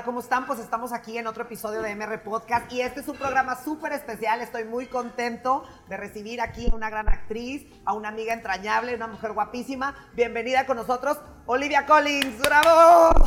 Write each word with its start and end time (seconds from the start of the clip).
Hola, 0.00 0.06
¿cómo 0.06 0.20
están? 0.20 0.46
Pues 0.46 0.58
estamos 0.60 0.94
aquí 0.94 1.18
en 1.18 1.26
otro 1.26 1.42
episodio 1.42 1.82
de 1.82 1.94
MR 1.94 2.22
Podcast 2.22 2.72
y 2.72 2.80
este 2.80 3.00
es 3.00 3.08
un 3.08 3.18
programa 3.18 3.62
súper 3.62 3.92
especial. 3.92 4.40
Estoy 4.40 4.64
muy 4.64 4.86
contento 4.86 5.62
de 5.90 5.98
recibir 5.98 6.40
aquí 6.40 6.70
a 6.72 6.74
una 6.74 6.88
gran 6.88 7.06
actriz, 7.10 7.66
a 7.84 7.92
una 7.92 8.08
amiga 8.08 8.32
entrañable, 8.32 8.94
una 8.94 9.08
mujer 9.08 9.34
guapísima. 9.34 9.94
Bienvenida 10.14 10.64
con 10.64 10.78
nosotros, 10.78 11.18
Olivia 11.44 11.84
Collins. 11.84 12.38
¡Bravo! 12.38 13.12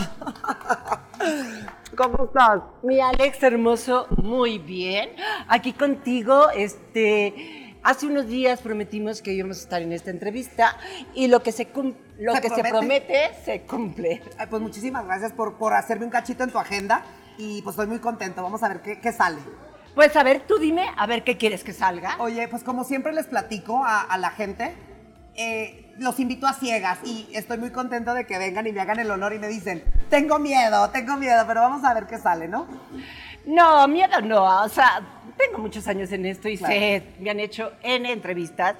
¿Cómo 1.95 2.25
estás? 2.25 2.61
Mi 2.81 2.99
Alex 2.99 3.43
hermoso, 3.43 4.07
muy 4.09 4.57
bien. 4.57 5.11
Aquí 5.47 5.73
contigo, 5.73 6.49
este 6.49 7.62
Hace 7.83 8.07
unos 8.07 8.27
días 8.27 8.61
prometimos 8.61 9.21
que 9.21 9.33
íbamos 9.33 9.57
a 9.57 9.61
estar 9.61 9.81
en 9.81 9.91
esta 9.91 10.09
entrevista 10.09 10.77
y 11.13 11.27
lo 11.27 11.43
que 11.43 11.51
se, 11.51 11.67
lo 12.17 12.33
que 12.33 12.49
se 12.49 12.63
promete 12.63 13.31
se 13.43 13.63
cumple. 13.63 14.21
pues 14.49 14.61
muchísimas 14.61 15.05
gracias 15.05 15.33
por, 15.33 15.55
por 15.55 15.73
hacerme 15.73 16.05
un 16.05 16.11
cachito 16.11 16.45
en 16.45 16.51
tu 16.51 16.59
agenda 16.59 17.03
y 17.37 17.61
pues 17.61 17.73
estoy 17.73 17.87
muy 17.87 17.99
contento. 17.99 18.41
Vamos 18.41 18.63
a 18.63 18.69
ver 18.69 18.81
qué, 18.81 19.01
qué 19.01 19.11
sale. 19.11 19.39
Pues 19.95 20.15
a 20.15 20.23
ver, 20.23 20.43
tú 20.47 20.57
dime, 20.59 20.87
a 20.95 21.05
ver 21.07 21.25
qué 21.25 21.37
quieres 21.37 21.65
que 21.65 21.73
salga. 21.73 22.15
Oye, 22.19 22.47
pues 22.47 22.63
como 22.63 22.85
siempre 22.85 23.11
les 23.11 23.27
platico 23.27 23.83
a, 23.85 24.17
la 24.17 24.31
gente, 24.31 24.73
eh, 25.35 25.93
los 25.97 26.19
invito 26.21 26.47
a 26.47 26.53
ciegas 26.53 26.99
y 27.03 27.27
estoy 27.33 27.57
muy 27.57 27.71
contento 27.71 28.13
de 28.13 28.25
que 28.25 28.37
vengan 28.37 28.65
y 28.65 28.71
me 28.71 28.79
hagan 28.79 28.99
el 28.99 29.11
honor 29.11 29.33
y 29.33 29.39
me 29.39 29.49
dicen, 29.49 29.83
tengo 30.09 30.39
miedo, 30.39 30.89
tengo 30.91 31.17
miedo, 31.17 31.43
pero 31.45 31.61
vamos 31.61 31.83
a 31.83 31.93
ver 31.93 32.07
qué 32.07 32.17
sale, 32.17 32.47
¿no? 32.47 32.65
No, 33.45 33.87
miedo 33.89 34.21
no, 34.21 34.63
o 34.63 34.69
sea, 34.69 35.01
tengo 35.37 35.57
muchos 35.59 35.87
años 35.87 36.11
en 36.11 36.25
esto 36.25 36.49
y 36.49 36.57
sé, 36.57 37.03
me 37.19 37.29
han 37.29 37.39
hecho 37.39 37.73
N 37.81 38.11
entrevistas, 38.11 38.75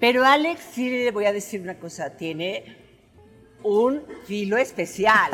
pero 0.00 0.24
Alex 0.24 0.60
sí 0.72 0.90
le 0.90 1.10
voy 1.10 1.26
a 1.26 1.32
decir 1.32 1.60
una 1.60 1.74
cosa, 1.78 2.16
tiene 2.16 2.76
un 3.62 4.02
filo 4.26 4.56
especial. 4.56 5.30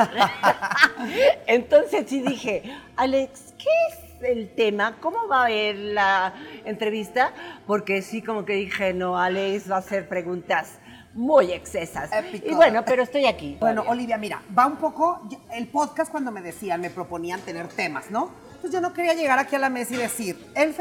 Entonces 1.47 2.05
sí 2.07 2.21
dije, 2.21 2.63
Alex, 2.95 3.53
¿qué 3.57 3.69
es 3.89 4.29
el 4.29 4.53
tema? 4.53 4.97
¿Cómo 4.99 5.27
va 5.27 5.45
a 5.45 5.51
ir 5.51 5.75
la 5.75 6.33
entrevista? 6.65 7.33
Porque 7.65 8.01
sí, 8.01 8.21
como 8.21 8.45
que 8.45 8.53
dije, 8.53 8.93
no, 8.93 9.17
Alex 9.17 9.69
va 9.69 9.77
a 9.77 9.79
hacer 9.79 10.07
preguntas 10.07 10.79
muy 11.13 11.51
excesas. 11.51 12.09
Y 12.33 12.53
bueno, 12.53 12.83
pero 12.85 13.03
estoy 13.03 13.25
aquí. 13.25 13.57
Bueno, 13.59 13.83
Olivia, 13.87 14.17
mira, 14.17 14.41
va 14.57 14.67
un 14.67 14.77
poco, 14.77 15.27
el 15.51 15.67
podcast 15.67 16.11
cuando 16.11 16.31
me 16.31 16.41
decían, 16.41 16.81
me 16.81 16.89
proponían 16.89 17.41
tener 17.41 17.67
temas, 17.67 18.11
¿no? 18.11 18.31
Entonces 18.59 18.77
yo 18.77 18.81
no 18.81 18.93
quería 18.93 19.13
llegar 19.13 19.39
aquí 19.39 19.55
a 19.55 19.59
la 19.59 19.69
mesa 19.69 19.93
y 19.93 19.97
decir 19.99 20.51
el, 20.53 20.75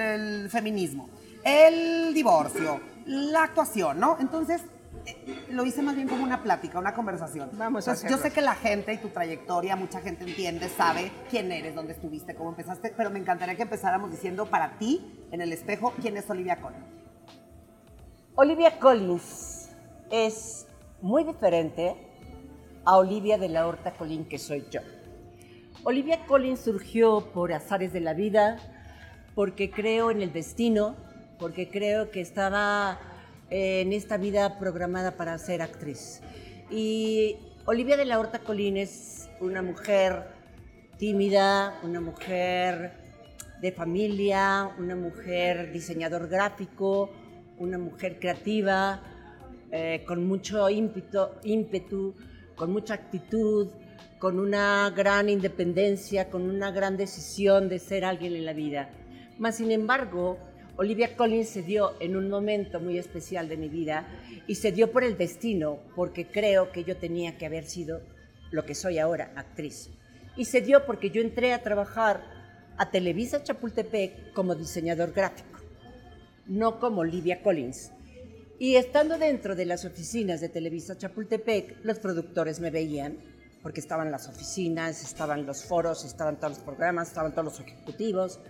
el, 0.00 0.48
feminismo, 0.48 1.10
el 1.44 2.14
divorcio, 2.14 2.80
la 3.04 3.42
actuación, 3.42 4.00
¿no? 4.00 4.16
Entonces 4.18 4.62
eh, 5.04 5.44
lo 5.50 5.66
hice 5.66 5.82
más 5.82 5.94
bien 5.94 6.08
como 6.08 6.24
una 6.24 6.42
plática, 6.42 6.78
una 6.78 6.94
conversación. 6.94 7.50
Vamos 7.52 7.86
a 7.86 8.08
Yo 8.08 8.16
sé 8.16 8.30
que 8.30 8.40
la 8.40 8.54
gente 8.54 8.94
y 8.94 8.96
tu 8.96 9.10
trayectoria, 9.10 9.76
mucha 9.76 10.00
gente 10.00 10.24
entiende, 10.24 10.70
sabe 10.70 11.12
quién 11.28 11.52
eres, 11.52 11.74
dónde 11.74 11.92
estuviste, 11.92 12.34
cómo 12.34 12.48
empezaste, 12.48 12.94
pero 12.96 13.10
me 13.10 13.18
encantaría 13.18 13.56
que 13.56 13.64
empezáramos 13.64 14.10
diciendo 14.10 14.46
para 14.46 14.78
ti, 14.78 15.26
en 15.32 15.42
el 15.42 15.52
espejo, 15.52 15.92
quién 16.00 16.16
es 16.16 16.30
Olivia 16.30 16.62
Collins. 16.62 16.86
Olivia 18.36 18.78
Collins 18.78 19.68
es 20.10 20.66
muy 21.02 21.24
diferente 21.24 21.94
a 22.86 22.96
Olivia 22.96 23.36
de 23.36 23.50
la 23.50 23.66
Horta 23.66 23.92
Colín 23.92 24.24
que 24.24 24.38
soy 24.38 24.64
yo. 24.70 24.80
Olivia 25.84 26.24
Collins 26.26 26.60
surgió 26.60 27.32
por 27.34 27.52
azares 27.52 27.92
de 27.92 27.98
la 27.98 28.14
vida, 28.14 28.56
porque 29.34 29.68
creo 29.68 30.12
en 30.12 30.22
el 30.22 30.32
destino, 30.32 30.94
porque 31.40 31.68
creo 31.68 32.12
que 32.12 32.20
estaba 32.20 33.00
eh, 33.50 33.80
en 33.80 33.92
esta 33.92 34.16
vida 34.16 34.60
programada 34.60 35.16
para 35.16 35.36
ser 35.38 35.60
actriz. 35.60 36.22
Y 36.70 37.36
Olivia 37.64 37.96
de 37.96 38.04
la 38.04 38.20
Horta 38.20 38.38
Colín 38.38 38.76
es 38.76 39.28
una 39.40 39.60
mujer 39.60 40.28
tímida, 40.98 41.80
una 41.82 42.00
mujer 42.00 42.92
de 43.60 43.72
familia, 43.72 44.70
una 44.78 44.94
mujer 44.94 45.72
diseñador 45.72 46.28
gráfico, 46.28 47.10
una 47.58 47.78
mujer 47.78 48.20
creativa, 48.20 49.02
eh, 49.72 50.04
con 50.06 50.28
mucho 50.28 50.70
ímpetu, 50.70 51.26
ímpetu, 51.42 52.14
con 52.54 52.70
mucha 52.70 52.94
actitud, 52.94 53.68
con 54.22 54.38
una 54.38 54.88
gran 54.94 55.28
independencia, 55.28 56.30
con 56.30 56.42
una 56.42 56.70
gran 56.70 56.96
decisión 56.96 57.68
de 57.68 57.80
ser 57.80 58.04
alguien 58.04 58.36
en 58.36 58.44
la 58.44 58.52
vida. 58.52 58.88
Mas, 59.36 59.56
sin 59.56 59.72
embargo, 59.72 60.38
Olivia 60.76 61.16
Collins 61.16 61.48
se 61.48 61.62
dio 61.64 61.94
en 61.98 62.14
un 62.14 62.30
momento 62.30 62.78
muy 62.78 62.98
especial 62.98 63.48
de 63.48 63.56
mi 63.56 63.68
vida 63.68 64.06
y 64.46 64.54
se 64.54 64.70
dio 64.70 64.92
por 64.92 65.02
el 65.02 65.18
destino, 65.18 65.80
porque 65.96 66.28
creo 66.28 66.70
que 66.70 66.84
yo 66.84 66.96
tenía 66.96 67.36
que 67.36 67.46
haber 67.46 67.64
sido 67.64 68.00
lo 68.52 68.64
que 68.64 68.76
soy 68.76 69.00
ahora, 69.00 69.32
actriz. 69.34 69.90
Y 70.36 70.44
se 70.44 70.60
dio 70.60 70.86
porque 70.86 71.10
yo 71.10 71.20
entré 71.20 71.52
a 71.52 71.64
trabajar 71.64 72.22
a 72.76 72.92
Televisa 72.92 73.42
Chapultepec 73.42 74.32
como 74.34 74.54
diseñador 74.54 75.10
gráfico, 75.10 75.58
no 76.46 76.78
como 76.78 77.00
Olivia 77.00 77.42
Collins. 77.42 77.90
Y 78.60 78.76
estando 78.76 79.18
dentro 79.18 79.56
de 79.56 79.66
las 79.66 79.84
oficinas 79.84 80.40
de 80.40 80.48
Televisa 80.48 80.96
Chapultepec, 80.96 81.84
los 81.84 81.98
productores 81.98 82.60
me 82.60 82.70
veían 82.70 83.31
porque 83.62 83.80
estaban 83.80 84.10
las 84.10 84.28
oficinas, 84.28 85.02
estaban 85.04 85.46
los 85.46 85.64
foros, 85.64 86.04
estaban 86.04 86.36
todos 86.36 86.54
los 86.54 86.62
programas, 86.62 87.08
estaban 87.08 87.32
todos 87.32 87.44
los 87.44 87.60
ejecutivos. 87.60 88.40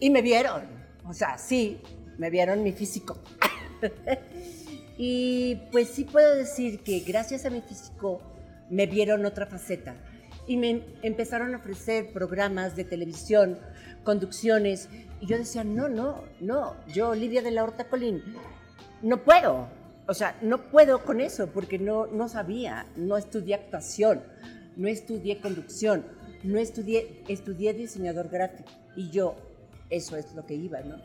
Y 0.00 0.10
me 0.10 0.22
vieron, 0.22 0.62
o 1.04 1.12
sea, 1.12 1.38
sí, 1.38 1.80
me 2.18 2.30
vieron 2.30 2.62
mi 2.62 2.72
físico. 2.72 3.18
y 4.98 5.56
pues 5.70 5.88
sí 5.88 6.04
puedo 6.04 6.34
decir 6.34 6.80
que 6.80 7.00
gracias 7.00 7.44
a 7.44 7.50
mi 7.50 7.60
físico 7.60 8.20
me 8.70 8.86
vieron 8.86 9.24
otra 9.26 9.46
faceta 9.46 9.94
y 10.46 10.56
me 10.56 10.82
empezaron 11.02 11.54
a 11.54 11.58
ofrecer 11.58 12.12
programas 12.12 12.76
de 12.76 12.84
televisión, 12.84 13.58
conducciones, 14.04 14.88
y 15.20 15.26
yo 15.26 15.38
decía, 15.38 15.64
no, 15.64 15.88
no, 15.88 16.22
no, 16.40 16.76
yo, 16.88 17.10
Olivia 17.10 17.42
de 17.42 17.50
la 17.50 17.64
Horta 17.64 17.88
Colín, 17.88 18.22
no 19.02 19.24
puedo, 19.24 19.68
o 20.08 20.14
sea, 20.14 20.38
no 20.40 20.70
puedo 20.70 21.04
con 21.04 21.20
eso 21.20 21.48
porque 21.48 21.78
no, 21.78 22.06
no 22.06 22.28
sabía, 22.28 22.86
no 22.96 23.16
estudié 23.16 23.56
actuación, 23.56 24.22
no 24.76 24.88
estudié 24.88 25.40
conducción, 25.40 26.04
no 26.44 26.58
estudié, 26.58 27.22
estudié 27.28 27.74
diseñador 27.74 28.28
gráfico 28.28 28.70
y 28.94 29.10
yo, 29.10 29.34
eso 29.90 30.16
es 30.16 30.32
lo 30.34 30.46
que 30.46 30.54
iba, 30.54 30.80
¿no? 30.80 30.96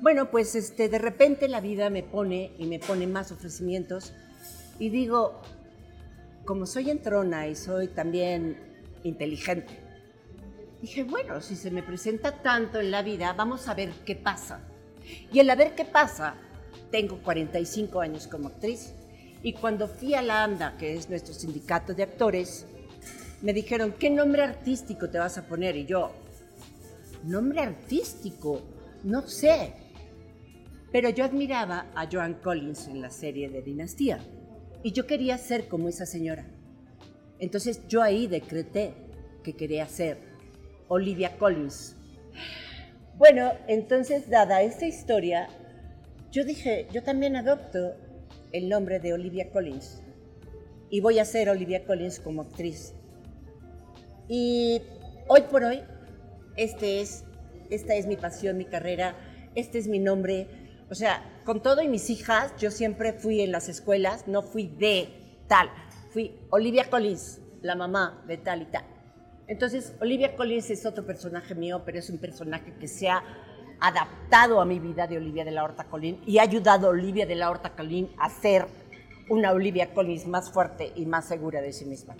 Bueno, 0.00 0.30
pues 0.30 0.54
este, 0.54 0.90
de 0.90 0.98
repente 0.98 1.48
la 1.48 1.60
vida 1.60 1.88
me 1.88 2.02
pone 2.02 2.52
y 2.58 2.66
me 2.66 2.78
pone 2.78 3.06
más 3.06 3.32
ofrecimientos 3.32 4.12
y 4.78 4.90
digo, 4.90 5.40
como 6.44 6.66
soy 6.66 6.90
entrona 6.90 7.48
y 7.48 7.56
soy 7.56 7.88
también 7.88 8.58
inteligente, 9.02 9.80
dije, 10.82 11.04
bueno, 11.04 11.40
si 11.40 11.56
se 11.56 11.70
me 11.70 11.82
presenta 11.82 12.42
tanto 12.42 12.80
en 12.80 12.90
la 12.90 13.00
vida, 13.00 13.32
vamos 13.32 13.68
a 13.68 13.74
ver 13.74 13.90
qué 14.04 14.14
pasa. 14.14 14.60
Y 15.32 15.38
el 15.38 15.48
a 15.48 15.54
ver 15.54 15.74
qué 15.74 15.84
pasa 15.84 16.34
tengo 16.96 17.18
45 17.18 18.00
años 18.00 18.26
como 18.26 18.48
actriz 18.48 18.94
y 19.42 19.52
cuando 19.52 19.86
fui 19.86 20.14
a 20.14 20.22
la 20.22 20.44
AMDA, 20.44 20.78
que 20.78 20.94
es 20.94 21.10
nuestro 21.10 21.34
sindicato 21.34 21.92
de 21.92 22.04
actores, 22.04 22.64
me 23.42 23.52
dijeron, 23.52 23.92
¿qué 23.98 24.08
nombre 24.08 24.42
artístico 24.42 25.10
te 25.10 25.18
vas 25.18 25.36
a 25.36 25.46
poner? 25.46 25.76
Y 25.76 25.84
yo, 25.84 26.12
nombre 27.22 27.60
artístico, 27.60 28.62
no 29.04 29.20
sé. 29.28 29.74
Pero 30.90 31.10
yo 31.10 31.26
admiraba 31.26 31.84
a 31.94 32.08
Joan 32.10 32.32
Collins 32.42 32.88
en 32.88 33.02
la 33.02 33.10
serie 33.10 33.50
de 33.50 33.60
Dinastía 33.60 34.18
y 34.82 34.92
yo 34.92 35.06
quería 35.06 35.36
ser 35.36 35.68
como 35.68 35.90
esa 35.90 36.06
señora. 36.06 36.46
Entonces 37.38 37.86
yo 37.88 38.00
ahí 38.00 38.26
decreté 38.26 38.94
que 39.44 39.52
quería 39.52 39.86
ser 39.86 40.16
Olivia 40.88 41.36
Collins. 41.36 41.94
Bueno, 43.18 43.52
entonces 43.68 44.30
dada 44.30 44.62
esta 44.62 44.86
historia, 44.86 45.50
yo 46.36 46.44
dije, 46.44 46.86
yo 46.92 47.02
también 47.02 47.34
adopto 47.34 47.94
el 48.52 48.68
nombre 48.68 49.00
de 49.00 49.14
Olivia 49.14 49.50
Collins 49.50 50.02
y 50.90 51.00
voy 51.00 51.18
a 51.18 51.24
ser 51.24 51.48
Olivia 51.48 51.86
Collins 51.86 52.20
como 52.20 52.42
actriz. 52.42 52.92
Y 54.28 54.82
hoy 55.28 55.44
por 55.50 55.64
hoy, 55.64 55.80
este 56.58 57.00
es, 57.00 57.24
esta 57.70 57.94
es 57.94 58.06
mi 58.06 58.18
pasión, 58.18 58.58
mi 58.58 58.66
carrera, 58.66 59.16
este 59.54 59.78
es 59.78 59.88
mi 59.88 59.98
nombre. 59.98 60.46
O 60.90 60.94
sea, 60.94 61.40
con 61.46 61.62
todo 61.62 61.80
y 61.80 61.88
mis 61.88 62.10
hijas, 62.10 62.52
yo 62.58 62.70
siempre 62.70 63.14
fui 63.14 63.40
en 63.40 63.50
las 63.50 63.70
escuelas, 63.70 64.28
no 64.28 64.42
fui 64.42 64.66
de 64.66 65.08
tal, 65.48 65.70
fui 66.10 66.38
Olivia 66.50 66.90
Collins, 66.90 67.40
la 67.62 67.76
mamá 67.76 68.22
de 68.28 68.36
tal 68.36 68.60
y 68.60 68.66
tal. 68.66 68.84
Entonces, 69.46 69.94
Olivia 70.02 70.36
Collins 70.36 70.68
es 70.68 70.84
otro 70.84 71.06
personaje 71.06 71.54
mío, 71.54 71.80
pero 71.86 71.98
es 71.98 72.10
un 72.10 72.18
personaje 72.18 72.74
que 72.78 72.88
se 72.88 73.08
ha 73.08 73.24
adaptado 73.80 74.60
a 74.60 74.64
mi 74.64 74.78
vida 74.78 75.06
de 75.06 75.18
Olivia 75.18 75.44
de 75.44 75.50
la 75.50 75.64
Horta 75.64 75.84
Colín 75.84 76.20
y 76.26 76.38
ha 76.38 76.42
ayudado 76.42 76.86
a 76.86 76.90
Olivia 76.90 77.26
de 77.26 77.34
la 77.34 77.50
Horta 77.50 77.70
Colín 77.70 78.10
a 78.18 78.30
ser 78.30 78.66
una 79.28 79.52
Olivia 79.52 79.92
Collins 79.92 80.26
más 80.26 80.50
fuerte 80.50 80.92
y 80.94 81.06
más 81.06 81.26
segura 81.26 81.60
de 81.60 81.72
sí 81.72 81.84
misma. 81.84 82.14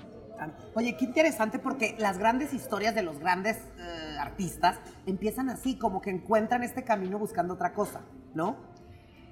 Oye, 0.74 0.96
qué 0.96 1.06
interesante 1.06 1.58
porque 1.58 1.94
las 1.98 2.18
grandes 2.18 2.52
historias 2.52 2.94
de 2.94 3.02
los 3.02 3.18
grandes 3.18 3.56
eh, 3.56 4.16
artistas 4.20 4.78
empiezan 5.06 5.48
así, 5.48 5.76
como 5.76 6.02
que 6.02 6.10
encuentran 6.10 6.62
este 6.62 6.84
camino 6.84 7.18
buscando 7.18 7.54
otra 7.54 7.72
cosa, 7.72 8.02
¿no? 8.34 8.56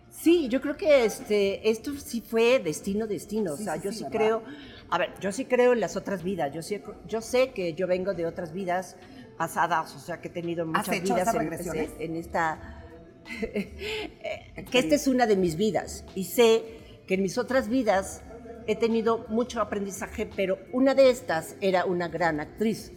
Sí, 0.08 0.48
yo 0.48 0.60
creo 0.60 0.76
que 0.76 1.04
este, 1.04 1.68
esto 1.68 1.92
sí 1.94 2.20
fue 2.20 2.60
destino, 2.60 3.06
destino. 3.06 3.52
o 3.52 3.56
sea, 3.56 3.76
yo 3.76 3.92
sí 3.92 4.04
creo. 4.10 4.42
A 4.88 4.96
ver, 4.96 5.12
yo 5.20 5.32
sí 5.32 5.44
creo 5.44 5.72
en 5.72 5.80
las 5.80 5.96
otras 5.96 6.22
vidas. 6.22 6.52
Yo, 6.54 6.62
sí, 6.62 6.80
yo 7.08 7.20
sé 7.20 7.50
que 7.50 7.74
yo 7.74 7.86
vengo 7.86 8.14
de 8.14 8.24
otras 8.24 8.52
vidas 8.52 8.96
pasadas, 9.36 9.94
o 9.94 9.98
sea, 9.98 10.20
que 10.20 10.28
he 10.28 10.30
tenido 10.30 10.66
muchas 10.66 10.88
¿Has 10.88 10.94
hecho 10.96 11.14
vidas 11.14 11.34
en- 11.34 11.40
regresiones? 11.40 11.90
en 11.98 12.16
esta 12.16 12.80
que 14.70 14.78
esta 14.78 14.94
es 14.94 15.06
una 15.08 15.26
de 15.26 15.36
mis 15.36 15.56
vidas 15.56 16.04
y 16.14 16.24
sé 16.24 16.62
que 17.06 17.14
en 17.14 17.22
mis 17.22 17.38
otras 17.38 17.68
vidas 17.68 18.22
he 18.66 18.76
tenido 18.76 19.26
mucho 19.28 19.60
aprendizaje, 19.60 20.26
pero 20.26 20.58
una 20.72 20.94
de 20.94 21.10
estas 21.10 21.56
era 21.60 21.84
una 21.84 22.08
gran 22.08 22.40
actriz 22.40 22.92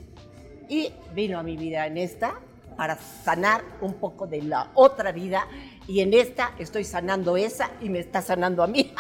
y 0.70 0.92
vino 1.14 1.40
a 1.40 1.44
mi 1.44 1.58
vida 1.58 1.86
en 1.88 1.98
esta 1.98 2.40
para 2.76 2.98
sanar 2.98 3.64
un 3.82 3.96
poco 3.96 4.28
de 4.28 4.42
la 4.44 4.72
otra 4.76 5.12
vida 5.12 5.48
y 5.88 6.02
en 6.02 6.14
esta 6.14 6.52
estoy 6.60 6.84
sanando 6.84 7.36
esa 7.38 7.72
y 7.82 7.90
me 7.90 8.00
está 8.00 8.22
sanando 8.22 8.64
a 8.64 8.68
mí. 8.68 8.94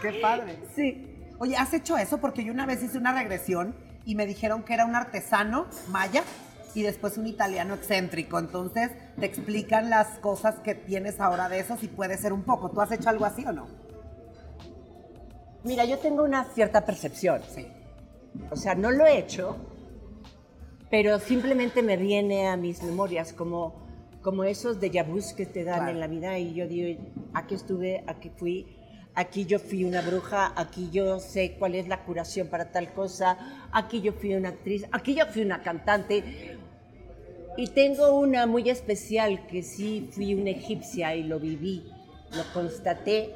Qué 0.00 0.14
padre. 0.14 0.56
sí. 0.74 1.06
Oye, 1.38 1.56
¿has 1.56 1.72
hecho 1.74 1.96
eso? 1.96 2.18
Porque 2.18 2.44
yo 2.44 2.52
una 2.52 2.66
vez 2.66 2.82
hice 2.82 2.98
una 2.98 3.12
regresión 3.12 3.74
y 4.04 4.14
me 4.14 4.26
dijeron 4.26 4.62
que 4.62 4.74
era 4.74 4.84
un 4.84 4.94
artesano 4.94 5.66
maya 5.88 6.22
y 6.74 6.82
después 6.82 7.18
un 7.18 7.26
italiano 7.26 7.74
excéntrico. 7.74 8.38
Entonces 8.38 8.90
te 9.18 9.26
explican 9.26 9.90
las 9.90 10.18
cosas 10.18 10.56
que 10.60 10.74
tienes 10.74 11.20
ahora 11.20 11.48
de 11.48 11.60
esos 11.60 11.82
y 11.82 11.88
puede 11.88 12.16
ser 12.16 12.32
un 12.32 12.42
poco. 12.42 12.70
¿Tú 12.70 12.80
has 12.80 12.92
hecho 12.92 13.08
algo 13.08 13.24
así 13.24 13.44
o 13.44 13.52
no? 13.52 13.66
Mira, 15.64 15.84
yo 15.84 15.98
tengo 15.98 16.22
una 16.24 16.44
cierta 16.44 16.84
percepción. 16.86 17.42
Sí. 17.54 17.66
O 18.50 18.56
sea, 18.56 18.74
no 18.74 18.90
lo 18.90 19.04
he 19.06 19.18
hecho, 19.18 19.56
pero 20.90 21.18
simplemente 21.18 21.82
me 21.82 21.96
viene 21.96 22.48
a 22.48 22.56
mis 22.56 22.82
memorias 22.82 23.32
como, 23.32 23.74
como 24.22 24.44
esos 24.44 24.80
déjà 24.80 25.04
vus 25.06 25.32
que 25.34 25.46
te 25.46 25.64
dan 25.64 25.80
Claro. 25.80 25.90
en 25.92 26.00
la 26.00 26.06
vida 26.06 26.38
y 26.38 26.54
yo 26.54 26.66
digo, 26.66 27.00
aquí 27.34 27.54
estuve, 27.56 28.04
aquí 28.06 28.30
fui, 28.30 28.76
aquí 29.14 29.44
yo 29.44 29.58
fui 29.58 29.84
una 29.84 30.00
bruja, 30.00 30.52
aquí 30.56 30.88
yo 30.92 31.18
sé 31.18 31.56
cuál 31.58 31.74
es 31.74 31.88
la 31.88 32.04
curación 32.04 32.48
para 32.48 32.70
tal 32.70 32.92
cosa, 32.94 33.36
aquí 33.72 34.00
yo 34.00 34.12
fui 34.12 34.34
una 34.34 34.50
actriz, 34.50 34.86
aquí 34.92 35.14
yo 35.14 35.26
fui 35.26 35.42
una 35.42 35.60
cantante. 35.62 36.56
Y 37.60 37.66
tengo 37.66 38.18
una 38.18 38.46
muy 38.46 38.70
especial 38.70 39.46
que 39.46 39.62
sí 39.62 40.08
fui 40.12 40.32
una 40.32 40.48
egipcia 40.48 41.14
y 41.14 41.24
lo 41.24 41.38
viví, 41.38 41.84
lo 42.34 42.42
constaté 42.54 43.34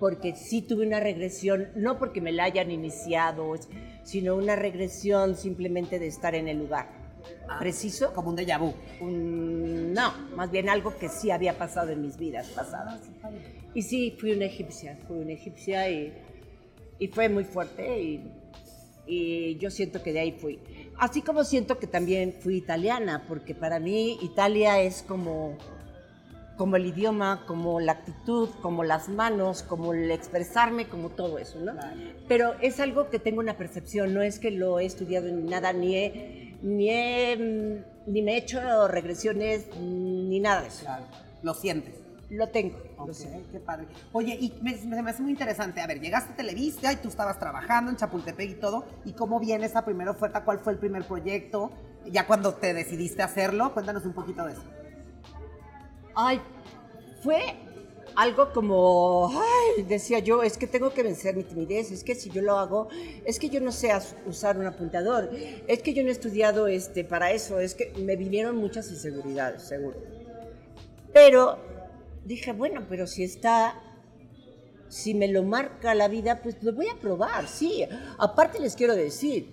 porque 0.00 0.34
sí 0.34 0.60
tuve 0.60 0.84
una 0.84 0.98
regresión, 0.98 1.68
no 1.76 1.96
porque 1.96 2.20
me 2.20 2.32
la 2.32 2.44
hayan 2.44 2.72
iniciado, 2.72 3.54
sino 4.02 4.34
una 4.34 4.56
regresión 4.56 5.36
simplemente 5.36 6.00
de 6.00 6.08
estar 6.08 6.34
en 6.34 6.48
el 6.48 6.58
lugar. 6.58 6.88
¿Preciso? 7.60 8.12
Como 8.12 8.30
un 8.30 8.36
déjà 8.36 8.58
vu. 8.58 8.74
Un- 9.00 9.92
no, 9.92 10.12
más 10.34 10.50
bien 10.50 10.68
algo 10.68 10.98
que 10.98 11.08
sí 11.08 11.30
había 11.30 11.56
pasado 11.56 11.90
en 11.92 12.02
mis 12.02 12.16
vidas 12.16 12.48
pasadas. 12.48 13.02
Y 13.72 13.82
sí, 13.82 14.16
fui 14.18 14.32
una 14.32 14.46
egipcia, 14.46 14.98
fui 15.06 15.18
una 15.18 15.32
egipcia 15.32 15.88
y, 15.88 16.12
y 16.98 17.06
fue 17.06 17.28
muy 17.28 17.44
fuerte 17.44 18.02
y, 18.02 18.20
y 19.06 19.56
yo 19.58 19.70
siento 19.70 20.02
que 20.02 20.12
de 20.12 20.18
ahí 20.20 20.32
fui. 20.32 20.58
Así 20.98 21.22
como 21.22 21.44
siento 21.44 21.78
que 21.78 21.86
también 21.86 22.34
fui 22.40 22.56
italiana, 22.56 23.24
porque 23.26 23.54
para 23.54 23.80
mí 23.80 24.18
Italia 24.22 24.80
es 24.80 25.02
como, 25.02 25.56
como 26.56 26.76
el 26.76 26.86
idioma, 26.86 27.44
como 27.46 27.80
la 27.80 27.92
actitud, 27.92 28.48
como 28.62 28.84
las 28.84 29.08
manos, 29.08 29.62
como 29.62 29.92
el 29.92 30.10
expresarme, 30.10 30.88
como 30.88 31.10
todo 31.10 31.38
eso, 31.38 31.58
¿no? 31.58 31.72
Claro. 31.72 32.00
Pero 32.28 32.54
es 32.60 32.78
algo 32.80 33.10
que 33.10 33.18
tengo 33.18 33.40
una 33.40 33.56
percepción, 33.56 34.14
no 34.14 34.22
es 34.22 34.38
que 34.38 34.50
lo 34.50 34.78
he 34.78 34.86
estudiado 34.86 35.28
ni 35.28 35.48
nada, 35.48 35.72
ni 35.72 35.96
he, 35.96 36.56
ni 36.62 36.90
he, 36.90 37.36
mm, 37.36 38.12
ni 38.12 38.22
me 38.22 38.34
he 38.34 38.36
hecho 38.38 38.86
regresiones, 38.88 39.66
ni 39.76 40.38
nada 40.40 40.62
de 40.62 40.68
eso. 40.68 40.84
Claro. 40.84 41.04
Lo 41.42 41.54
sientes. 41.54 42.03
Lo 42.36 42.48
tengo, 42.48 42.76
lo 42.98 43.04
Ok, 43.04 43.12
sé. 43.12 43.42
qué 43.52 43.60
padre. 43.60 43.86
Oye, 44.12 44.36
y 44.40 44.52
me, 44.62 44.74
me- 44.86 45.02
me 45.02 45.10
hace 45.10 45.22
muy 45.22 45.30
interesante. 45.32 45.80
A 45.80 45.86
ver, 45.86 46.00
llegaste 46.00 46.32
a 46.32 46.36
Televisa 46.36 46.92
y 46.92 46.96
tú 46.96 47.08
estabas 47.08 47.38
trabajando 47.38 47.90
en 47.90 47.96
Chapultepec 47.96 48.50
y 48.50 48.54
todo. 48.54 48.84
¿Y 49.04 49.12
cómo 49.12 49.38
viene 49.38 49.66
esa 49.66 49.84
primera 49.84 50.10
oferta? 50.10 50.42
¿Cuál 50.44 50.58
fue 50.58 50.72
el 50.72 50.78
primer 50.78 51.04
proyecto? 51.06 51.70
Ya 52.06 52.26
cuando 52.26 52.54
te 52.54 52.74
decidiste 52.74 53.22
hacerlo, 53.22 53.72
cuéntanos 53.72 54.04
un 54.04 54.12
poquito 54.14 54.44
de 54.46 54.52
eso. 54.54 54.62
Ay, 56.14 56.40
fue 57.22 57.40
algo 58.16 58.52
como, 58.52 59.30
ay, 59.32 59.82
decía 59.84 60.18
yo, 60.20 60.42
es 60.42 60.56
que 60.56 60.66
tengo 60.66 60.92
que 60.92 61.02
vencer 61.02 61.34
mi 61.36 61.42
timidez, 61.42 61.90
es 61.90 62.04
que 62.04 62.14
si 62.14 62.30
yo 62.30 62.42
lo 62.42 62.58
hago, 62.58 62.88
es 63.24 63.38
que 63.40 63.48
yo 63.48 63.60
no 63.60 63.72
sé 63.72 63.90
usar 64.26 64.56
un 64.58 64.66
apuntador, 64.66 65.30
es 65.66 65.82
que 65.82 65.94
yo 65.94 66.02
no 66.04 66.10
he 66.10 66.12
estudiado 66.12 66.66
este, 66.68 67.02
para 67.04 67.32
eso, 67.32 67.58
es 67.58 67.74
que 67.74 67.92
me 67.98 68.14
vinieron 68.16 68.56
muchas 68.56 68.88
inseguridades, 68.90 69.62
seguro. 69.62 69.98
Pero 71.12 71.58
dije, 72.24 72.52
bueno, 72.52 72.86
pero 72.88 73.06
si 73.06 73.24
está, 73.24 73.74
si 74.88 75.14
me 75.14 75.28
lo 75.28 75.42
marca 75.42 75.94
la 75.94 76.08
vida, 76.08 76.40
pues 76.42 76.62
lo 76.62 76.72
voy 76.72 76.88
a 76.88 76.96
probar, 77.00 77.46
sí. 77.48 77.84
Aparte 78.18 78.60
les 78.60 78.74
quiero 78.76 78.94
decir 78.94 79.52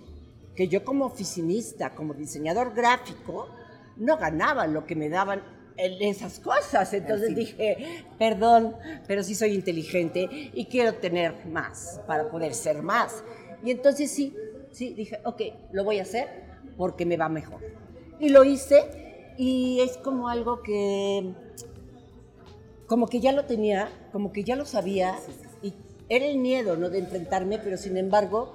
que 0.54 0.68
yo 0.68 0.84
como 0.84 1.06
oficinista, 1.06 1.94
como 1.94 2.14
diseñador 2.14 2.74
gráfico, 2.74 3.48
no 3.96 4.16
ganaba 4.16 4.66
lo 4.66 4.86
que 4.86 4.94
me 4.96 5.08
daban 5.08 5.42
en 5.76 6.02
esas 6.02 6.38
cosas. 6.40 6.92
Entonces 6.92 7.28
Sí. 7.28 7.34
dije, 7.34 8.04
perdón, 8.18 8.76
pero 9.06 9.22
sí 9.22 9.34
soy 9.34 9.54
inteligente 9.54 10.28
y 10.52 10.66
quiero 10.66 10.94
tener 10.94 11.46
más 11.46 12.00
para 12.06 12.30
poder 12.30 12.54
ser 12.54 12.82
más. 12.82 13.22
Y 13.64 13.70
entonces 13.70 14.10
sí, 14.10 14.34
sí, 14.70 14.92
dije, 14.94 15.20
ok, 15.24 15.40
lo 15.72 15.84
voy 15.84 15.98
a 15.98 16.02
hacer 16.02 16.28
porque 16.76 17.06
me 17.06 17.16
va 17.16 17.28
mejor. 17.28 17.60
Y 18.20 18.28
lo 18.28 18.44
hice 18.44 19.34
y 19.38 19.80
es 19.80 19.96
como 19.96 20.28
algo 20.28 20.62
que 20.62 21.32
como 22.92 23.06
que 23.06 23.20
ya 23.20 23.32
lo 23.32 23.46
tenía, 23.46 23.88
como 24.12 24.32
que 24.34 24.44
ya 24.44 24.54
lo 24.54 24.66
sabía, 24.66 25.14
y 25.62 25.72
era 26.10 26.26
el 26.26 26.36
miedo, 26.36 26.76
¿no? 26.76 26.90
De 26.90 26.98
enfrentarme, 26.98 27.58
pero 27.58 27.78
sin 27.78 27.96
embargo, 27.96 28.52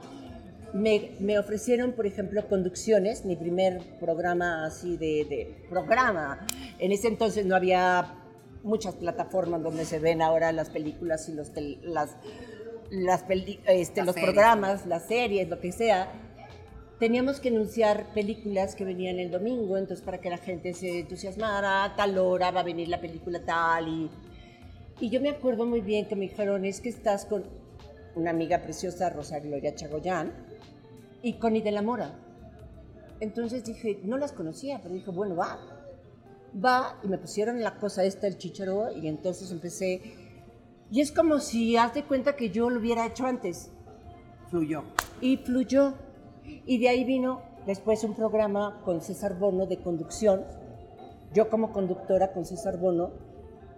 me, 0.74 1.14
me 1.20 1.40
ofrecieron, 1.40 1.94
por 1.94 2.06
ejemplo, 2.06 2.48
conducciones, 2.48 3.26
mi 3.26 3.36
primer 3.36 3.82
programa 4.00 4.64
así 4.64 4.96
de, 4.96 5.26
de 5.26 5.66
programa. 5.72 6.46
En 6.78 6.92
ese 6.92 7.08
entonces 7.08 7.48
no 7.48 7.56
había 7.56 8.14
muchas 8.62 8.94
plataformas 8.94 9.64
donde 9.64 9.86
se 9.86 9.98
ven 9.98 10.22
ahora 10.22 10.52
las 10.52 10.70
películas 10.70 11.28
y 11.30 11.34
los, 11.34 11.52
las, 11.82 12.12
las 12.92 13.24
peli- 13.24 13.60
este, 13.66 14.04
los 14.06 14.14
series. 14.14 14.32
programas, 14.34 14.86
las 14.86 15.08
series, 15.08 15.50
lo 15.50 15.60
que 15.60 15.72
sea. 15.72 16.12
Teníamos 17.00 17.40
que 17.40 17.50
anunciar 17.50 18.08
películas 18.14 18.76
que 18.76 18.84
venían 18.84 19.20
el 19.20 19.30
domingo, 19.30 19.78
entonces 19.78 20.04
para 20.04 20.20
que 20.20 20.32
la 20.32 20.40
gente 20.40 20.74
se 20.74 21.02
entusiasmara, 21.02 21.84
a 21.84 21.96
tal 21.96 22.18
hora 22.18 22.50
va 22.50 22.62
a 22.62 22.64
venir 22.64 22.88
la 22.88 23.00
película 23.00 23.40
tal 23.46 23.88
y... 23.88 24.10
Y 25.00 25.12
yo 25.12 25.22
me 25.22 25.30
acuerdo 25.30 25.68
muy 25.68 25.82
bien 25.82 26.08
que 26.08 26.16
me 26.16 26.22
dijeron, 26.22 26.66
es 26.66 26.82
que 26.82 26.90
estás 26.90 27.26
con 27.26 27.44
una 28.16 28.32
amiga 28.32 28.64
preciosa, 28.64 29.12
Rosa 29.12 29.40
Gloria 29.40 29.76
Chagoyán, 29.76 30.34
y 31.22 31.34
Connie 31.34 31.62
de 31.62 31.72
la 31.72 31.84
Mora. 31.84 32.18
Entonces 33.20 33.64
dije, 33.64 34.00
no 34.04 34.18
las 34.18 34.32
conocía, 34.32 34.80
pero 34.82 34.96
dije, 34.96 35.12
bueno, 35.12 35.36
va. 35.36 35.60
Va, 36.66 37.00
y 37.04 37.08
me 37.08 37.20
pusieron 37.20 37.62
la 37.62 37.76
cosa 37.76 38.04
esta, 38.06 38.26
el 38.26 38.40
chicharo, 38.40 38.92
y 38.92 39.08
entonces 39.08 39.52
empecé... 39.52 40.02
Y 40.90 41.02
es 41.02 41.12
como 41.12 41.40
si, 41.40 41.78
haz 41.78 41.94
de 41.94 42.04
cuenta 42.04 42.36
que 42.36 42.50
yo 42.50 42.72
lo 42.72 42.80
hubiera 42.80 43.06
hecho 43.06 43.28
antes 43.28 43.70
Fluyó. 44.50 44.84
y 45.22 45.38
fluyó. 45.38 45.94
Y 46.66 46.80
de 46.80 46.90
ahí 46.90 47.04
vino 47.04 47.42
después 47.66 48.04
un 48.04 48.14
programa 48.14 48.82
con 48.84 49.02
César 49.02 49.38
Bono 49.38 49.66
de 49.66 49.78
conducción, 49.78 50.46
yo 51.34 51.50
como 51.50 51.72
conductora 51.72 52.32
con 52.32 52.46
César 52.46 52.78
Bono, 52.78 53.12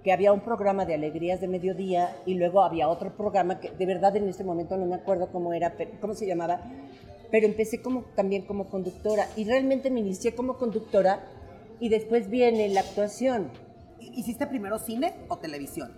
que 0.04 0.14
había 0.14 0.32
un 0.32 0.42
programa 0.42 0.86
de 0.86 0.94
alegrías 0.94 1.42
de 1.42 1.48
mediodía 1.48 2.16
y 2.26 2.36
luego 2.36 2.62
había 2.62 2.88
otro 2.88 3.16
programa 3.16 3.60
que 3.60 3.72
de 3.72 3.86
verdad 3.86 4.16
en 4.16 4.30
este 4.30 4.44
momento 4.44 4.78
no 4.78 4.86
me 4.86 4.96
acuerdo 4.96 5.32
cómo 5.32 5.54
era, 5.54 5.76
cómo 6.00 6.14
se 6.14 6.26
llamaba, 6.26 6.62
pero 7.32 7.46
empecé 7.46 7.82
como, 7.82 8.04
también 8.16 8.46
como 8.46 8.70
conductora 8.70 9.28
y 9.36 9.44
realmente 9.44 9.92
me 9.92 10.00
inicié 10.00 10.36
como 10.36 10.58
conductora 10.58 11.28
y 11.80 11.90
después 11.90 12.30
viene 12.30 12.70
la 12.70 12.82
actuación. 12.82 13.52
¿Hiciste 14.00 14.48
primero 14.48 14.80
cine 14.80 15.14
o 15.28 15.38
televisión? 15.38 15.92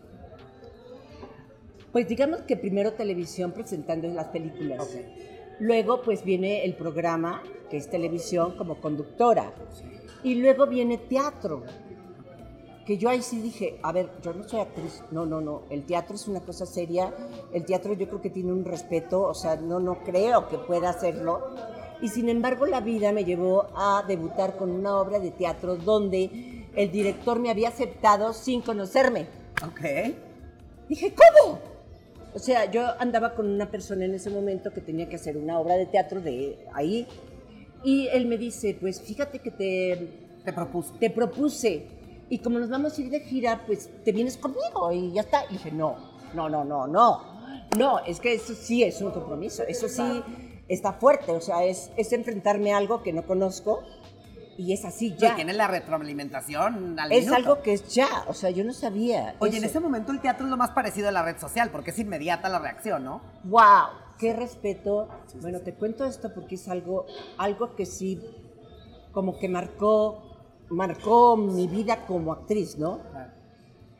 Pues 1.91 2.07
digamos 2.07 2.41
que 2.41 2.55
primero 2.55 2.93
televisión 2.93 3.51
presentando 3.51 4.07
las 4.07 4.27
películas. 4.27 4.79
Ok. 4.81 5.30
Luego 5.61 6.01
pues 6.01 6.23
viene 6.23 6.65
el 6.65 6.73
programa, 6.73 7.43
que 7.69 7.77
es 7.77 7.87
televisión, 7.87 8.57
como 8.57 8.81
conductora. 8.81 9.53
Y 10.23 10.33
luego 10.33 10.65
viene 10.65 10.97
teatro. 10.97 11.61
Que 12.83 12.97
yo 12.97 13.09
ahí 13.09 13.21
sí 13.21 13.39
dije, 13.39 13.79
a 13.83 13.91
ver, 13.91 14.09
yo 14.23 14.33
no 14.33 14.43
soy 14.43 14.61
actriz. 14.61 15.03
No, 15.11 15.23
no, 15.23 15.39
no. 15.39 15.61
El 15.69 15.85
teatro 15.85 16.15
es 16.15 16.27
una 16.27 16.39
cosa 16.39 16.65
seria. 16.65 17.13
El 17.53 17.63
teatro 17.63 17.93
yo 17.93 18.07
creo 18.07 18.19
que 18.19 18.31
tiene 18.31 18.51
un 18.51 18.65
respeto. 18.65 19.21
O 19.21 19.35
sea, 19.35 19.55
no, 19.55 19.79
no 19.79 20.03
creo 20.03 20.47
que 20.47 20.57
pueda 20.57 20.89
hacerlo. 20.89 21.49
Y 22.01 22.07
sin 22.07 22.29
embargo 22.29 22.65
la 22.65 22.81
vida 22.81 23.11
me 23.11 23.23
llevó 23.23 23.67
a 23.75 24.03
debutar 24.07 24.57
con 24.57 24.71
una 24.71 24.97
obra 24.97 25.19
de 25.19 25.29
teatro 25.29 25.75
donde 25.75 26.65
el 26.75 26.91
director 26.91 27.37
me 27.37 27.51
había 27.51 27.69
aceptado 27.69 28.33
sin 28.33 28.63
conocerme. 28.63 29.27
Ok. 29.63 30.15
Dije, 30.89 31.13
¿cómo? 31.13 31.70
O 32.33 32.39
sea, 32.39 32.69
yo 32.71 32.85
andaba 32.99 33.33
con 33.35 33.47
una 33.49 33.69
persona 33.69 34.05
en 34.05 34.13
ese 34.15 34.29
momento 34.29 34.71
que 34.71 34.81
tenía 34.81 35.09
que 35.09 35.15
hacer 35.17 35.37
una 35.37 35.59
obra 35.59 35.75
de 35.75 35.85
teatro 35.85 36.21
de 36.21 36.65
ahí. 36.73 37.07
Y 37.83 38.07
él 38.07 38.25
me 38.25 38.37
dice, 38.37 38.77
pues 38.79 39.01
fíjate 39.01 39.39
que 39.39 39.51
te, 39.51 40.07
Te 40.45 40.53
propuso. 40.53 40.93
te 40.99 41.09
propuse. 41.09 41.85
Y 42.29 42.39
como 42.39 42.59
nos 42.59 42.69
vamos 42.69 42.97
a 42.97 43.01
ir 43.01 43.09
de 43.09 43.19
gira, 43.21 43.63
pues 43.65 43.89
te 44.05 44.11
vienes 44.11 44.37
conmigo 44.37 44.91
y 44.93 45.11
ya 45.13 45.21
está. 45.21 45.43
Y 45.49 45.53
dije, 45.53 45.71
no, 45.71 45.95
no, 46.33 46.47
no, 46.47 46.63
no, 46.63 46.87
no. 46.87 47.31
No, 47.77 47.99
es 48.05 48.19
que 48.19 48.33
eso 48.33 48.53
sí 48.53 48.83
es 48.83 49.01
un 49.01 49.11
compromiso, 49.11 49.63
eso 49.63 49.87
sí 49.87 50.23
está 50.67 50.91
fuerte, 50.93 51.31
o 51.31 51.39
sea, 51.39 51.63
es, 51.63 51.89
es 51.95 52.11
enfrentarme 52.11 52.73
a 52.73 52.77
algo 52.77 53.01
que 53.01 53.13
no 53.13 53.25
conozco 53.25 53.81
y 54.57 54.73
es 54.73 54.85
así 54.85 55.15
ya. 55.17 55.35
Tiene 55.35 55.53
la 55.53 55.67
retroalimentación 55.67 56.99
al 56.99 57.11
Es 57.11 57.21
minuto. 57.25 57.35
algo 57.35 57.61
que 57.61 57.73
es 57.73 57.87
ya, 57.93 58.23
o 58.27 58.33
sea, 58.33 58.49
yo 58.49 58.63
no 58.63 58.73
sabía. 58.73 59.35
Oye, 59.39 59.57
en 59.57 59.63
ese 59.63 59.79
momento 59.79 60.11
el 60.11 60.19
teatro 60.21 60.45
es 60.45 60.51
lo 60.51 60.57
más 60.57 60.71
parecido 60.71 61.07
a 61.09 61.11
la 61.11 61.23
red 61.23 61.37
social, 61.37 61.69
porque 61.71 61.91
es 61.91 61.99
inmediata 61.99 62.49
la 62.49 62.59
reacción, 62.59 63.03
¿no? 63.03 63.21
¡Wow! 63.45 63.89
¡Qué 64.19 64.33
respeto! 64.33 65.07
Bueno, 65.41 65.59
te 65.61 65.73
cuento 65.73 66.05
esto 66.05 66.33
porque 66.33 66.55
es 66.55 66.67
algo, 66.67 67.05
algo 67.37 67.75
que 67.75 67.85
sí, 67.85 68.21
como 69.11 69.39
que 69.39 69.49
marcó, 69.49 70.63
marcó 70.69 71.37
mi 71.37 71.67
vida 71.67 72.05
como 72.05 72.31
actriz, 72.31 72.77
¿no? 72.77 72.99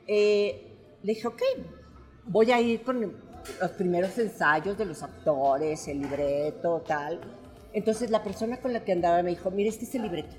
Eh, 0.08 0.98
le 1.03 1.13
dije, 1.13 1.27
ok, 1.27 1.41
voy 2.25 2.51
a 2.51 2.60
ir 2.62 2.84
con 2.84 3.01
los 3.60 3.72
primeros 3.72 4.17
ensayos 4.17 4.77
de 4.77 4.86
los 4.86 5.01
actores, 5.01 5.88
el 5.88 6.01
libreto, 6.01 6.84
tal. 6.86 7.20
Entonces 7.74 8.10
la 8.10 8.24
persona 8.24 8.60
con 8.60 8.74
la 8.74 8.84
que 8.84 8.92
andaba 8.92 9.24
me 9.24 9.30
dijo, 9.32 9.51
mire, 9.51 9.70
este 9.70 9.86
es 9.86 9.96
el 9.96 10.04
libreto. 10.04 10.36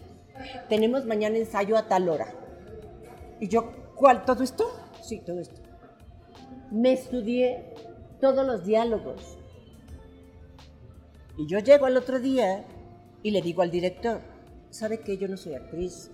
Tenemos 0.69 1.05
mañana 1.05 1.37
ensayo 1.37 1.77
a 1.77 1.89
tal 1.89 2.09
hora. 2.09 2.27
Y 3.41 3.49
yo, 3.49 3.73
¿cuál? 3.95 4.25
¿Todo 4.25 4.43
esto? 4.43 4.65
Sí, 5.03 5.21
todo 5.25 5.41
esto. 5.41 5.61
Me 6.71 6.93
estudié 6.93 7.75
todos 8.21 8.47
los 8.47 8.65
diálogos. 8.65 9.39
Y 11.37 11.47
yo 11.47 11.59
llego 11.59 11.87
al 11.87 11.97
otro 11.97 12.21
día 12.21 12.65
y 13.23 13.31
le 13.31 13.41
digo 13.41 13.62
al 13.62 13.71
director, 13.71 14.21
¿sabe 14.71 15.01
que 15.01 15.17
yo 15.17 15.29
no 15.29 15.37
soy 15.37 15.55
actriz? 15.55 16.11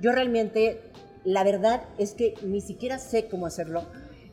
Yo 0.00 0.12
realmente, 0.12 0.80
la 1.24 1.44
verdad 1.44 1.88
es 1.98 2.14
que 2.14 2.34
ni 2.42 2.60
siquiera 2.60 2.98
sé 2.98 3.28
cómo 3.28 3.46
hacerlo. 3.46 3.84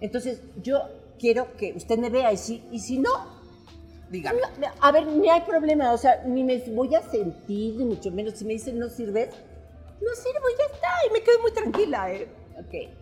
Entonces, 0.01 0.41
yo 0.61 0.81
quiero 1.19 1.55
que 1.57 1.73
usted 1.73 1.97
me 1.97 2.09
vea 2.09 2.31
y 2.31 2.37
si, 2.37 2.63
y 2.71 2.79
si 2.79 2.99
no, 2.99 3.38
Dígame. 4.09 4.39
no, 4.59 4.67
a 4.81 4.91
ver, 4.91 5.05
ni 5.07 5.29
hay 5.29 5.41
problema, 5.41 5.91
o 5.93 5.97
sea, 5.97 6.23
ni 6.25 6.43
me 6.43 6.57
voy 6.71 6.95
a 6.95 7.01
sentir, 7.01 7.75
ni 7.75 7.85
mucho 7.85 8.09
menos. 8.11 8.33
Si 8.35 8.45
me 8.45 8.53
dicen 8.53 8.79
no 8.79 8.89
sirves, 8.89 9.29
no 9.29 10.15
sirvo 10.15 10.45
ya 10.57 10.73
está, 10.73 10.87
y 11.07 11.13
me 11.13 11.21
quedo 11.21 11.39
muy 11.41 11.51
tranquila. 11.51 12.11
¿eh? 12.11 12.27
Ok. 12.59 12.95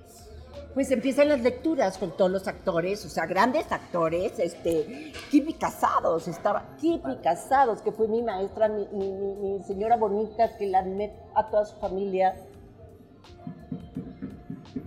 Pues 0.74 0.92
empiezan 0.92 1.30
las 1.30 1.40
lecturas 1.42 1.98
con 1.98 2.16
todos 2.16 2.30
los 2.30 2.48
actores, 2.48 3.04
o 3.06 3.10
sea, 3.10 3.26
grandes 3.26 3.72
actores, 3.72 4.38
este, 4.38 5.12
Casados, 5.60 6.28
estaba 6.28 6.76
Kipi 6.80 7.16
Casados, 7.24 7.82
que 7.82 7.92
fue 7.92 8.08
mi 8.08 8.22
maestra, 8.22 8.68
mi, 8.68 8.86
mi- 8.92 9.12
mi- 9.12 9.36
mi 9.58 9.64
señora 9.64 9.96
bonita, 9.98 10.56
que 10.58 10.68
la 10.68 10.80
amé 10.80 11.14
a 11.34 11.50
toda 11.50 11.66
su 11.66 11.76
familia. 11.80 12.36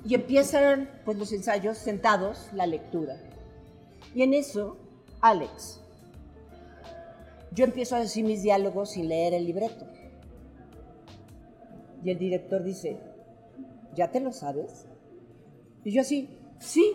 Y 0.05 0.15
empiezan, 0.15 0.89
pues, 1.05 1.19
los 1.19 1.33
ensayos 1.33 1.79
sentados, 1.79 2.49
la 2.53 2.67
lectura. 2.67 3.17
Y 4.15 4.23
en 4.23 4.35
eso, 4.35 4.77
Alex, 5.21 5.80
yo 7.53 7.65
empiezo 7.65 7.97
a 7.97 8.01
decir 8.01 8.25
mis 8.25 8.43
diálogos 8.43 8.91
sin 8.93 9.09
leer 9.09 9.35
el 9.35 9.45
libreto. 9.45 9.87
Y 12.03 12.11
el 12.11 12.19
director 12.19 12.63
dice, 12.63 12.99
¿ya 13.95 14.11
te 14.11 14.21
lo 14.21 14.33
sabes? 14.33 14.87
Y 15.85 15.93
yo 15.93 16.01
así, 16.01 16.39
sí. 16.59 16.93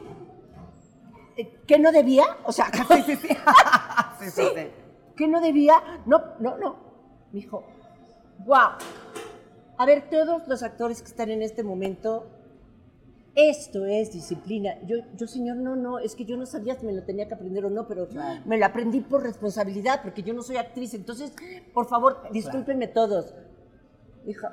Eh, 1.38 1.60
¿Que 1.68 1.78
no 1.78 1.92
debía? 1.92 2.26
O 2.46 2.52
sea, 2.52 2.72
Sí, 2.88 3.02
sí, 3.06 3.16
sí. 3.16 3.28
sí, 3.28 4.32
sí, 4.32 4.42
sí. 4.56 4.68
¿que 5.16 5.28
no 5.28 5.42
debía? 5.42 6.02
No, 6.06 6.22
no, 6.40 6.58
no. 6.58 6.76
Me 7.32 7.40
dijo, 7.40 7.64
wow. 8.46 8.78
A 9.78 9.86
ver, 9.86 10.10
todos 10.10 10.48
los 10.48 10.64
actores 10.64 11.02
que 11.02 11.08
están 11.08 11.30
en 11.30 11.42
este 11.42 11.64
momento, 11.64 12.28
esto 13.36 13.86
es 13.86 14.14
disciplina. 14.14 14.76
Yo, 14.86 14.98
yo, 15.16 15.28
señor, 15.28 15.58
no, 15.58 15.76
no, 15.76 16.00
es 16.00 16.16
que 16.16 16.26
yo 16.26 16.38
no 16.38 16.46
sabía 16.46 16.76
si 16.80 16.86
me 16.86 16.94
lo 16.94 17.04
tenía 17.04 17.28
que 17.28 17.34
aprender 17.34 17.66
o 17.66 17.70
no, 17.70 17.88
pero 17.88 18.08
me 18.46 18.58
lo 18.58 18.66
aprendí 18.66 19.02
por 19.02 19.24
responsabilidad, 19.24 20.02
porque 20.02 20.24
yo 20.24 20.34
no 20.34 20.42
soy 20.42 20.58
actriz. 20.58 20.94
Entonces, 20.94 21.34
por 21.74 21.88
favor, 21.88 22.22
discúlpenme 22.32 22.88
todos. 22.88 23.34
Dijo, 24.26 24.48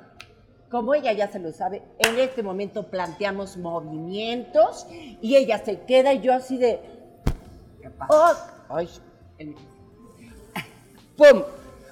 como 0.69 0.93
ella 0.93 1.13
ya 1.13 1.31
se 1.31 1.39
lo 1.39 1.51
sabe, 1.51 1.81
en 1.99 2.19
este 2.19 2.43
momento 2.43 2.89
planteamos 2.89 3.57
movimientos 3.57 4.85
y 5.21 5.35
ella 5.35 5.63
se 5.63 5.81
queda 5.81 6.13
y 6.13 6.21
yo 6.21 6.33
así 6.33 6.57
de, 6.57 6.79
¿Qué 7.81 7.89
pasa? 7.89 8.13
Oh, 8.69 8.75
ay, 8.75 8.89
el- 9.37 9.55
¡Pum! 11.15 11.43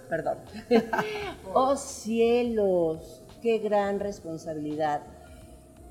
Perdón. 0.10 0.40
oh 1.54 1.76
cielos, 1.78 3.24
qué 3.42 3.60
gran 3.60 4.00
responsabilidad. 4.00 5.02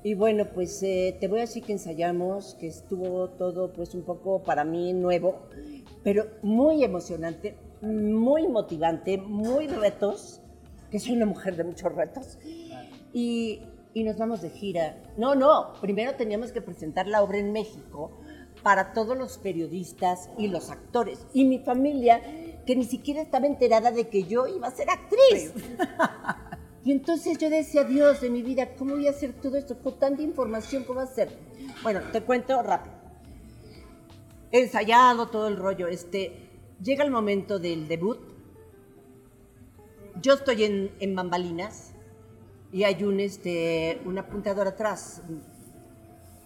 Y 0.03 0.15
bueno, 0.15 0.45
pues 0.53 0.81
eh, 0.81 1.15
te 1.19 1.27
voy 1.27 1.39
a 1.39 1.41
decir 1.41 1.63
que 1.63 1.73
ensayamos, 1.73 2.55
que 2.55 2.67
estuvo 2.67 3.29
todo 3.29 3.71
pues 3.71 3.93
un 3.93 4.01
poco 4.01 4.41
para 4.41 4.63
mí 4.63 4.93
nuevo, 4.93 5.43
pero 6.03 6.25
muy 6.41 6.83
emocionante, 6.83 7.55
muy 7.81 8.47
motivante, 8.47 9.17
muy 9.17 9.67
retos, 9.67 10.41
que 10.89 10.99
soy 10.99 11.13
una 11.13 11.27
mujer 11.27 11.55
de 11.55 11.63
muchos 11.65 11.93
retos. 11.93 12.39
Y, 13.13 13.61
y 13.93 14.03
nos 14.03 14.17
vamos 14.17 14.41
de 14.41 14.49
gira. 14.49 14.97
No, 15.17 15.35
no, 15.35 15.73
primero 15.81 16.15
teníamos 16.15 16.51
que 16.51 16.61
presentar 16.61 17.07
la 17.07 17.21
obra 17.21 17.37
en 17.37 17.51
México 17.51 18.11
para 18.63 18.93
todos 18.93 19.17
los 19.17 19.37
periodistas 19.37 20.29
y 20.37 20.47
los 20.47 20.71
actores. 20.71 21.27
Y 21.33 21.45
mi 21.45 21.59
familia, 21.59 22.21
que 22.65 22.75
ni 22.75 22.85
siquiera 22.85 23.21
estaba 23.21 23.45
enterada 23.45 23.91
de 23.91 24.07
que 24.07 24.23
yo 24.23 24.47
iba 24.47 24.67
a 24.67 24.71
ser 24.71 24.89
actriz. 24.89 25.53
Y 26.83 26.91
entonces 26.91 27.37
yo 27.37 27.49
decía, 27.49 27.83
Dios 27.83 28.21
de 28.21 28.29
mi 28.29 28.41
vida, 28.41 28.75
¿cómo 28.75 28.95
voy 28.95 29.07
a 29.07 29.11
hacer 29.11 29.33
todo 29.33 29.57
esto 29.57 29.77
con 29.77 29.99
tanta 29.99 30.21
información? 30.23 30.83
¿Cómo 30.83 30.99
hacer? 30.99 31.37
Bueno, 31.83 32.01
te 32.11 32.21
cuento 32.21 32.61
rápido. 32.63 32.95
Ensayado 34.51 35.27
todo 35.27 35.47
el 35.47 35.57
rollo. 35.57 35.87
Este, 35.87 36.49
llega 36.81 37.03
el 37.03 37.11
momento 37.11 37.59
del 37.59 37.87
debut. 37.87 38.17
Yo 40.21 40.33
estoy 40.33 40.63
en, 40.63 40.91
en 40.99 41.15
bambalinas 41.15 41.91
y 42.71 42.83
hay 42.83 43.03
un, 43.03 43.19
este, 43.19 44.01
un 44.05 44.17
apuntador 44.17 44.67
atrás 44.67 45.21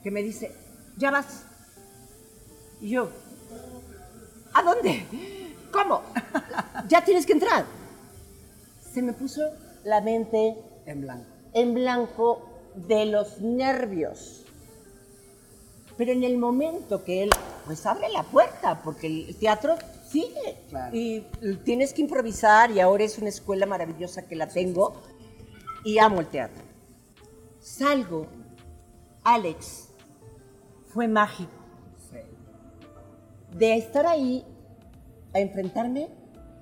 que 0.04 0.12
me 0.12 0.22
dice, 0.22 0.52
ya 0.98 1.12
vas. 1.12 1.46
Y 2.82 2.90
yo, 2.90 3.10
¿a 4.54 4.64
dónde? 4.64 5.06
¿Cómo? 5.72 6.02
ya 6.90 7.04
tienes 7.06 7.26
que 7.26 7.34
entrar. 7.34 7.66
Se 8.94 9.02
me 9.02 9.14
puso 9.14 9.42
la 9.86 10.02
mente 10.02 10.58
En 10.86 11.02
blanco. 11.02 11.26
en 11.54 11.74
blanco 11.74 12.50
de 12.76 13.06
los 13.06 13.40
nervios. 13.40 14.42
Pero 15.96 16.12
en 16.12 16.26
el 16.26 16.38
momento 16.38 17.06
que 17.06 17.24
él, 17.24 17.30
pues 17.66 17.86
abre 17.86 18.10
la 18.10 18.24
puerta, 18.24 18.82
porque 18.84 19.08
el 19.08 19.36
teatro 19.38 19.76
sigue. 20.10 20.58
Claro. 20.70 20.94
Y 20.94 21.22
tienes 21.64 21.94
que 21.94 22.02
improvisar 22.02 22.70
y 22.72 22.82
ahora 22.82 23.06
es 23.06 23.18
una 23.18 23.30
escuela 23.30 23.66
maravillosa 23.66 24.28
que 24.28 24.36
la 24.36 24.48
tengo 24.48 24.94
y 25.86 25.98
amo 26.00 26.20
el 26.20 26.28
teatro. 26.28 26.64
Salgo, 27.62 28.28
Alex, 29.24 29.88
fue 30.88 31.08
mágico. 31.08 31.52
Sí. 32.12 32.18
De 33.58 33.76
estar 33.78 34.06
ahí 34.06 34.44
a 35.34 35.40
enfrentarme 35.40 36.10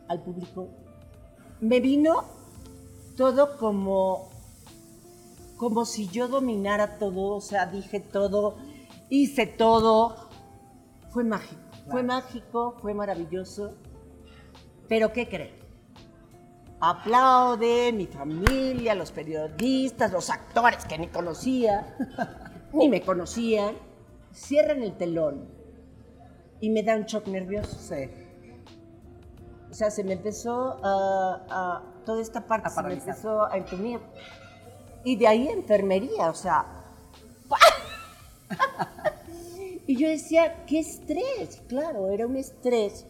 al 0.08 0.22
público, 0.22 0.68
me 1.60 1.80
vino 1.80 2.26
todo 3.16 3.58
como, 3.58 4.30
como 5.58 5.86
si 5.86 6.08
yo 6.08 6.28
dominara 6.28 6.98
todo, 6.98 7.36
o 7.36 7.42
sea, 7.42 7.66
dije 7.68 8.00
todo, 8.00 8.58
hice 9.10 9.46
todo. 9.46 10.30
Fue 11.12 11.24
mágico, 11.24 11.62
fue 11.90 12.04
mágico, 12.04 12.76
fue 12.82 12.94
maravilloso. 12.94 13.76
Pero 14.88 15.14
¿qué 15.14 15.28
creen? 15.30 15.56
Aplaude 16.80 17.94
mi 17.94 18.08
familia, 18.08 18.94
los 18.96 19.12
periodistas, 19.12 20.12
los 20.12 20.30
actores 20.30 20.84
que 20.86 20.98
ni 20.98 21.08
conocía, 21.08 21.96
ni 22.74 22.90
me 22.90 23.02
conocían. 23.02 23.76
Cierran 24.34 24.82
el 24.82 24.98
telón 24.98 25.48
y 26.60 26.70
me 26.72 26.82
da 26.84 26.96
un 26.96 27.04
shock 27.04 27.28
nervioso. 27.28 27.78
Sí. 27.80 28.10
O 29.70 29.74
sea, 29.74 29.92
se 29.92 30.04
me 30.04 30.14
empezó 30.14 30.84
a, 30.84 31.46
a- 31.50 31.93
toda 32.04 32.22
esta 32.22 32.48
parte 32.48 32.70
se 32.70 32.84
me 32.84 32.94
empezó 32.94 33.46
a 33.46 33.58
entumir. 33.58 34.00
Y 35.04 35.18
de 35.18 35.28
ahí 35.28 35.50
enfermería, 35.50 36.30
o 36.30 36.34
sea. 36.34 36.66
y 39.88 39.98
yo 39.98 40.08
decía, 40.08 40.66
qué 40.66 40.80
estrés. 40.80 41.62
Claro, 41.68 42.12
era 42.12 42.28
un 42.28 42.38
estrés 42.38 43.06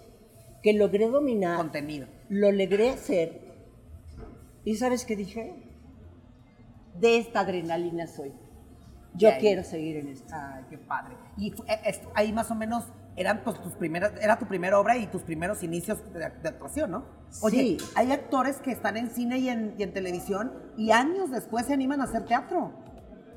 que 0.61 0.73
logré 0.73 1.07
dominar, 1.07 1.57
Contenido. 1.57 2.07
lo 2.29 2.51
logré 2.51 2.89
hacer. 2.89 3.41
¿Y 4.63 4.77
sabes 4.77 5.05
qué 5.05 5.15
dije? 5.15 5.55
De 6.99 7.17
esta 7.17 7.41
adrenalina 7.41 8.07
soy. 8.07 8.33
Yo 9.15 9.29
quiero 9.39 9.63
seguir 9.63 9.97
en 9.97 10.07
esto. 10.07 10.33
Ay, 10.33 10.63
qué 10.69 10.77
padre. 10.77 11.15
Y 11.37 11.53
eh, 11.67 12.01
ahí 12.15 12.33
más 12.33 12.49
o 12.49 12.55
menos 12.55 12.85
eran 13.15 13.43
pues, 13.43 13.61
tus 13.61 13.73
primeras, 13.73 14.11
era 14.21 14.37
tu 14.39 14.45
primera 14.47 14.79
obra 14.79 14.97
y 14.97 15.07
tus 15.07 15.21
primeros 15.21 15.61
inicios 15.63 15.99
de, 16.13 16.19
de 16.19 16.49
actuación, 16.49 16.91
¿no? 16.91 17.05
Oye, 17.41 17.57
Sí. 17.57 17.77
hay 17.95 18.11
actores 18.11 18.57
que 18.57 18.71
están 18.71 18.97
en 18.97 19.09
cine 19.09 19.37
y 19.37 19.49
en, 19.49 19.75
y 19.77 19.83
en 19.83 19.93
televisión 19.93 20.51
y 20.77 20.91
años 20.91 21.31
después 21.31 21.65
se 21.65 21.73
animan 21.73 22.01
a 22.01 22.05
hacer 22.05 22.25
teatro. 22.25 22.71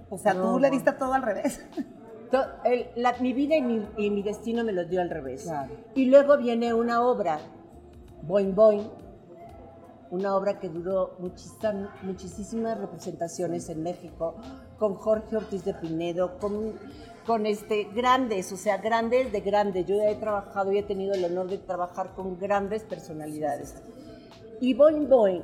O 0.08 0.18
sea, 0.18 0.34
No, 0.34 0.52
tú 0.52 0.58
le 0.60 0.70
diste 0.70 0.92
todo 0.92 1.12
al 1.14 1.22
revés. 1.22 1.64
El- 2.64 2.88
la- 2.96 3.14
mi 3.20 3.32
vida 3.32 3.56
y 3.56 3.62
mi, 3.62 3.86
y 3.96 4.10
mi 4.10 4.22
destino 4.22 4.64
me 4.64 4.72
lo 4.72 4.84
dio 4.84 5.00
al 5.00 5.10
revés. 5.10 5.44
Claro. 5.44 5.72
Y 5.94 6.06
luego 6.06 6.36
viene 6.36 6.74
una 6.74 7.00
obra, 7.02 7.38
Boing 8.22 8.54
Boing, 8.54 8.90
una 10.10 10.34
obra 10.36 10.58
que 10.58 10.68
duró 10.68 11.16
muchísimas, 11.18 11.88
muchísimas 12.02 12.78
representaciones 12.78 13.68
en 13.68 13.82
México, 13.82 14.36
con 14.78 14.94
Jorge 14.96 15.36
Ortiz 15.36 15.64
de 15.64 15.74
Pinedo, 15.74 16.38
con, 16.38 16.72
con 17.26 17.44
este, 17.44 17.84
grandes, 17.84 18.52
o 18.52 18.56
sea, 18.56 18.78
grandes 18.78 19.32
de 19.32 19.40
grandes. 19.40 19.86
Yo 19.86 20.00
he 20.00 20.14
trabajado 20.14 20.72
y 20.72 20.78
he 20.78 20.82
tenido 20.82 21.14
el 21.14 21.24
honor 21.24 21.48
de 21.48 21.58
trabajar 21.58 22.14
con 22.14 22.38
grandes 22.38 22.84
personalidades. 22.84 23.82
Y 24.60 24.74
Boing 24.74 25.08
Boing 25.08 25.42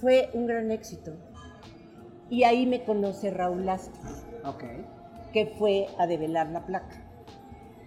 fue 0.00 0.30
un 0.34 0.46
gran 0.46 0.70
éxito. 0.70 1.12
Y 2.28 2.42
ahí 2.42 2.66
me 2.66 2.84
conoce 2.84 3.30
Raúl 3.30 3.68
Astor 3.68 4.02
Ok. 4.44 4.64
que 5.32 5.46
fue 5.58 5.86
a 5.98 6.06
develar 6.06 6.48
la 6.48 6.66
placa. 6.66 7.02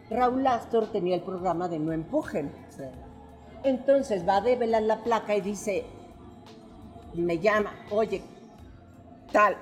Raúl 0.09 0.47
Astor 0.47 0.87
tenía 0.91 1.15
el 1.15 1.21
programa 1.21 1.67
de 1.67 1.79
No 1.79 1.91
Empujen. 1.91 2.51
Sí. 2.69 2.83
Entonces 3.63 4.27
va 4.27 4.37
a 4.37 4.41
develar 4.41 4.83
la 4.83 5.03
placa 5.03 5.35
y 5.35 5.41
dice, 5.41 5.83
me 7.13 7.39
llama, 7.39 7.73
oye, 7.91 8.21
tal, 9.31 9.57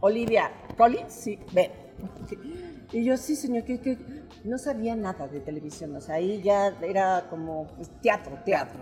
Olivia 0.00 0.50
Collins, 0.76 1.12
sí, 1.12 1.38
ven. 1.52 1.70
Y 2.92 3.04
yo, 3.04 3.16
sí, 3.16 3.36
señor, 3.36 3.64
que, 3.64 3.98
no 4.44 4.58
sabía 4.58 4.94
nada 4.94 5.26
de 5.26 5.40
televisión, 5.40 5.94
o 5.96 6.00
sea, 6.00 6.16
ahí 6.16 6.42
ya 6.42 6.68
era 6.82 7.26
como 7.30 7.66
pues, 7.76 7.90
teatro, 8.02 8.38
teatro. 8.44 8.80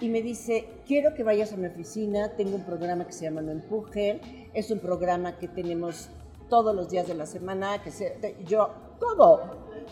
Y 0.00 0.08
me 0.08 0.22
dice, 0.22 0.68
quiero 0.86 1.14
que 1.14 1.24
vayas 1.24 1.52
a 1.52 1.56
mi 1.56 1.66
oficina, 1.66 2.30
tengo 2.36 2.56
un 2.56 2.64
programa 2.64 3.04
que 3.06 3.12
se 3.12 3.24
llama 3.24 3.42
No 3.42 3.50
Empujen, 3.50 4.20
es 4.54 4.70
un 4.70 4.78
programa 4.78 5.38
que 5.38 5.48
tenemos 5.48 6.08
todos 6.48 6.74
los 6.74 6.88
días 6.88 7.06
de 7.06 7.14
la 7.14 7.26
semana, 7.26 7.82
que 7.82 7.90
se, 7.90 8.16
yo, 8.46 8.70
¿cómo? 9.00 9.40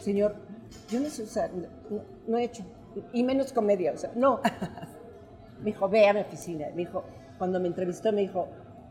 Señor, 0.01 0.37
yo 0.89 1.01
no 1.01 1.09
sé, 1.11 1.27
sea, 1.27 1.49
no, 1.49 2.03
no 2.27 2.39
he 2.39 2.45
hecho, 2.45 2.65
y 3.13 3.25
menos 3.25 3.53
comedia, 3.53 3.93
o 3.93 3.97
sea, 3.97 4.13
no. 4.15 4.41
Me 5.61 5.67
dijo, 5.67 5.89
ve 5.89 6.07
a 6.07 6.13
mi 6.13 6.21
oficina. 6.21 6.67
Me 6.71 6.77
dijo, 6.77 7.05
cuando 7.39 7.61
me 7.61 7.69
entrevistó, 7.69 8.13
me 8.13 8.23
dijo, 8.23 8.49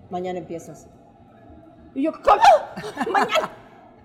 mañana 0.10 0.40
empiezas. 0.40 0.88
Y 1.96 2.04
yo, 2.04 2.12
¿cómo? 2.22 3.12
Mañana. 3.12 3.52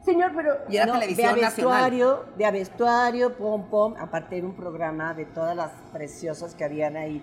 Señor, 0.05 0.33
pero. 0.35 0.55
Y 0.69 0.77
era 0.77 0.87
no, 0.87 0.93
televisión 0.95 1.35
ve 1.35 1.45
a 1.45 1.49
vestuario, 1.49 2.25
ve 2.39 2.47
a 2.47 2.51
vestuario, 2.51 3.37
pom, 3.37 3.69
pom. 3.69 3.95
Aparte 3.99 4.39
era 4.39 4.47
un 4.47 4.55
programa 4.55 5.13
de 5.13 5.27
todas 5.27 5.55
las 5.55 5.73
preciosas 5.93 6.55
que 6.55 6.65
habían 6.65 6.97
ahí, 6.97 7.23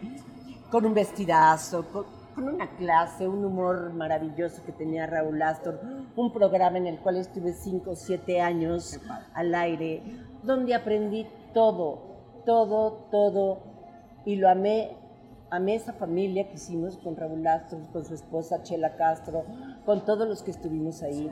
con 0.69 0.85
un 0.85 0.93
vestidazo, 0.93 1.87
con, 1.91 2.05
con 2.35 2.49
una 2.49 2.69
clase, 2.75 3.27
un 3.27 3.43
humor 3.43 3.93
maravilloso 3.93 4.63
que 4.63 4.71
tenía 4.71 5.07
Raúl 5.07 5.41
Astor, 5.41 5.79
un 6.15 6.31
programa 6.31 6.77
en 6.77 6.85
el 6.85 6.99
cual 6.99 7.17
estuve 7.17 7.53
cinco 7.53 7.91
o 7.91 7.95
siete 7.95 8.41
años 8.41 8.99
Qué 9.01 9.07
padre. 9.07 9.25
al 9.33 9.55
aire, 9.55 10.03
donde 10.43 10.75
aprendí 10.75 11.27
todo, 11.53 12.43
todo, 12.45 13.07
todo, 13.09 13.63
y 14.25 14.35
lo 14.35 14.49
amé. 14.49 14.97
Amé 15.49 15.75
esa 15.75 15.93
familia 15.93 16.49
que 16.49 16.55
hicimos 16.55 16.97
con 16.97 17.15
Raúl 17.15 17.47
Astor, 17.47 17.79
con 17.93 18.03
su 18.03 18.13
esposa 18.13 18.63
Chela 18.63 18.97
Castro, 18.97 19.45
con 19.87 20.03
todos 20.03 20.27
los 20.27 20.43
que 20.43 20.51
estuvimos 20.51 21.01
ahí. 21.01 21.31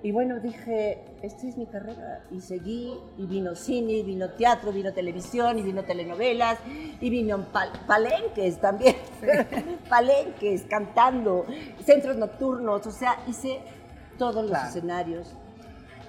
Y 0.00 0.12
bueno, 0.12 0.38
dije, 0.38 1.02
esta 1.22 1.48
es 1.48 1.56
mi 1.56 1.66
carrera. 1.66 2.22
Y 2.30 2.40
seguí, 2.40 2.94
y 3.16 3.26
vino 3.26 3.56
cine, 3.56 3.94
y 3.94 4.02
vino 4.04 4.30
teatro, 4.30 4.70
vino 4.70 4.92
televisión, 4.94 5.58
y 5.58 5.62
vino 5.62 5.82
telenovelas, 5.82 6.60
y 7.00 7.10
vino 7.10 7.36
pal- 7.52 7.72
palenques 7.84 8.60
también. 8.60 8.94
palenques, 9.90 10.62
cantando, 10.70 11.46
centros 11.84 12.16
nocturnos, 12.16 12.86
o 12.86 12.92
sea, 12.92 13.16
hice 13.26 13.58
todos 14.18 14.36
los 14.42 14.50
Claro. 14.52 14.68
escenarios. 14.68 15.34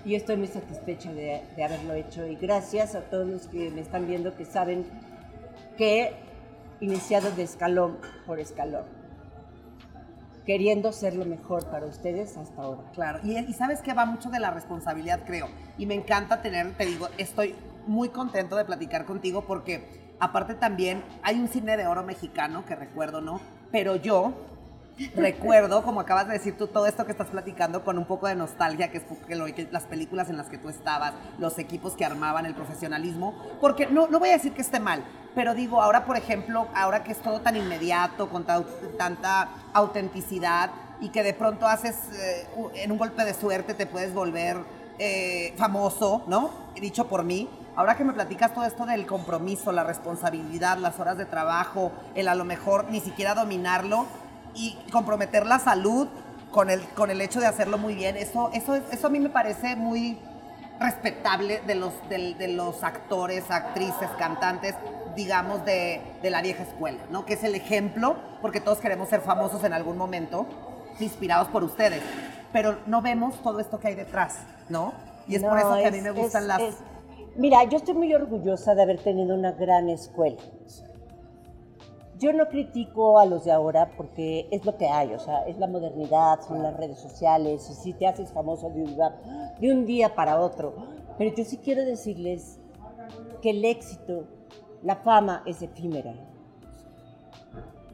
Y 0.06 0.13
estoy 0.13 0.38
muy 0.38 0.48
satisfecha 0.48 1.12
de, 1.12 1.41
de 1.56 1.63
haberlo 1.63 1.94
hecho. 1.94 2.27
Y 2.27 2.36
gracias 2.36 2.94
a 2.94 3.01
todos 3.01 3.27
los 3.27 3.48
que 3.48 3.72
me 3.72 3.81
están 3.81 4.05
viendo 4.07 4.35
que 4.35 4.46
saben 4.46 4.85
que 5.77 6.01
he 6.03 6.14
iniciado 6.79 7.31
de 7.31 7.42
escalón 7.42 7.98
por 8.27 8.40
escalón, 8.40 8.85
queriendo 10.50 10.92
ser 10.92 11.16
lo 11.16 11.25
mejor 11.25 11.64
para 11.68 11.85
ustedes 11.85 12.35
hasta 12.35 12.64
ahora. 12.64 12.81
Claro, 12.96 13.20
y, 13.24 13.53
sabes 13.53 13.83
que 13.83 13.94
va 13.94 14.05
mucho 14.05 14.31
de 14.31 14.40
la 14.40 14.50
responsabilidad, 14.50 15.20
creo. 15.24 15.48
Y 15.77 15.85
me 15.85 15.94
encanta 15.94 16.42
tener, 16.42 16.75
te 16.75 16.88
digo, 16.88 17.07
estoy 17.20 17.53
muy 17.85 18.09
contento 18.09 18.55
de 18.55 18.66
platicar 18.66 19.05
contigo 19.05 19.44
porque 19.46 20.16
aparte 20.20 20.55
también 20.55 21.03
hay 21.22 21.40
un 21.40 21.50
cine 21.50 21.77
de 21.77 21.85
oro 21.85 22.01
mexicano 22.01 22.66
que 22.66 22.75
recuerdo, 22.75 23.22
¿no? 23.22 23.40
Pero 23.72 23.96
yo 23.96 24.33
recuerdo, 25.16 25.83
como 25.83 26.00
acabas 26.01 26.27
de 26.27 26.33
decir 26.33 26.57
tú, 26.57 26.68
todo 26.68 26.85
esto 26.85 27.05
que 27.05 27.12
estás 27.12 27.27
platicando 27.27 27.83
con 27.83 27.98
un 27.98 28.05
poco 28.05 28.27
de 28.27 28.35
nostalgia, 28.35 28.92
que 28.92 28.98
es 29.00 29.03
que 29.27 29.35
lo- 29.35 29.46
que 29.46 29.68
las 29.72 29.83
películas 29.83 30.29
en 30.29 30.38
las 30.38 30.48
que 30.48 30.57
tú 30.57 30.70
estabas, 30.70 31.14
los 31.38 31.57
equipos 31.59 31.94
que 31.94 32.05
armaban, 32.05 32.46
el 32.46 32.55
profesionalismo, 32.55 33.33
porque 33.62 33.88
no, 33.88 34.07
no 34.07 34.20
voy 34.20 34.29
a 34.29 34.33
decir 34.33 34.53
que 34.53 34.62
esté 34.62 34.79
mal, 34.79 35.03
pero 35.35 35.53
digo, 35.53 35.81
ahora 35.81 36.05
por 36.05 36.18
ejemplo, 36.18 36.68
ahora 36.74 37.03
que 37.03 37.12
es 37.12 37.20
todo 37.20 37.42
tan 37.42 37.55
inmediato, 37.55 38.29
con 38.29 38.44
ta- 38.46 38.64
tanta 38.98 39.50
autenticidad 39.74 40.72
y 41.01 41.09
que 41.09 41.24
de 41.24 41.33
pronto 41.33 41.68
haces, 41.68 41.96
eh, 42.14 42.48
en 42.75 42.92
un 42.92 42.98
golpe 42.98 43.24
de 43.25 43.33
suerte 43.33 43.74
te 43.74 43.85
puedes 43.85 44.14
volver 44.14 44.57
eh, 45.01 45.53
famoso, 45.57 46.24
¿no? 46.27 46.50
Dicho 46.75 47.07
por 47.07 47.24
mí. 47.24 47.50
Ahora 47.77 47.96
que 47.96 48.03
me 48.03 48.12
platicas 48.12 48.53
todo 48.53 48.66
esto 48.66 48.85
del 48.85 49.05
compromiso, 49.05 49.72
la 49.72 49.85
responsabilidad, 49.85 50.77
las 50.77 51.00
horas 51.00 51.18
de 51.18 51.25
trabajo, 51.25 51.94
el 52.16 52.27
a 52.27 52.35
lo 52.35 52.44
mejor 52.44 52.88
ni 52.90 53.00
siquiera 53.00 53.33
dominarlo 53.33 54.05
y 54.59 54.77
comprometer 54.91 55.45
la 55.45 55.57
salud 55.59 56.07
con 56.51 56.69
el, 56.69 56.81
con 56.89 57.09
el 57.11 57.22
hecho 57.22 57.39
de 57.39 57.45
hacerlo 57.48 57.77
muy 57.77 57.95
bien, 57.95 58.17
eso, 58.17 58.50
eso, 58.53 58.75
es- 58.75 58.83
eso 58.91 59.07
a 59.07 59.09
mí 59.09 59.19
me 59.19 59.29
parece 59.29 59.75
muy 59.75 60.17
respetable 60.79 61.61
de 61.67 61.75
los, 61.75 61.93
de, 62.09 62.48
los 62.50 62.83
actores, 62.83 63.50
actrices, 63.50 64.09
cantantes, 64.17 64.75
digamos, 65.15 65.63
de, 65.65 66.01
de 66.22 66.29
la 66.29 66.41
vieja 66.41 66.63
escuela, 66.63 67.00
¿no? 67.11 67.25
Que 67.25 67.33
es 67.33 67.43
el 67.43 67.55
ejemplo, 67.55 68.15
porque 68.41 68.61
todos 68.61 68.79
queremos 68.79 69.09
ser 69.09 69.22
famosos 69.22 69.63
en 69.63 69.74
algún 69.74 69.98
momento, 69.98 70.45
inspirados 71.00 71.48
por 71.50 71.63
ustedes, 71.63 72.01
pero 72.53 72.77
no 72.85 73.01
vemos 73.01 73.41
todo 73.43 73.59
esto 73.59 73.79
que 73.79 73.89
hay 73.89 73.95
detrás, 73.95 74.39
¿no? 74.69 74.93
Y 75.27 75.35
es 75.35 75.43
por 75.43 75.59
eso 75.59 75.75
que 75.75 75.87
a 75.87 75.91
mí 75.91 76.01
me 76.01 76.11
gustan 76.11 76.43
es- 76.43 76.48
las... 76.48 76.61
es- 76.61 76.77
Mira, 77.35 77.63
yo 77.65 77.77
estoy 77.77 77.93
muy 77.93 78.13
orgullosa 78.13 78.74
de 78.75 78.81
haber 78.81 79.01
tenido 79.03 79.35
una 79.35 79.51
gran 79.51 79.87
escuela. 79.89 80.41
Yo 82.20 82.34
no 82.34 82.50
critico 82.50 83.18
a 83.18 83.25
los 83.25 83.46
de 83.46 83.51
ahora 83.51 83.92
porque 83.96 84.48
es 84.51 84.66
lo 84.66 84.75
que 84.77 84.88
hay, 84.88 85.14
o 85.14 85.20
sea, 85.20 85.44
es 85.48 85.58
la 85.58 85.68
modernidad, 85.68 86.42
son 86.42 86.62
las 86.62 86.75
redes 86.75 87.00
sociales, 87.00 87.70
y 87.70 87.74
si 87.74 87.94
te 87.94 88.08
haces 88.08 88.34
famoso 88.34 88.70
de 88.70 88.82
un, 88.84 88.94
día- 88.96 89.55
de 89.60 89.72
un 89.72 89.86
día 89.86 90.14
para 90.16 90.40
otro. 90.42 90.74
Pero 91.18 91.34
yo 91.34 91.46
sí 91.46 91.58
quiero 91.58 91.86
decirles 91.86 92.60
que 93.42 93.51
el 93.51 93.64
éxito, 93.64 94.25
la 94.84 94.98
fama 94.98 95.44
es 95.46 95.62
efímera. 95.62 96.14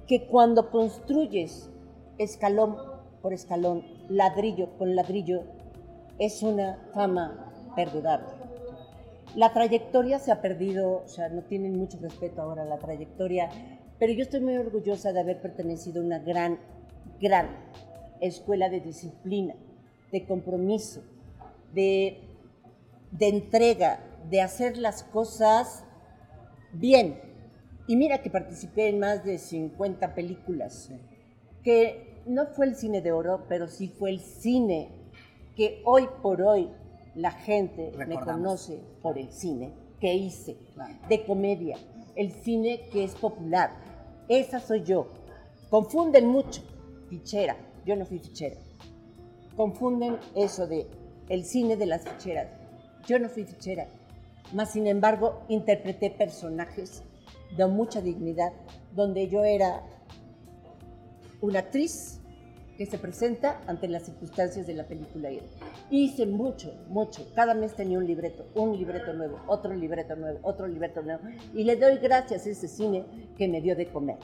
Que 0.07 0.25
cuando 0.25 0.71
construyes 0.71 1.69
escalón 2.17 2.77
por 3.21 3.31
escalón, 3.33 3.83
ladrillo 4.09 4.75
con 4.77 4.95
ladrillo, 4.95 5.43
es 6.17 6.41
una 6.41 6.79
fama 6.95 7.51
perdurable. 7.75 8.27
La 9.35 9.51
trayectoria 9.51 10.17
se 10.17 10.31
ha 10.31 10.41
perdido, 10.41 11.03
o 11.03 11.07
sea, 11.07 11.29
no 11.29 11.41
tienen 11.43 11.77
mucho 11.77 11.97
respeto 12.01 12.41
ahora 12.41 12.61
a 12.61 12.65
la 12.65 12.77
trayectoria, 12.77 13.49
pero 13.99 14.13
yo 14.13 14.23
estoy 14.23 14.41
muy 14.41 14.57
orgullosa 14.57 15.13
de 15.13 15.19
haber 15.19 15.41
pertenecido 15.41 16.01
a 16.01 16.05
una 16.05 16.19
gran, 16.19 16.59
gran 17.21 17.49
escuela 18.21 18.69
de 18.69 18.81
disciplina, 18.81 19.55
de 20.11 20.25
compromiso, 20.25 21.03
de, 21.73 22.21
de 23.11 23.27
entrega, 23.27 23.99
de 24.29 24.41
hacer 24.41 24.77
las 24.77 25.03
cosas 25.03 25.83
bien. 26.73 27.19
Y 27.87 27.95
mira 27.95 28.21
que 28.21 28.29
participé 28.29 28.89
en 28.89 28.99
más 28.99 29.23
de 29.23 29.37
50 29.37 30.15
películas, 30.15 30.89
que 31.63 32.21
no 32.25 32.47
fue 32.47 32.65
el 32.65 32.75
cine 32.75 33.01
de 33.01 33.11
oro, 33.11 33.45
pero 33.47 33.67
sí 33.67 33.87
fue 33.87 34.09
el 34.09 34.19
cine 34.19 34.89
que 35.55 35.81
hoy 35.85 36.07
por 36.21 36.41
hoy 36.41 36.69
la 37.15 37.31
gente 37.31 37.91
me 38.07 38.19
conoce 38.19 38.79
por 39.01 39.17
el 39.17 39.31
cine 39.31 39.71
que 39.99 40.13
hice, 40.13 40.57
de 41.07 41.25
comedia, 41.25 41.77
el 42.15 42.31
cine 42.31 42.81
que 42.91 43.03
es 43.03 43.15
popular. 43.15 43.84
Esa 44.27 44.59
soy 44.59 44.83
yo. 44.83 45.07
Confunden 45.69 46.27
mucho, 46.27 46.61
fichera, 47.09 47.55
yo 47.85 47.95
no 47.95 48.05
fui 48.05 48.19
fichera. 48.19 48.55
Confunden 49.55 50.17
eso 50.35 50.67
de 50.67 50.87
el 51.29 51.45
cine 51.45 51.77
de 51.77 51.85
las 51.85 52.07
ficheras. 52.07 52.47
Yo 53.07 53.19
no 53.19 53.29
fui 53.29 53.45
fichera, 53.45 53.87
mas 54.53 54.71
sin 54.71 54.87
embargo 54.87 55.43
interpreté 55.47 56.09
personajes 56.09 57.03
de 57.55 57.67
mucha 57.67 58.01
dignidad, 58.01 58.51
donde 58.93 59.27
yo 59.27 59.43
era 59.43 59.83
una 61.41 61.59
actriz 61.59 62.19
que 62.77 62.85
se 62.85 62.97
presenta 62.97 63.61
ante 63.67 63.87
las 63.87 64.03
circunstancias 64.03 64.67
de 64.67 64.73
la 64.73 64.85
película. 64.85 65.29
Hice 65.89 66.25
mucho, 66.25 66.73
mucho. 66.89 67.31
Cada 67.35 67.53
mes 67.53 67.75
tenía 67.75 67.97
un 67.97 68.05
libreto, 68.05 68.47
un 68.55 68.77
libreto 68.77 69.13
nuevo, 69.13 69.39
otro 69.47 69.73
libreto 69.73 70.15
nuevo, 70.15 70.39
otro 70.41 70.67
libreto 70.67 71.01
nuevo. 71.01 71.21
Y 71.53 71.63
le 71.63 71.75
doy 71.75 71.97
gracias 71.97 72.45
a 72.45 72.49
ese 72.49 72.67
cine 72.67 73.05
que 73.37 73.47
me 73.47 73.61
dio 73.61 73.75
de 73.75 73.87
comer. 73.87 74.17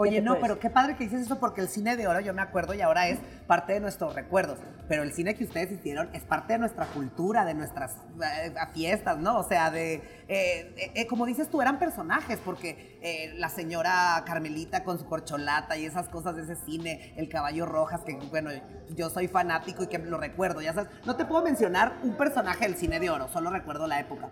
Oye, 0.00 0.20
no, 0.20 0.38
pero 0.38 0.60
qué 0.60 0.70
padre 0.70 0.94
que 0.94 1.02
dices 1.02 1.22
eso 1.22 1.40
porque 1.40 1.60
el 1.60 1.68
cine 1.68 1.96
de 1.96 2.06
oro, 2.06 2.20
yo 2.20 2.32
me 2.32 2.40
acuerdo, 2.40 2.72
y 2.72 2.80
ahora 2.80 3.08
es 3.08 3.18
parte 3.48 3.72
de 3.72 3.80
nuestros 3.80 4.14
recuerdos. 4.14 4.60
Pero 4.86 5.02
el 5.02 5.12
cine 5.12 5.34
que 5.34 5.42
ustedes 5.42 5.72
hicieron 5.72 6.08
es 6.12 6.22
parte 6.22 6.52
de 6.52 6.60
nuestra 6.60 6.86
cultura, 6.86 7.44
de 7.44 7.54
nuestras 7.54 7.96
eh, 8.22 8.54
fiestas, 8.72 9.18
¿no? 9.18 9.40
O 9.40 9.42
sea, 9.42 9.72
de. 9.72 9.94
Eh, 10.28 10.92
eh, 10.94 11.06
como 11.08 11.26
dices 11.26 11.50
tú, 11.50 11.60
eran 11.60 11.80
personajes, 11.80 12.38
porque 12.44 13.34
la 13.38 13.48
señora 13.48 14.22
Carmelita 14.24 14.84
con 14.84 15.00
su 15.00 15.06
corcholata 15.06 15.76
y 15.76 15.84
esas 15.84 16.08
cosas 16.08 16.36
de 16.36 16.42
ese 16.42 16.54
cine, 16.54 17.12
el 17.16 17.28
caballo 17.28 17.66
rojas, 17.66 18.02
que 18.02 18.14
bueno, 18.30 18.50
yo 18.94 19.10
soy 19.10 19.26
fanático 19.26 19.82
y 19.82 19.88
que 19.88 19.98
lo 19.98 20.18
recuerdo, 20.18 20.60
ya 20.60 20.74
sabes. 20.74 20.90
No 21.06 21.16
te 21.16 21.24
puedo 21.24 21.42
mencionar 21.42 21.94
un 22.04 22.16
personaje 22.16 22.66
del 22.66 22.76
cine 22.76 23.00
de 23.00 23.10
oro, 23.10 23.26
solo 23.26 23.50
recuerdo 23.50 23.88
la 23.88 23.98
época 23.98 24.28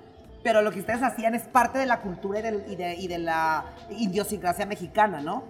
pero 0.47 0.63
lo 0.63 0.71
que 0.71 0.79
ustedes 0.79 1.03
hacían 1.03 1.35
es 1.35 1.43
parte 1.43 1.77
de 1.77 1.87
la 1.87 2.01
cultura 2.01 2.39
y, 2.39 2.77
de, 2.77 3.19
la 3.19 3.65
idiosincrasia 3.91 4.65
mexicana, 4.65 5.21
¿no? 5.21 5.43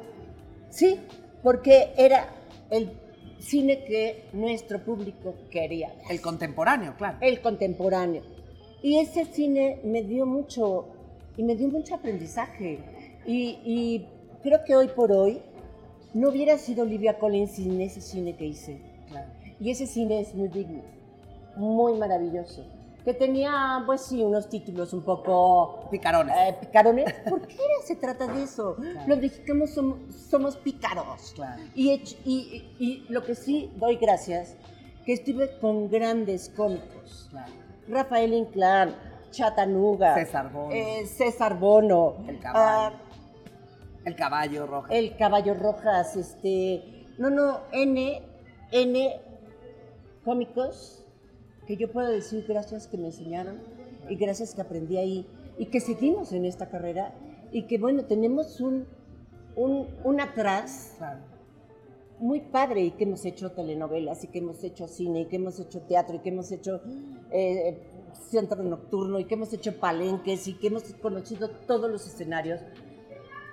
Sí, 0.71 0.99
porque 1.43 1.93
era 1.99 2.31
el 2.71 2.93
cine 3.39 3.85
que 3.85 4.31
nuestro 4.33 4.83
público 4.83 5.35
quería. 5.51 5.93
El 6.09 6.23
contemporáneo, 6.23 6.95
claro. 6.97 7.19
El 7.21 7.43
contemporáneo. 7.43 8.23
Y 8.83 8.99
ese 8.99 9.27
cine 9.27 9.81
me 9.85 10.03
dio 10.03 10.25
mucho, 10.25 10.89
y 11.37 11.43
me 11.43 11.57
dio 11.57 11.69
mucho 11.69 11.95
aprendizaje. 11.95 12.79
Y, 13.27 14.07
creo 14.43 14.65
que 14.65 14.77
hoy 14.77 14.89
por 14.89 15.13
hoy 15.13 15.43
no 16.15 16.31
hubiera 16.31 16.57
sido 16.57 16.85
Olivia 16.85 17.19
Collins 17.19 17.51
sin 17.51 17.79
ese 17.83 18.01
cine 18.01 18.35
que 18.35 18.47
hice. 18.47 18.81
Y 19.61 19.71
ese 19.71 19.87
cine 19.87 20.21
es 20.21 20.35
muy 20.35 20.49
digno, 20.49 20.81
muy 21.55 21.99
maravilloso 21.99 22.76
que 23.07 23.15
tenía, 23.15 23.85
pues 23.87 24.01
sí, 24.01 24.21
unos 24.21 24.49
títulos 24.49 24.93
un 24.93 25.05
poco... 25.05 25.89
Picarones. 25.93 26.37
Eh, 26.37 26.57
picarones. 26.61 27.13
¿Por 27.31 27.47
qué 27.47 27.57
se 27.85 27.95
trata 27.95 28.27
de 28.27 28.43
eso? 28.43 28.77
Los 29.07 29.19
mexicanos 29.19 29.71
somos, 29.71 30.13
somos 30.13 30.57
pícaros. 30.57 31.33
Claro. 31.37 31.63
Y, 31.73 31.93
y, 32.25 32.75
y, 32.81 33.07
lo 33.09 33.23
que 33.23 33.37
sí 33.37 33.71
doy 33.77 33.95
gracias, 33.95 34.57
que 35.05 35.13
estuve 35.13 35.57
con 35.61 35.89
grandes 35.89 36.49
cómicos. 36.49 37.29
Claro. 37.31 37.53
Rafael 37.87 38.35
Inclán, 38.35 38.97
Chatanuga. 39.31 40.17
César 40.17 40.51
Bono. 40.51 40.75
Eh, 40.75 41.07
César 41.07 41.57
Bono. 41.61 42.17
El 42.27 42.41
caballo. 42.41 42.67
Ah, 42.69 42.93
el 44.05 44.17
caballo 44.17 44.67
rojas. 44.67 44.91
El 44.93 45.17
caballo 45.17 45.55
rojas, 45.55 46.17
este... 46.17 47.07
No, 47.19 47.31
no, 47.31 47.61
N, 47.71 48.21
N 48.73 49.21
cómicos 50.25 51.06
que 51.67 51.77
yo 51.77 51.91
puedo 51.91 52.09
decir 52.09 52.45
gracias 52.47 52.87
que 52.87 52.97
me 52.97 53.07
enseñaron 53.07 53.61
y 54.09 54.17
gracias 54.17 54.55
que 54.55 54.61
aprendí 54.61 54.99
ahí 54.99 55.27
y 55.59 55.67
que 55.67 55.81
seguimos 55.81 56.33
en 56.33 56.45
esta 56.45 56.69
carrera 56.69 57.15
y 57.53 57.63
que 57.63 57.79
bueno, 57.79 58.05
tenemos 58.05 58.61
un, 58.61 58.87
un, 59.57 60.21
atrás 60.21 60.97
muy 62.19 62.41
padre 62.41 62.83
y 62.83 62.91
que 62.93 63.05
hemos 63.05 63.25
hecho 63.25 63.53
telenovelas 63.53 64.25
y 64.25 64.29
que 64.29 64.39
hemos 64.39 64.63
hecho 64.65 64.89
cine 64.89 65.23
y 65.23 65.27
que 65.27 65.37
hemos 65.37 65.59
hecho 65.59 65.83
teatro 65.83 66.17
y 66.17 66.19
que 66.21 66.29
hemos 66.31 66.51
hecho 66.53 66.81
eh, 67.31 67.79
centro 68.31 68.63
nocturno 68.63 69.19
y 69.19 69.25
que 69.25 69.35
hemos 69.35 69.53
hecho 69.53 69.79
palenques 69.79 70.49
y 70.49 70.55
que 70.55 70.69
hemos 70.69 70.85
conocido 70.95 71.51
todos 71.51 71.91
los 71.91 72.07
escenarios. 72.07 72.61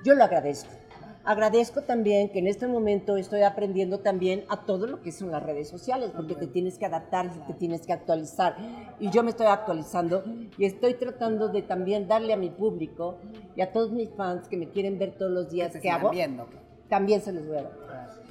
Yo 0.03 0.15
lo 0.15 0.23
agradezco. 0.23 0.82
Agradezco 1.25 1.83
también 1.83 2.29
que 2.29 2.39
en 2.39 2.47
este 2.47 2.67
momento 2.67 3.15
estoy 3.15 3.43
aprendiendo 3.43 3.99
también 3.99 4.43
a 4.49 4.65
todo 4.65 4.87
lo 4.87 5.01
que 5.01 5.13
son 5.13 5.31
las 5.31 5.41
redes 5.41 5.69
sociales, 5.69 6.11
porque 6.13 6.35
te 6.35 6.47
tienes 6.47 6.77
que 6.77 6.85
adaptar, 6.85 7.31
te 7.47 7.53
tienes 7.53 7.85
que 7.85 7.93
actualizar. 7.93 8.57
Y 8.99 9.09
yo 9.09 9.23
me 9.23 9.29
estoy 9.29 9.47
actualizando 9.47 10.23
y 10.57 10.65
estoy 10.65 10.95
tratando 10.95 11.47
de 11.47 11.61
también 11.61 12.09
darle 12.09 12.33
a 12.33 12.37
mi 12.37 12.49
público 12.49 13.19
y 13.55 13.61
a 13.61 13.71
todos 13.71 13.91
mis 13.91 14.09
fans 14.09 14.49
que 14.49 14.57
me 14.57 14.67
quieren 14.69 14.99
ver 14.99 15.15
todos 15.17 15.31
los 15.31 15.49
días 15.49 15.71
que, 15.77 15.89
hago, 15.89 16.09
viendo. 16.09 16.45
también 16.89 17.21
se 17.21 17.31
los 17.31 17.47
voy 17.47 17.57
a 17.57 17.63
dar. 17.63 17.83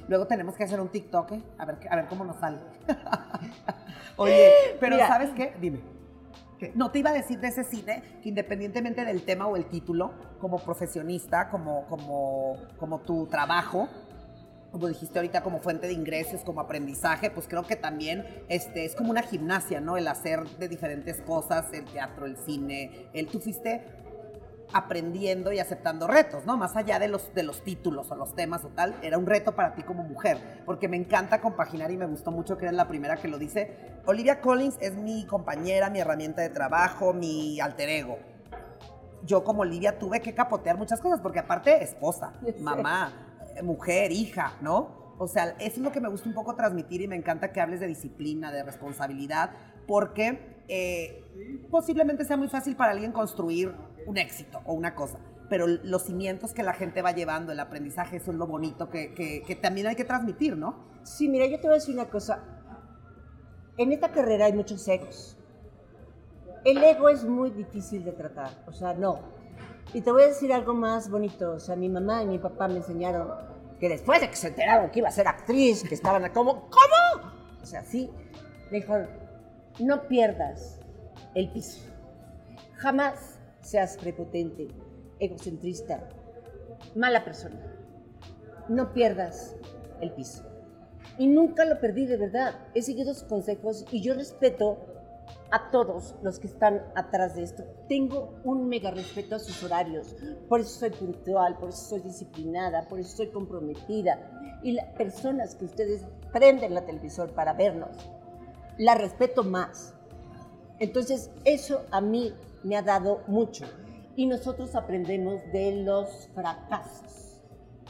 Luego 0.07 0.27
tenemos 0.27 0.55
que 0.55 0.63
hacer 0.63 0.79
un 0.79 0.89
TikTok, 0.89 1.31
¿eh? 1.31 1.41
a, 1.57 1.65
ver, 1.65 1.77
a 1.89 1.95
ver 1.95 2.05
cómo 2.07 2.25
nos 2.25 2.35
sale. 2.35 2.59
Oye, 4.17 4.51
pero 4.79 4.97
¿sabes 4.99 5.31
qué? 5.31 5.53
Dime. 5.59 5.92
No 6.75 6.91
te 6.91 6.99
iba 6.99 7.09
a 7.09 7.13
decir 7.13 7.39
de 7.39 7.47
ese 7.47 7.63
cine 7.63 8.03
que 8.21 8.29
independientemente 8.29 9.03
del 9.05 9.23
tema 9.23 9.47
o 9.47 9.55
el 9.55 9.65
título, 9.65 10.11
como 10.39 10.59
profesionista, 10.59 11.49
como, 11.49 11.85
como, 11.87 12.57
como 12.77 12.99
tu 12.99 13.27
trabajo, 13.27 13.89
como 14.73 14.87
dijiste 14.87 15.19
ahorita, 15.19 15.43
como 15.43 15.59
fuente 15.59 15.85
de 15.85 15.93
ingresos, 15.93 16.41
como 16.41 16.59
aprendizaje, 16.59 17.29
pues 17.29 17.47
creo 17.47 17.61
que 17.61 17.75
también 17.75 18.25
este, 18.49 18.85
es 18.85 18.95
como 18.95 19.11
una 19.11 19.21
gimnasia, 19.21 19.79
¿no? 19.79 19.97
El 19.97 20.07
hacer 20.07 20.43
de 20.57 20.67
diferentes 20.67 21.21
cosas, 21.21 21.71
el 21.73 21.85
teatro, 21.85 22.25
el 22.25 22.37
cine. 22.37 23.07
El, 23.13 23.27
tú 23.27 23.39
fuiste 23.39 23.85
aprendiendo 24.73 25.51
y 25.51 25.59
aceptando 25.59 26.07
retos, 26.07 26.45
¿no? 26.45 26.57
Más 26.57 26.75
allá 26.75 26.99
de 26.99 27.07
los, 27.07 27.33
de 27.33 27.43
los 27.43 27.63
títulos 27.63 28.11
o 28.11 28.15
los 28.15 28.35
temas 28.35 28.63
o 28.65 28.69
tal, 28.69 28.95
era 29.01 29.17
un 29.17 29.25
reto 29.25 29.53
para 29.53 29.75
ti 29.75 29.83
como 29.83 30.03
mujer, 30.03 30.37
porque 30.65 30.87
me 30.87 30.97
encanta 30.97 31.39
compaginar 31.41 31.91
y 31.91 31.97
me 31.97 32.05
gustó 32.05 32.31
mucho 32.31 32.57
que 32.57 32.65
eres 32.65 32.75
la 32.75 32.87
primera 32.87 33.17
que 33.17 33.27
lo 33.27 33.37
dice. 33.37 33.93
Olivia 34.05 34.41
Collins 34.41 34.77
es 34.81 34.95
mi 34.95 35.25
compañera, 35.25 35.89
mi 35.89 35.99
herramienta 35.99 36.41
de 36.41 36.49
trabajo, 36.49 37.13
mi 37.13 37.59
alter 37.59 37.89
ego. 37.89 38.17
Yo 39.25 39.43
como 39.43 39.61
Olivia 39.61 39.97
tuve 39.99 40.19
que 40.21 40.33
capotear 40.33 40.77
muchas 40.77 40.99
cosas, 40.99 41.21
porque 41.21 41.39
aparte 41.39 41.83
esposa, 41.83 42.33
mamá, 42.59 43.13
mujer, 43.63 44.11
hija, 44.11 44.53
¿no? 44.61 45.13
O 45.17 45.27
sea, 45.27 45.55
eso 45.59 45.77
es 45.77 45.77
lo 45.77 45.91
que 45.91 46.01
me 46.01 46.09
gusta 46.09 46.27
un 46.27 46.35
poco 46.35 46.55
transmitir 46.55 47.01
y 47.01 47.07
me 47.07 47.15
encanta 47.15 47.51
que 47.51 47.61
hables 47.61 47.79
de 47.79 47.87
disciplina, 47.87 48.51
de 48.51 48.63
responsabilidad, 48.63 49.51
porque 49.87 50.52
eh, 50.67 51.23
posiblemente 51.69 52.25
sea 52.25 52.37
muy 52.37 52.47
fácil 52.47 52.75
para 52.75 52.91
alguien 52.91 53.11
construir 53.11 53.73
un 54.05 54.17
éxito 54.17 54.61
o 54.65 54.73
una 54.73 54.95
cosa. 54.95 55.19
Pero 55.49 55.67
los 55.67 56.03
cimientos 56.03 56.53
que 56.53 56.63
la 56.63 56.73
gente 56.73 57.01
va 57.01 57.11
llevando, 57.11 57.51
el 57.51 57.59
aprendizaje, 57.59 58.17
eso 58.17 58.31
es 58.31 58.37
lo 58.37 58.47
bonito 58.47 58.89
que, 58.89 59.57
también 59.61 59.87
hay 59.87 59.95
que 59.95 60.05
transmitir, 60.05 60.57
¿no? 60.57 60.75
Sí, 61.03 61.27
mira, 61.27 61.45
yo 61.45 61.57
te 61.57 61.63
voy 61.63 61.71
a 61.71 61.79
decir 61.79 61.93
una 61.93 62.09
cosa. 62.09 62.43
En 63.77 63.91
esta 63.91 64.11
carrera 64.11 64.45
hay 64.45 64.53
muchos 64.53 64.87
egos. 64.87 65.37
El 66.63 66.81
ego 66.81 67.09
es 67.09 67.25
muy 67.25 67.49
difícil 67.49 68.05
de 68.05 68.13
tratar, 68.13 68.63
o 68.67 68.71
sea, 68.71 68.93
no. 68.93 69.19
Y 69.93 70.01
te 70.01 70.11
voy 70.11 70.23
a 70.23 70.27
decir 70.27 70.53
algo 70.53 70.73
más 70.73 71.09
bonito. 71.09 71.51
O 71.51 71.59
sea, 71.59 71.75
mi 71.75 71.89
mamá 71.89 72.23
y 72.23 72.27
mi 72.27 72.39
papá 72.39 72.67
me 72.67 72.77
enseñaron 72.77 73.27
que 73.79 73.89
después 73.89 74.21
de 74.21 74.29
que 74.29 74.35
se 74.37 74.47
enteraron 74.47 74.89
que 74.91 74.99
iba 74.99 75.09
a 75.09 75.11
ser 75.11 75.27
actriz, 75.27 75.83
que 75.83 75.93
estaban 75.93 76.31
como, 76.31 76.69
¿cómo? 76.69 77.33
O 77.61 77.65
sea, 77.65 77.83
sí, 77.83 78.09
me 78.71 78.79
dijeron, 78.79 79.09
no 79.79 80.07
pierdas 80.07 80.79
el 81.35 81.49
piso. 81.51 81.81
Jamás 82.75 83.39
seas 83.61 83.97
prepotente, 83.97 84.67
egocentrista, 85.19 86.09
mala 86.95 87.23
persona. 87.23 87.59
No 88.69 88.93
pierdas 88.93 89.55
el 90.01 90.11
piso. 90.11 90.43
Y 91.17 91.27
nunca 91.27 91.65
lo 91.65 91.79
perdí 91.79 92.05
de 92.05 92.17
verdad. 92.17 92.55
He 92.73 92.81
seguido 92.81 93.13
sus 93.13 93.23
consejos 93.23 93.85
y 93.91 94.01
yo 94.01 94.13
respeto 94.13 94.77
a 95.51 95.69
todos 95.69 96.15
los 96.23 96.39
que 96.39 96.47
están 96.47 96.81
atrás 96.95 97.35
de 97.35 97.43
esto. 97.43 97.63
Tengo 97.87 98.33
un 98.43 98.67
mega 98.67 98.91
respeto 98.91 99.35
a 99.35 99.39
sus 99.39 99.63
horarios. 99.63 100.15
Por 100.49 100.61
eso 100.61 100.79
soy 100.79 100.89
puntual, 100.89 101.57
por 101.57 101.69
eso 101.69 101.89
soy 101.89 102.01
disciplinada, 102.01 102.87
por 102.87 102.99
eso 102.99 103.17
soy 103.17 103.27
comprometida. 103.27 104.59
Y 104.63 104.71
las 104.71 104.87
personas 104.93 105.55
que 105.55 105.65
ustedes 105.65 106.05
prenden 106.31 106.73
la 106.73 106.85
televisor 106.85 107.33
para 107.33 107.53
vernos, 107.53 107.95
la 108.77 108.95
respeto 108.95 109.43
más. 109.43 109.93
Entonces, 110.79 111.29
eso 111.45 111.85
a 111.91 112.01
mí 112.01 112.33
me 112.63 112.75
ha 112.75 112.81
dado 112.81 113.21
mucho. 113.27 113.65
Y 114.15 114.25
nosotros 114.25 114.75
aprendemos 114.75 115.41
de 115.51 115.83
los 115.83 116.29
fracasos, 116.35 117.41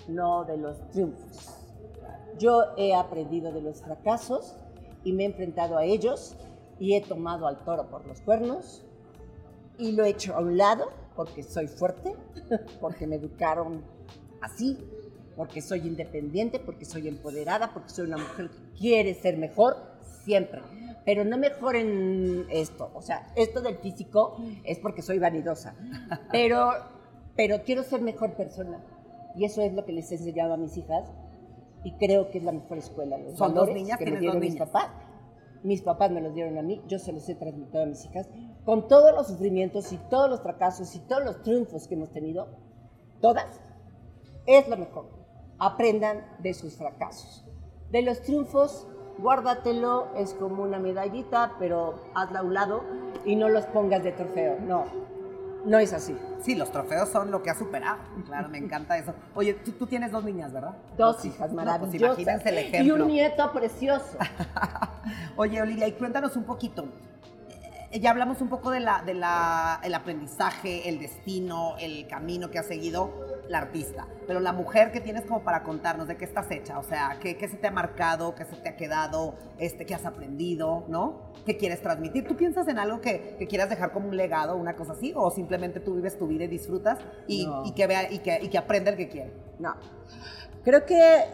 no 0.08 0.46
de 0.46 0.58
los 0.58 0.90
triunfos. 0.92 1.50
Yo 2.40 2.64
he 2.78 2.96
aprendido 2.96 3.52
de 3.52 3.62
los 3.62 3.82
fracasos 3.82 4.56
y 5.04 5.14
me 5.14 5.24
he 5.24 5.26
enfrentado 5.28 5.78
a 5.78 5.84
ellos 5.84 6.36
y 6.80 6.96
he 6.96 7.02
tomado 7.02 7.48
al 7.48 7.64
toro 7.64 7.90
por 7.90 8.06
los 8.06 8.22
cuernos 8.22 8.84
y 9.78 9.92
lo 9.92 10.04
he 10.04 10.10
hecho 10.10 10.36
a 10.36 10.40
un 10.40 10.58
lado 10.58 10.90
porque 11.16 11.44
soy 11.44 11.68
fuerte, 11.68 12.16
porque 12.82 13.06
me 13.06 13.18
educaron 13.18 13.84
así, 14.42 14.78
porque 15.36 15.62
soy 15.62 15.88
independiente, 15.88 16.60
porque 16.60 16.86
soy 16.86 17.08
empoderada, 17.08 17.74
porque 17.74 17.90
soy 17.90 18.08
una 18.08 18.18
mujer 18.18 18.50
que 18.50 18.80
quiere 18.80 19.14
ser 19.14 19.38
mejor 19.38 19.93
siempre 20.24 20.62
pero 21.06 21.26
no 21.26 21.38
mejoren 21.38 22.46
esto. 22.50 22.92
O 22.94 23.02
sea, 23.02 23.32
esto 23.36 23.62
del 23.62 23.78
físico 23.78 24.38
es 24.64 24.80
porque 24.80 25.02
soy 25.02 25.20
vanidosa, 25.20 25.76
pero, 26.32 26.72
pero 27.36 27.64
quiero 27.64 27.84
ser 27.84 28.02
mejor 28.02 28.34
persona. 28.36 28.84
Y 29.36 29.46
eso 29.46 29.62
es 29.62 29.74
lo 29.74 29.84
que 29.86 29.92
les 29.92 30.12
he 30.12 30.16
enseñado 30.16 30.54
a 30.54 30.58
mis 30.58 30.78
hijas 30.78 31.12
y 31.84 31.94
creo 31.94 32.30
que 32.30 32.38
es 32.38 32.44
la 32.44 32.52
mejor 32.52 32.78
escuela. 32.78 33.18
Los 33.18 33.38
Son 33.38 33.54
dos 33.54 33.70
niñas 33.70 33.98
que 33.98 34.10
me 34.10 34.20
dieron 34.20 34.40
mis 34.40 34.56
papás. 34.56 34.90
Mis 35.64 35.82
papás 35.82 36.12
me 36.12 36.22
los 36.22 36.34
dieron 36.34 36.58
a 36.58 36.62
mí, 36.62 36.82
yo 36.88 37.00
se 37.00 37.14
los 37.14 37.28
he 37.30 37.36
transmitido 37.36 37.84
a 37.84 37.86
mis 37.86 38.04
hijas, 38.04 38.28
con 38.66 38.90
todos 38.90 39.16
los 39.16 39.28
sufrimientos 39.28 39.94
y 39.94 39.98
todos 40.10 40.30
los 40.30 40.42
fracasos 40.42 40.94
y 40.94 41.00
todos 41.00 41.24
los 41.24 41.42
triunfos 41.42 41.88
que 41.88 41.96
hemos 41.96 42.12
tenido, 42.12 42.50
todas, 43.22 43.62
es 44.46 44.68
lo 44.68 44.76
mejor. 44.76 45.08
Aprendan 45.60 46.26
de 46.40 46.54
sus 46.54 46.76
fracasos. 46.76 47.46
De 47.92 48.02
los 48.02 48.22
triunfos, 48.24 48.86
guárdatelo, 49.18 50.08
es 50.16 50.34
como 50.34 50.64
una 50.64 50.80
medallita, 50.80 51.54
pero 51.60 51.96
hazla 52.16 52.40
a 52.40 52.44
un 52.44 52.54
lado 52.54 52.84
y 53.26 53.36
no 53.36 53.50
los 53.50 53.66
pongas 53.66 54.04
de 54.04 54.12
trofeo, 54.12 54.58
no. 54.62 54.86
no 55.66 55.80
es 55.80 55.94
así. 55.94 56.18
Sí, 56.42 56.56
los 56.56 56.72
trofeos 56.72 57.08
son 57.10 57.32
lo 57.32 57.42
que 57.42 57.50
ha 57.50 57.56
superado. 57.56 58.00
Claro, 58.26 58.50
me 58.50 58.58
encanta 58.58 58.98
eso. 58.98 59.14
Oye, 59.34 59.54
tú, 59.54 59.72
tú 59.72 59.88
tienes 59.88 60.12
dos 60.12 60.26
niñas, 60.26 60.52
¿verdad? 60.52 60.74
Dos 60.98 61.24
hijas 61.24 61.52
No, 61.52 61.56
pues 61.56 61.66
maravillosas. 61.66 62.20
imagínense 62.20 62.50
el 62.50 62.56
y 62.56 62.58
ejemplo. 62.68 62.96
un 63.06 63.08
nieto 63.12 63.52
precioso. 63.54 64.18
Oye, 65.38 65.62
Olivia, 65.62 65.88
y 65.88 65.94
cuéntanos 65.94 66.36
un 66.36 66.44
poquito. 66.44 66.86
Eh, 67.92 68.00
Ya 68.02 68.10
hablamos 68.12 68.42
un 68.42 68.50
poco 68.50 68.72
de 68.72 68.82
la, 68.82 69.04
de 69.04 69.14
la, 69.14 69.80
el 69.84 69.94
aprendizaje, 69.96 70.90
el 70.90 71.00
destino, 71.00 71.76
el 71.80 72.08
camino 72.08 72.50
que 72.52 72.60
ha 72.60 72.64
seguido 72.64 73.12
la 73.50 73.58
artista. 73.60 74.08
Pero 74.26 74.40
la 74.40 74.54
mujer 74.54 74.92
que 74.92 75.02
tienes 75.02 75.26
como 75.26 75.44
para 75.44 75.64
contarnos 75.64 76.08
de 76.08 76.16
qué 76.18 76.26
estás 76.26 76.50
hecha, 76.52 76.80
o 76.80 76.84
sea, 76.84 77.18
qué, 77.22 77.38
qué 77.38 77.48
se 77.48 77.58
te 77.58 77.68
ha 77.68 77.72
marcado, 77.72 78.34
qué 78.36 78.46
se 78.46 78.56
te 78.56 78.70
ha 78.70 78.76
quedado, 78.76 79.36
este, 79.60 79.86
qué 79.86 79.94
has 79.96 80.06
aprendido, 80.06 80.86
¿no? 80.88 81.34
¿Qué 81.46 81.58
quieres 81.58 81.82
transmitir? 81.82 82.26
¿Tú 82.28 82.36
piensas 82.36 82.68
en 82.68 82.80
algo 82.80 83.02
que, 83.02 83.36
que 83.38 83.48
quieras 83.48 83.70
dejar 83.70 83.92
como 83.92 84.08
un 84.10 84.18
legado, 84.18 84.56
una 84.56 84.76
cosa 84.76 84.94
así? 84.94 85.14
¿O 85.16 85.30
simplemente 85.30 85.80
tú 85.80 85.96
vives 85.96 86.18
tu 86.18 86.28
vida 86.28 86.46
y 86.46 86.48
disfrutas 86.48 87.00
y, 87.28 87.46
No. 87.46 87.64
y 87.66 87.74
que, 87.74 87.88
vea, 87.88 88.12
y, 88.12 88.20
que, 88.20 88.40
y 88.42 88.48
que 88.50 88.58
aprenda 88.58 88.92
el 88.92 88.98
que 88.98 89.10
quiere? 89.10 89.34
No. 89.60 89.76
Creo 90.64 90.86
que, 90.86 91.26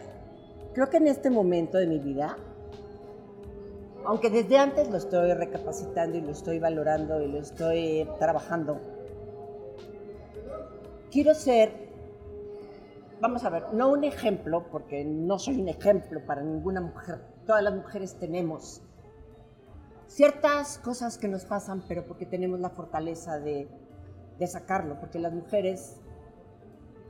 creo 0.74 0.90
que 0.90 0.96
en 0.96 1.06
este 1.06 1.30
momento 1.30 1.78
de 1.78 1.86
mi 1.86 2.00
vida, 2.00 2.36
aunque 4.04 4.30
desde 4.30 4.58
antes 4.58 4.90
lo 4.90 4.96
estoy 4.96 5.32
recapacitando 5.34 6.18
y 6.18 6.22
lo 6.22 6.32
estoy 6.32 6.58
valorando 6.58 7.22
y 7.22 7.28
lo 7.28 7.38
estoy 7.38 8.08
trabajando, 8.18 8.80
quiero 11.10 11.34
ser, 11.34 11.89
vamos 13.20 13.44
a 13.44 13.50
ver, 13.50 13.72
no 13.74 13.90
un 13.90 14.04
ejemplo, 14.04 14.66
porque 14.70 15.04
no 15.04 15.38
soy 15.38 15.60
un 15.60 15.68
ejemplo 15.68 16.24
para 16.24 16.42
ninguna 16.42 16.80
mujer. 16.80 17.20
Todas 17.46 17.62
las 17.62 17.74
mujeres 17.74 18.18
tenemos 18.18 18.82
ciertas 20.06 20.78
cosas 20.78 21.18
que 21.18 21.28
nos 21.28 21.44
pasan, 21.44 21.84
pero 21.86 22.06
porque 22.06 22.26
tenemos 22.26 22.60
la 22.60 22.70
fortaleza 22.70 23.38
de, 23.38 23.68
sacarlo, 24.46 24.98
porque 24.98 25.18
las 25.18 25.34
mujeres 25.34 26.00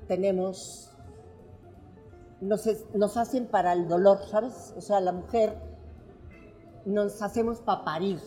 tenemos 0.09 0.93
nos, 2.41 2.69
nos 2.95 3.17
hacen 3.17 3.47
para 3.47 3.73
el 3.73 3.87
dolor, 3.87 4.19
¿sabes? 4.27 4.75
O 4.77 4.81
sea, 4.81 5.01
la 5.01 5.13
mujer 5.13 5.57
nos 6.85 7.23
hacemos 7.23 7.61
para 7.61 7.85
parir. 7.85 8.19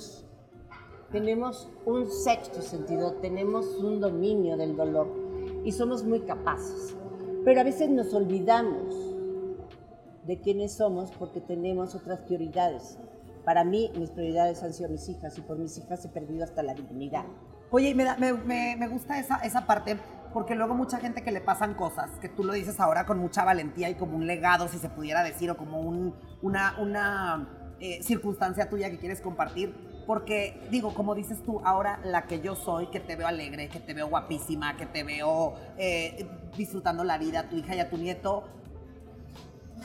Tenemos 1.11 1.69
un 1.85 2.09
sexto 2.09 2.61
sentido, 2.61 3.13
tenemos 3.15 3.65
un 3.75 3.99
dominio 3.99 4.55
del 4.55 4.77
dolor 4.77 5.07
y 5.63 5.71
somos 5.71 6.03
muy 6.03 6.21
capaces. 6.21 6.95
Pero 7.45 7.61
a 7.61 7.63
veces 7.63 7.89
nos 7.89 8.13
olvidamos 8.13 8.95
de 10.25 10.39
quiénes 10.39 10.73
somos 10.73 11.11
porque 11.11 11.41
tenemos 11.41 11.95
otras 11.95 12.19
prioridades. 12.21 12.97
Para 13.43 13.63
mí, 13.65 13.91
mis 13.97 14.09
prioridades 14.11 14.63
han 14.63 14.73
sido 14.73 14.89
mis 14.89 15.09
hijas 15.09 15.37
y 15.37 15.41
por 15.41 15.57
mis 15.57 15.77
hijas 15.77 16.05
he 16.05 16.09
perdido 16.09 16.45
hasta 16.45 16.63
la 16.63 16.73
dignidad. 16.73 17.25
Oye, 17.71 17.89
y 17.89 17.95
me, 17.95 18.05
da- 18.05 18.15
me, 18.17 18.31
me- 18.33 18.75
me 18.77 18.87
gusta 18.87 19.19
esa, 19.19 19.37
esa 19.37 19.65
parte 19.65 19.97
porque 20.33 20.55
luego 20.55 20.73
mucha 20.73 20.97
gente 20.97 21.23
que 21.23 21.31
le 21.31 21.41
pasan 21.41 21.73
cosas, 21.75 22.09
que 22.19 22.29
tú 22.29 22.43
lo 22.43 22.53
dices 22.53 22.79
ahora 22.79 23.05
con 23.05 23.19
mucha 23.19 23.43
valentía 23.43 23.89
y 23.89 23.95
como 23.95 24.15
un 24.15 24.25
legado, 24.25 24.67
si 24.67 24.77
se 24.79 24.89
pudiera 24.89 25.23
decir, 25.23 25.51
o 25.51 25.57
como 25.57 25.81
un- 25.81 26.15
una, 26.41 26.75
una 26.79 27.75
eh, 27.79 28.01
circunstancia 28.01 28.69
tuya 28.69 28.89
que 28.89 28.97
quieres 28.97 29.19
compartir. 29.21 29.75
Porque, 30.05 30.59
digo, 30.69 30.93
como 30.93 31.15
dices 31.15 31.41
tú, 31.43 31.61
ahora 31.63 31.99
la 32.03 32.23
que 32.23 32.41
yo 32.41 32.55
soy, 32.55 32.87
que 32.87 32.99
te 32.99 33.15
veo 33.15 33.27
alegre, 33.27 33.69
que 33.69 33.79
te 33.79 33.93
veo 33.93 34.07
guapísima, 34.09 34.75
que 34.75 34.85
te 34.85 35.03
veo 35.03 35.53
eh, 35.77 36.27
disfrutando 36.57 37.03
la 37.03 37.17
vida, 37.17 37.39
a 37.41 37.43
tu 37.49 37.55
hija 37.55 37.75
y 37.75 37.79
a 37.79 37.89
tu 37.89 37.97
nieto, 37.97 38.43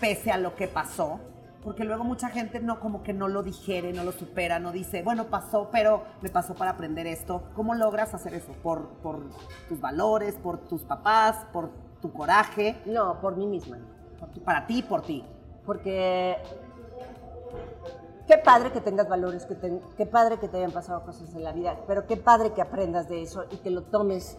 pese 0.00 0.30
a 0.32 0.38
lo 0.38 0.54
que 0.56 0.66
pasó, 0.68 1.20
porque 1.62 1.84
luego 1.84 2.02
mucha 2.04 2.28
gente 2.30 2.60
no 2.60 2.80
como 2.80 3.02
que 3.02 3.12
no 3.12 3.28
lo 3.28 3.42
digiere, 3.42 3.92
no 3.92 4.02
lo 4.04 4.12
supera, 4.12 4.58
no 4.58 4.72
dice, 4.72 5.02
bueno, 5.02 5.26
pasó, 5.26 5.68
pero 5.70 6.02
me 6.20 6.30
pasó 6.30 6.54
para 6.54 6.72
aprender 6.72 7.06
esto. 7.06 7.42
¿Cómo 7.54 7.74
logras 7.74 8.14
hacer 8.14 8.34
eso? 8.34 8.52
¿Por, 8.62 8.88
por 9.02 9.20
tus 9.68 9.80
valores, 9.80 10.34
por 10.36 10.58
tus 10.68 10.82
papás, 10.82 11.46
por 11.52 11.70
tu 12.00 12.12
coraje, 12.12 12.76
No, 12.86 13.20
por 13.20 13.36
mí 13.36 13.46
misma. 13.46 13.78
por 14.18 14.28
tu- 14.30 14.40
para 14.42 14.66
ti, 14.66 14.82
por 14.82 15.02
ti? 15.02 15.24
Porque 15.66 16.36
qué 18.28 18.38
padre 18.38 18.70
que 18.70 18.80
tengas 18.80 19.08
valores, 19.08 19.46
que 19.46 19.54
te- 19.56 19.80
qué 19.96 20.06
padre 20.06 20.38
que 20.38 20.48
te 20.48 20.58
hayan 20.58 20.70
pasado 20.70 21.02
cosas 21.04 21.34
en 21.34 21.42
la 21.42 21.52
vida, 21.52 21.80
pero 21.86 22.06
qué 22.06 22.16
padre 22.16 22.52
que 22.52 22.62
aprendas 22.62 23.08
de 23.08 23.22
eso 23.22 23.44
y 23.50 23.56
que 23.56 23.70
lo 23.70 23.82
tomes 23.82 24.38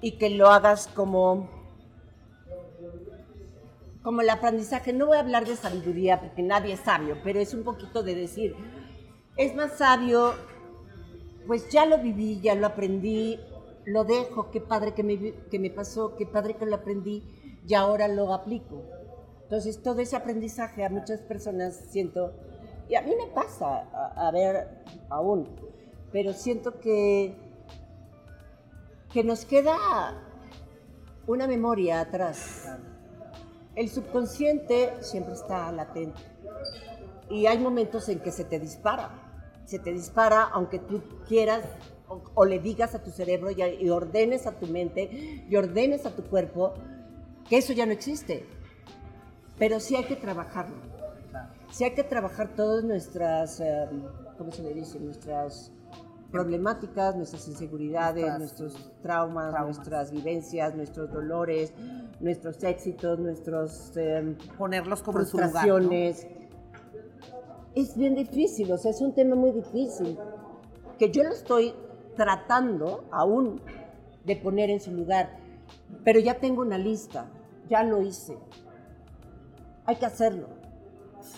y 0.00 0.18
que 0.18 0.30
lo 0.30 0.48
hagas 0.48 0.88
como 0.88 1.48
como 4.02 4.20
el 4.20 4.30
aprendizaje. 4.30 4.92
No 4.92 5.06
voy 5.06 5.16
a 5.16 5.20
hablar 5.20 5.46
de 5.46 5.54
sabiduría 5.54 6.20
porque 6.20 6.42
nadie 6.42 6.74
es 6.74 6.80
sabio, 6.80 7.18
pero 7.22 7.38
es 7.38 7.54
un 7.54 7.62
poquito 7.62 8.02
de 8.02 8.16
decir, 8.16 8.56
es 9.36 9.54
más 9.54 9.78
sabio, 9.78 10.34
pues 11.46 11.70
ya 11.70 11.86
lo 11.86 11.98
viví, 11.98 12.40
ya 12.40 12.56
lo 12.56 12.66
aprendí, 12.66 13.38
lo 13.84 14.02
dejo, 14.04 14.50
qué 14.50 14.60
padre 14.60 14.92
que 14.92 15.04
me, 15.04 15.32
que 15.50 15.58
me 15.60 15.70
pasó, 15.70 16.16
qué 16.16 16.26
padre 16.26 16.54
que 16.56 16.66
lo 16.66 16.74
aprendí 16.74 17.22
y 17.66 17.74
ahora 17.74 18.08
lo 18.08 18.34
aplico. 18.34 18.82
Entonces, 19.44 19.82
todo 19.82 20.00
ese 20.00 20.16
aprendizaje 20.16 20.84
a 20.84 20.88
muchas 20.88 21.20
personas 21.20 21.76
siento, 21.90 22.32
y 22.92 22.94
a 22.94 23.00
mí 23.00 23.14
me 23.16 23.26
pasa, 23.28 23.88
a, 24.14 24.30
ver, 24.30 24.68
aún, 25.08 25.48
pero 26.12 26.34
siento 26.34 26.78
que, 26.78 27.34
que 29.10 29.24
nos 29.24 29.46
queda 29.46 30.22
una 31.26 31.46
memoria 31.46 32.02
atrás. 32.02 32.68
El 33.74 33.88
subconsciente 33.88 34.92
siempre 35.00 35.32
está 35.32 35.72
latente. 35.72 36.20
Y 37.30 37.46
hay 37.46 37.56
momentos 37.56 38.10
en 38.10 38.20
que 38.20 38.30
se 38.30 38.44
te 38.44 38.58
dispara. 38.58 39.08
Se 39.64 39.78
te 39.78 39.90
dispara 39.90 40.50
aunque 40.52 40.78
tú 40.78 41.02
quieras 41.26 41.64
o, 42.08 42.20
o 42.34 42.44
le 42.44 42.58
digas 42.58 42.94
a 42.94 43.02
tu 43.02 43.10
cerebro 43.10 43.50
y, 43.50 43.62
y 43.62 43.88
ordenes 43.88 44.46
a 44.46 44.52
tu 44.58 44.66
mente 44.66 45.46
y 45.48 45.56
ordenes 45.56 46.04
a 46.04 46.14
tu 46.14 46.24
cuerpo 46.24 46.74
que 47.48 47.56
eso 47.56 47.72
ya 47.72 47.86
no 47.86 47.92
existe. 47.92 48.44
Pero 49.58 49.80
sí 49.80 49.96
hay 49.96 50.04
que 50.04 50.16
trabajarlo. 50.16 50.91
Sí 51.72 51.84
hay 51.84 51.94
que 51.94 52.04
trabajar 52.04 52.54
todas 52.54 52.84
nuestras, 52.84 53.58
eh, 53.60 53.88
¿cómo 54.36 54.52
se 54.52 54.62
le 54.62 54.74
dice? 54.74 55.00
Nuestras 55.00 55.72
problemáticas, 56.30 57.16
nuestras 57.16 57.48
inseguridades, 57.48 58.24
Nuestras- 58.38 58.60
nuestros 58.60 58.92
traumas, 59.02 59.50
traumas. 59.52 59.76
nuestras 59.76 60.10
vivencias, 60.12 60.74
nuestros 60.74 61.10
dolores, 61.12 61.72
nuestros 62.20 62.62
éxitos, 62.62 63.18
nuestros 63.18 63.92
eh, 63.96 64.36
Ponerlos 64.58 65.02
como 65.02 65.24
su 65.24 65.36
lugar. 65.38 65.66
¿no? 65.66 65.74
frustraciones. 65.78 66.26
Es 67.74 67.96
bien 67.96 68.14
difícil, 68.14 68.70
o 68.70 68.76
sea, 68.76 68.90
es 68.90 69.00
un 69.00 69.14
tema 69.14 69.34
muy 69.34 69.52
difícil, 69.52 70.18
que 70.98 71.10
yo 71.10 71.22
lo 71.24 71.30
estoy 71.30 71.74
tratando 72.16 73.04
aún 73.10 73.62
de 74.26 74.36
poner 74.36 74.68
en 74.68 74.78
su 74.80 74.92
lugar, 74.92 75.38
pero 76.04 76.20
ya 76.20 76.38
tengo 76.38 76.60
una 76.60 76.76
lista, 76.76 77.30
ya 77.70 77.82
lo 77.82 78.02
hice. 78.02 78.36
Hay 79.86 79.96
que 79.96 80.04
hacerlo. 80.04 80.48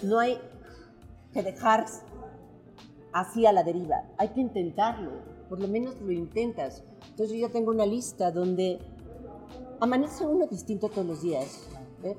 No 0.03 0.18
hay 0.18 0.38
que 1.33 1.42
dejar 1.42 1.87
así 3.12 3.47
a 3.47 3.53
la 3.53 3.62
deriva, 3.62 4.05
hay 4.18 4.29
que 4.29 4.40
intentarlo, 4.40 5.12
por 5.49 5.61
lo 5.61 5.68
menos 5.68 6.01
lo 6.01 6.12
intentas. 6.12 6.83
Entonces 7.11 7.37
yo 7.37 7.47
ya 7.47 7.53
tengo 7.53 7.70
una 7.70 7.87
lista 7.87 8.31
donde 8.31 8.79
amanece 9.81 10.27
uno 10.27 10.47
distinto 10.47 10.88
todos 10.88 11.07
los 11.07 11.23
días. 11.23 11.68
¿eh? 12.03 12.16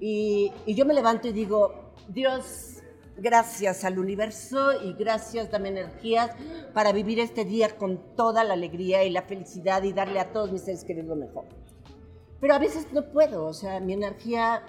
Y, 0.00 0.52
y 0.66 0.74
yo 0.74 0.84
me 0.84 0.94
levanto 0.94 1.28
y 1.28 1.32
digo, 1.32 1.92
Dios, 2.08 2.82
gracias 3.16 3.84
al 3.84 3.98
universo 3.98 4.82
y 4.82 4.92
gracias, 4.92 5.50
dame 5.50 5.70
energías 5.70 6.30
para 6.74 6.92
vivir 6.92 7.20
este 7.20 7.44
día 7.44 7.76
con 7.76 8.14
toda 8.14 8.44
la 8.44 8.54
alegría 8.54 9.04
y 9.04 9.10
la 9.10 9.22
felicidad 9.22 9.82
y 9.82 9.92
darle 9.92 10.20
a 10.20 10.32
todos 10.32 10.52
mis 10.52 10.62
seres 10.62 10.84
queridos 10.84 11.08
lo 11.08 11.16
mejor. 11.16 11.46
Pero 12.40 12.54
a 12.54 12.58
veces 12.58 12.92
no 12.92 13.10
puedo, 13.10 13.46
o 13.46 13.54
sea, 13.54 13.80
mi 13.80 13.94
energía 13.94 14.62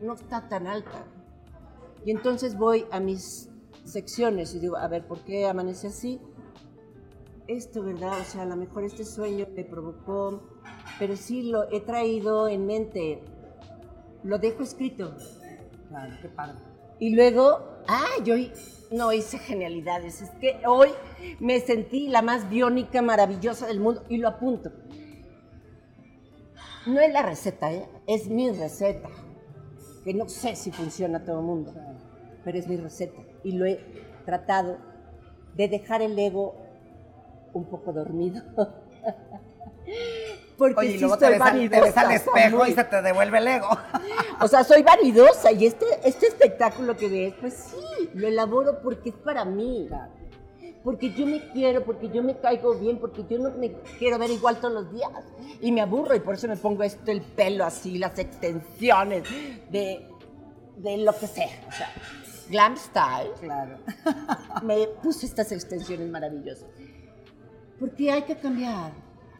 no 0.00 0.14
está 0.14 0.48
tan 0.48 0.66
alta. 0.66 1.04
Y 2.04 2.10
entonces 2.10 2.56
voy 2.56 2.86
a 2.90 3.00
mis 3.00 3.50
secciones 3.84 4.54
y 4.54 4.60
digo, 4.60 4.76
a 4.76 4.88
ver, 4.88 5.06
¿por 5.06 5.20
qué 5.20 5.46
amanece 5.46 5.88
así? 5.88 6.20
Esto, 7.46 7.82
¿verdad? 7.82 8.20
O 8.20 8.24
sea, 8.24 8.42
a 8.42 8.46
lo 8.46 8.56
mejor 8.56 8.84
este 8.84 9.04
sueño 9.04 9.46
me 9.54 9.64
provocó, 9.64 10.42
pero 10.98 11.16
sí 11.16 11.44
lo 11.44 11.70
he 11.72 11.80
traído 11.80 12.48
en 12.48 12.66
mente, 12.66 13.22
lo 14.22 14.38
dejo 14.38 14.62
escrito. 14.62 15.16
Claro, 15.88 16.14
qué 16.20 16.28
padre. 16.28 16.58
Y 16.98 17.14
luego, 17.14 17.82
ah, 17.86 18.22
yo 18.24 18.34
no 18.90 19.12
hice 19.12 19.38
genialidades, 19.38 20.20
es 20.20 20.30
que 20.40 20.60
hoy 20.66 20.90
me 21.40 21.60
sentí 21.60 22.08
la 22.08 22.22
más 22.22 22.48
biónica, 22.48 23.02
maravillosa 23.02 23.66
del 23.66 23.80
mundo 23.80 24.04
y 24.08 24.18
lo 24.18 24.28
apunto. 24.28 24.72
No 26.86 27.00
es 27.00 27.12
la 27.12 27.22
receta, 27.22 27.72
¿eh? 27.72 27.88
es 28.06 28.28
mi 28.28 28.50
receta, 28.50 29.10
que 30.04 30.14
no 30.14 30.28
sé 30.28 30.56
si 30.56 30.70
funciona 30.70 31.18
a 31.18 31.24
todo 31.24 31.40
el 31.40 31.44
mundo, 31.46 31.74
pero 32.44 32.58
es 32.58 32.66
mi 32.68 32.76
receta. 32.76 33.20
Y 33.44 33.52
lo 33.52 33.66
he 33.66 33.78
tratado 34.24 34.78
de 35.54 35.68
dejar 35.68 36.02
el 36.02 36.18
ego 36.18 36.54
un 37.52 37.64
poco 37.66 37.92
dormido. 37.92 38.42
Porque 40.58 40.74
Oye, 40.80 40.96
y 40.96 40.98
sí 40.98 41.06
te 41.18 41.28
ves, 41.30 41.40
al, 41.40 41.70
te 41.70 41.80
ves 41.80 41.96
al 41.96 42.06
vanidosa, 42.06 42.14
espejo 42.14 42.56
muy- 42.58 42.70
y 42.70 42.74
se 42.74 42.84
te 42.84 43.00
devuelve 43.00 43.38
el 43.38 43.46
ego. 43.48 43.68
o 44.40 44.48
sea, 44.48 44.64
soy 44.64 44.82
vanidosa 44.82 45.52
y 45.52 45.66
este, 45.66 45.86
este 46.04 46.26
espectáculo 46.26 46.96
que 46.96 47.08
ves, 47.08 47.34
pues 47.40 47.54
sí, 47.54 48.10
lo 48.14 48.26
elaboro 48.26 48.80
porque 48.82 49.10
es 49.10 49.14
para 49.14 49.44
mí. 49.44 49.88
Porque 50.84 51.12
yo 51.12 51.26
me 51.26 51.50
quiero, 51.50 51.84
porque 51.84 52.08
yo 52.08 52.22
me 52.22 52.38
caigo 52.38 52.74
bien, 52.78 52.98
porque 52.98 53.24
yo 53.28 53.38
no 53.38 53.50
me 53.50 53.72
quiero 53.98 54.18
ver 54.18 54.30
igual 54.30 54.60
todos 54.60 54.74
los 54.74 54.92
días. 54.92 55.10
Y 55.60 55.72
me 55.72 55.80
aburro 55.80 56.14
y 56.14 56.20
por 56.20 56.34
eso 56.34 56.48
me 56.48 56.56
pongo 56.56 56.82
esto, 56.82 57.10
el 57.10 57.22
pelo 57.22 57.64
así, 57.64 57.98
las 57.98 58.18
extensiones 58.18 59.24
de, 59.70 60.08
de 60.76 60.98
lo 60.98 61.16
que 61.16 61.26
sea. 61.26 61.50
O 61.68 61.72
sea, 61.72 61.92
glam 62.48 62.76
style. 62.76 63.32
Claro. 63.40 63.78
me 64.62 64.86
puse 65.02 65.26
estas 65.26 65.52
extensiones 65.52 66.08
maravillosas. 66.08 66.68
Porque 67.78 68.10
hay 68.10 68.22
que 68.22 68.36
cambiar, 68.36 68.92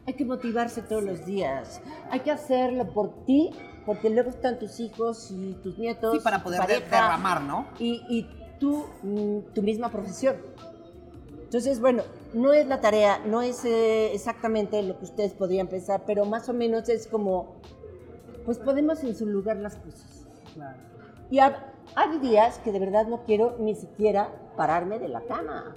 hay 0.05 0.13
que 0.13 0.23
motivarse 0.25 0.81
todos 0.81 1.03
los 1.03 1.25
días, 1.25 1.81
hay 2.09 2.21
que 2.21 2.31
hacerlo 2.31 2.93
por 2.93 3.25
ti, 3.25 3.49
porque 3.85 4.09
luego 4.09 4.29
están 4.29 4.59
tus 4.59 4.79
hijos 4.79 5.29
y 5.31 5.55
tus 5.61 5.77
nietos. 5.77 6.13
Sí, 6.13 6.19
para 6.23 6.41
poder 6.41 6.59
pareja, 6.59 6.85
derramar, 6.85 7.41
¿no? 7.41 7.67
Y, 7.79 8.01
y 8.09 8.29
tú, 8.59 8.85
mm, 9.03 9.53
tu 9.53 9.61
misma 9.61 9.89
profesión. 9.89 10.37
Entonces, 11.49 11.79
bueno, 11.79 12.03
no 12.35 12.53
es 12.53 12.67
la 12.67 12.79
tarea, 12.79 13.17
no 13.25 13.41
es 13.41 13.65
eh, 13.65 14.13
exactamente 14.13 14.83
lo 14.83 14.99
que 14.99 15.05
ustedes 15.05 15.33
podrían 15.33 15.65
pensar, 15.67 16.03
pero 16.05 16.23
más 16.25 16.47
o 16.47 16.53
menos 16.53 16.87
es 16.89 17.07
como, 17.07 17.55
pues 18.45 18.59
podemos 18.59 19.03
en 19.03 19.15
su 19.15 19.25
lugar 19.25 19.57
las 19.57 19.75
cosas. 19.77 20.27
Claro. 20.53 20.77
Y 21.31 21.39
hay, 21.39 21.53
hay 21.95 22.19
días 22.19 22.59
que 22.59 22.71
de 22.71 22.77
verdad 22.77 23.07
no 23.07 23.23
quiero 23.23 23.55
ni 23.59 23.73
siquiera 23.73 24.29
pararme 24.55 24.99
de 24.99 25.07
la 25.07 25.21
cama. 25.21 25.73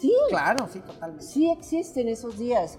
Sí, 0.00 0.12
Claro, 0.28 0.68
sí, 0.72 0.78
totalmente. 0.78 1.24
sí 1.24 1.50
existen 1.50 2.08
esos 2.08 2.38
días. 2.38 2.78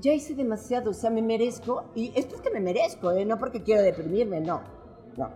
Ya 0.00 0.14
hice 0.14 0.34
demasiado, 0.34 0.92
o 0.92 0.94
sea, 0.94 1.10
me 1.10 1.20
merezco, 1.20 1.84
y 1.94 2.12
esto 2.16 2.36
es 2.36 2.40
que 2.40 2.48
me 2.50 2.60
merezco, 2.60 3.12
¿eh? 3.12 3.26
no 3.26 3.38
porque 3.38 3.62
quiero 3.62 3.82
deprimirme, 3.82 4.40
no, 4.40 4.62
no. 5.18 5.30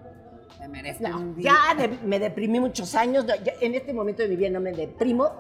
Me 0.61 0.69
merezco 0.69 1.07
No, 1.09 1.19
un 1.19 1.37
día. 1.37 1.53
ya 1.53 1.75
de- 1.75 1.99
me 2.07 2.19
deprimí 2.19 2.59
muchos 2.59 2.95
años, 2.95 3.27
no, 3.27 3.35
ya 3.37 3.53
en 3.61 3.75
este 3.75 3.93
momento 3.93 4.23
de 4.23 4.29
mi 4.31 4.37
vida 4.37 4.49
no 4.49 4.61
me 4.61 4.73
deprimo, 4.73 5.31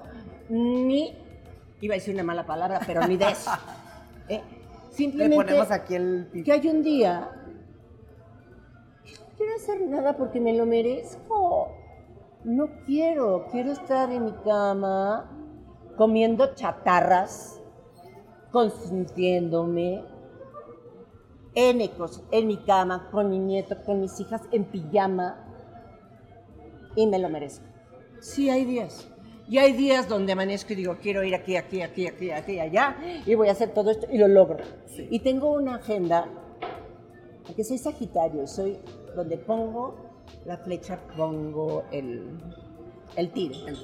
ni, 0.50 1.16
iba 1.80 1.94
a 1.94 1.96
decir 1.96 2.14
una 2.14 2.24
mala 2.24 2.44
palabra, 2.44 2.80
pero 2.86 3.06
ni 3.06 3.16
de 3.16 3.30
eso. 3.30 3.50
¿eh? 4.28 4.42
Le 4.90 4.96
Simplemente 4.96 5.36
ponemos 5.36 5.70
aquí 5.70 5.94
el 5.94 6.42
que 6.44 6.52
hay 6.52 6.66
un 6.66 6.82
día 6.82 7.30
no 9.04 9.36
quiero 9.36 9.54
hacer 9.54 9.80
nada 9.88 10.16
porque 10.16 10.40
me 10.40 10.52
lo 10.52 10.66
merezco. 10.66 11.68
No 12.44 12.68
quiero, 12.84 13.46
quiero 13.50 13.72
estar 13.72 14.10
en 14.10 14.24
mi 14.26 14.32
cama 14.32 15.30
comiendo 15.96 16.54
chatarras, 16.54 17.60
consintiéndome 18.50 20.04
en, 21.54 21.90
en 22.30 22.46
mi 22.46 22.56
cama, 22.58 23.08
con 23.10 23.30
mi 23.30 23.38
nieto, 23.38 23.76
con 23.84 24.00
mis 24.00 24.18
hijas, 24.20 24.42
en 24.52 24.64
pijama, 24.64 25.46
y 26.96 27.06
me 27.06 27.18
lo 27.18 27.28
merezco. 27.28 27.64
Sí, 28.20 28.50
hay 28.50 28.64
días. 28.64 29.08
Y 29.50 29.58
hay 29.58 29.72
días 29.72 30.08
donde 30.08 30.30
amanezco 30.30 30.72
y 30.74 30.76
digo, 30.76 30.96
quiero 31.02 31.24
ir 31.24 31.34
aquí, 31.34 31.56
aquí, 31.56 31.82
aquí, 31.82 32.06
aquí, 32.06 32.30
aquí, 32.30 32.60
allá, 32.60 32.96
y 33.26 33.34
voy 33.34 33.48
a 33.48 33.52
hacer 33.52 33.74
todo 33.74 33.90
esto, 33.90 34.06
y 34.08 34.16
lo 34.16 34.28
logro. 34.28 34.58
Y 34.96 35.18
tengo 35.18 35.50
una 35.50 35.74
agenda, 35.74 36.28
porque 37.44 37.64
soy 37.64 37.78
Sagitario, 37.78 38.46
soy 38.46 38.78
donde 39.16 39.38
pongo 39.38 39.96
la 40.46 40.56
flecha, 40.56 41.00
pongo 41.16 41.82
el, 41.90 42.38
el 43.16 43.32
tiro. 43.32 43.66
El. 43.66 43.76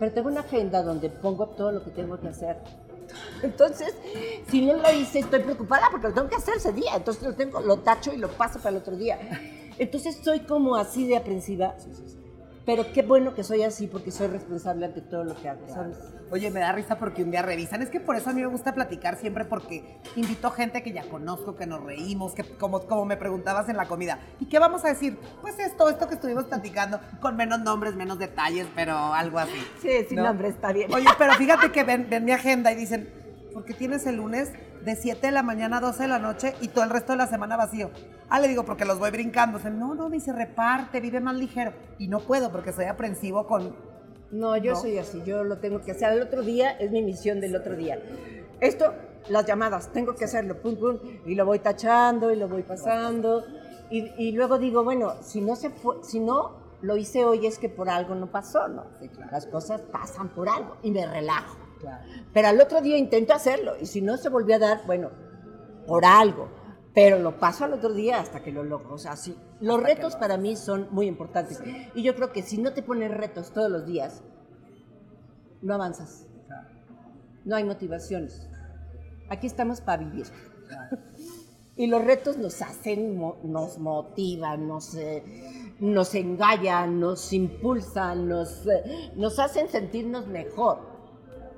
Pero 0.00 0.12
tengo 0.12 0.28
una 0.28 0.40
agenda 0.40 0.82
donde 0.82 1.10
pongo 1.10 1.46
todo 1.50 1.70
lo 1.70 1.84
que 1.84 1.92
tengo 1.92 2.18
que 2.18 2.26
hacer. 2.26 2.56
Entonces, 3.40 3.94
si 4.48 4.66
no 4.66 4.74
lo 4.74 4.92
hice, 4.92 5.20
estoy 5.20 5.42
preocupada 5.42 5.90
porque 5.92 6.08
lo 6.08 6.14
tengo 6.14 6.28
que 6.28 6.34
hacer 6.34 6.54
ese 6.56 6.72
día. 6.72 6.96
Entonces 6.96 7.22
lo 7.22 7.34
tengo, 7.34 7.60
lo 7.60 7.76
tacho 7.78 8.12
y 8.12 8.16
lo 8.16 8.30
paso 8.30 8.58
para 8.58 8.70
el 8.70 8.76
otro 8.78 8.96
día. 8.96 9.16
Entonces 9.78 10.18
soy 10.24 10.40
como 10.40 10.74
así 10.74 11.06
de 11.06 11.16
aprensiva. 11.16 11.76
Pero 12.64 12.84
qué 12.92 13.02
bueno 13.02 13.34
que 13.34 13.42
soy 13.42 13.62
así 13.62 13.88
porque 13.88 14.10
soy 14.10 14.28
responsable 14.28 14.86
ante 14.86 15.00
todo 15.00 15.24
lo 15.24 15.34
que 15.34 15.48
hago, 15.48 15.66
¿sabes? 15.68 15.98
Oye, 16.30 16.50
me 16.50 16.60
da 16.60 16.72
risa 16.72 16.98
porque 16.98 17.22
un 17.22 17.30
día 17.30 17.42
revisan. 17.42 17.82
Es 17.82 17.90
que 17.90 17.98
por 17.98 18.16
eso 18.16 18.30
a 18.30 18.32
mí 18.32 18.40
me 18.40 18.46
gusta 18.46 18.72
platicar 18.72 19.16
siempre 19.16 19.44
porque 19.44 20.00
invito 20.14 20.50
gente 20.50 20.82
que 20.82 20.92
ya 20.92 21.02
conozco, 21.02 21.56
que 21.56 21.66
nos 21.66 21.82
reímos, 21.82 22.34
que 22.34 22.44
como, 22.44 22.80
como 22.86 23.04
me 23.04 23.16
preguntabas 23.16 23.68
en 23.68 23.76
la 23.76 23.86
comida. 23.86 24.20
¿Y 24.38 24.46
qué 24.46 24.58
vamos 24.58 24.84
a 24.84 24.88
decir? 24.88 25.18
Pues 25.40 25.58
esto, 25.58 25.88
esto 25.88 26.08
que 26.08 26.14
estuvimos 26.14 26.44
platicando, 26.44 27.00
con 27.20 27.36
menos 27.36 27.60
nombres, 27.60 27.96
menos 27.96 28.18
detalles, 28.18 28.68
pero 28.74 28.96
algo 28.96 29.38
así. 29.38 29.66
Sí, 29.80 29.90
sin 30.08 30.18
¿No? 30.18 30.24
nombre 30.24 30.48
está 30.48 30.72
bien. 30.72 30.92
Oye, 30.94 31.08
pero 31.18 31.34
fíjate 31.34 31.72
que 31.72 31.82
ven, 31.82 32.06
ven 32.08 32.24
mi 32.24 32.32
agenda 32.32 32.70
y 32.70 32.76
dicen, 32.76 33.10
¿por 33.52 33.64
qué 33.64 33.74
tienes 33.74 34.06
el 34.06 34.16
lunes 34.16 34.52
de 34.84 34.96
7 34.96 35.26
de 35.26 35.32
la 35.32 35.42
mañana 35.42 35.78
a 35.78 35.80
12 35.80 36.02
de 36.02 36.08
la 36.08 36.18
noche 36.18 36.54
y 36.60 36.68
todo 36.68 36.84
el 36.84 36.90
resto 36.90 37.12
de 37.12 37.18
la 37.18 37.26
semana 37.26 37.56
vacío? 37.56 37.90
Ah, 38.28 38.40
le 38.40 38.48
digo, 38.48 38.64
porque 38.64 38.84
los 38.84 38.98
voy 38.98 39.10
brincando. 39.10 39.58
Dicen, 39.58 39.78
no, 39.78 39.94
no, 39.94 40.08
me 40.08 40.16
dice, 40.16 40.32
reparte, 40.32 41.00
vive 41.00 41.20
más 41.20 41.36
ligero. 41.36 41.72
Y 41.98 42.08
no 42.08 42.20
puedo 42.20 42.50
porque 42.50 42.72
soy 42.72 42.86
aprensivo 42.86 43.46
con... 43.46 43.74
No, 44.30 44.56
yo 44.56 44.72
¿No? 44.72 44.80
soy 44.80 44.98
así, 44.98 45.22
yo 45.24 45.44
lo 45.44 45.58
tengo 45.58 45.82
que 45.82 45.92
hacer. 45.92 46.12
El 46.12 46.22
otro 46.22 46.42
día 46.42 46.70
es 46.72 46.90
mi 46.90 47.02
misión 47.02 47.40
del 47.40 47.54
otro 47.54 47.76
día. 47.76 48.00
Esto, 48.60 48.94
las 49.28 49.44
llamadas, 49.46 49.92
tengo 49.92 50.14
que 50.14 50.24
hacerlo, 50.24 50.60
pum, 50.62 50.76
pum, 50.76 50.98
y 51.26 51.34
lo 51.34 51.44
voy 51.44 51.58
tachando 51.58 52.32
y 52.32 52.36
lo 52.36 52.48
voy 52.48 52.62
pasando. 52.62 53.44
Y, 53.90 54.10
y 54.16 54.32
luego 54.32 54.58
digo, 54.58 54.84
bueno, 54.84 55.14
si 55.20 55.42
no, 55.42 55.54
se 55.54 55.68
fue, 55.68 55.96
si 56.02 56.18
no 56.18 56.62
lo 56.82 56.96
hice 56.96 57.24
hoy 57.24 57.46
es 57.46 57.58
que 57.58 57.68
por 57.68 57.88
algo 57.88 58.14
no 58.14 58.26
pasó, 58.30 58.68
¿no? 58.68 58.86
Las 59.30 59.46
cosas 59.46 59.80
pasan 59.80 60.28
por 60.30 60.48
algo 60.48 60.76
y 60.82 60.90
me 60.90 61.06
relajo. 61.06 61.56
Claro. 61.82 62.04
Pero 62.32 62.48
al 62.48 62.60
otro 62.60 62.80
día 62.80 62.96
intento 62.96 63.34
hacerlo 63.34 63.74
y 63.78 63.86
si 63.86 64.00
no 64.00 64.16
se 64.16 64.30
volvió 64.30 64.56
a 64.56 64.60
dar, 64.60 64.86
bueno, 64.86 65.10
por 65.86 66.04
algo. 66.06 66.48
Pero 66.94 67.18
lo 67.18 67.38
paso 67.38 67.64
al 67.64 67.74
otro 67.74 67.92
día 67.92 68.20
hasta 68.20 68.42
que 68.42 68.52
lo 68.52 68.62
logro. 68.62 68.94
O 68.94 68.98
sea, 68.98 69.16
sí, 69.16 69.36
los 69.60 69.76
Hasta 69.76 69.88
retos 69.88 70.12
lo 70.14 70.20
para 70.20 70.36
mí 70.36 70.56
son 70.56 70.88
muy 70.90 71.06
importantes. 71.06 71.60
Y 71.94 72.02
yo 72.02 72.14
creo 72.14 72.32
que 72.32 72.42
si 72.42 72.58
no 72.58 72.72
te 72.72 72.82
pones 72.82 73.10
retos 73.10 73.52
todos 73.52 73.70
los 73.70 73.86
días, 73.86 74.22
no 75.60 75.74
avanzas. 75.74 76.26
Claro, 76.46 76.68
No 77.44 77.56
hay 77.56 77.64
motivaciones. 77.64 78.48
Aquí 79.28 79.46
estamos 79.46 79.80
para 79.80 80.04
vivir. 80.04 80.26
claro. 80.68 80.98
Y 81.74 81.86
los 81.86 82.04
retos 82.04 82.36
nos 82.36 82.60
hacen, 82.60 83.18
nos 83.44 83.78
motivan, 83.78 84.68
nos, 84.68 84.94
eh, 84.94 85.24
nos 85.80 86.14
engañan, 86.14 87.00
nos 87.00 87.32
impulsan, 87.32 88.28
nos, 88.28 88.66
eh, 88.66 89.10
nos 89.16 89.38
hacen 89.38 89.68
sentirnos 89.68 90.26
mejor. 90.26 90.91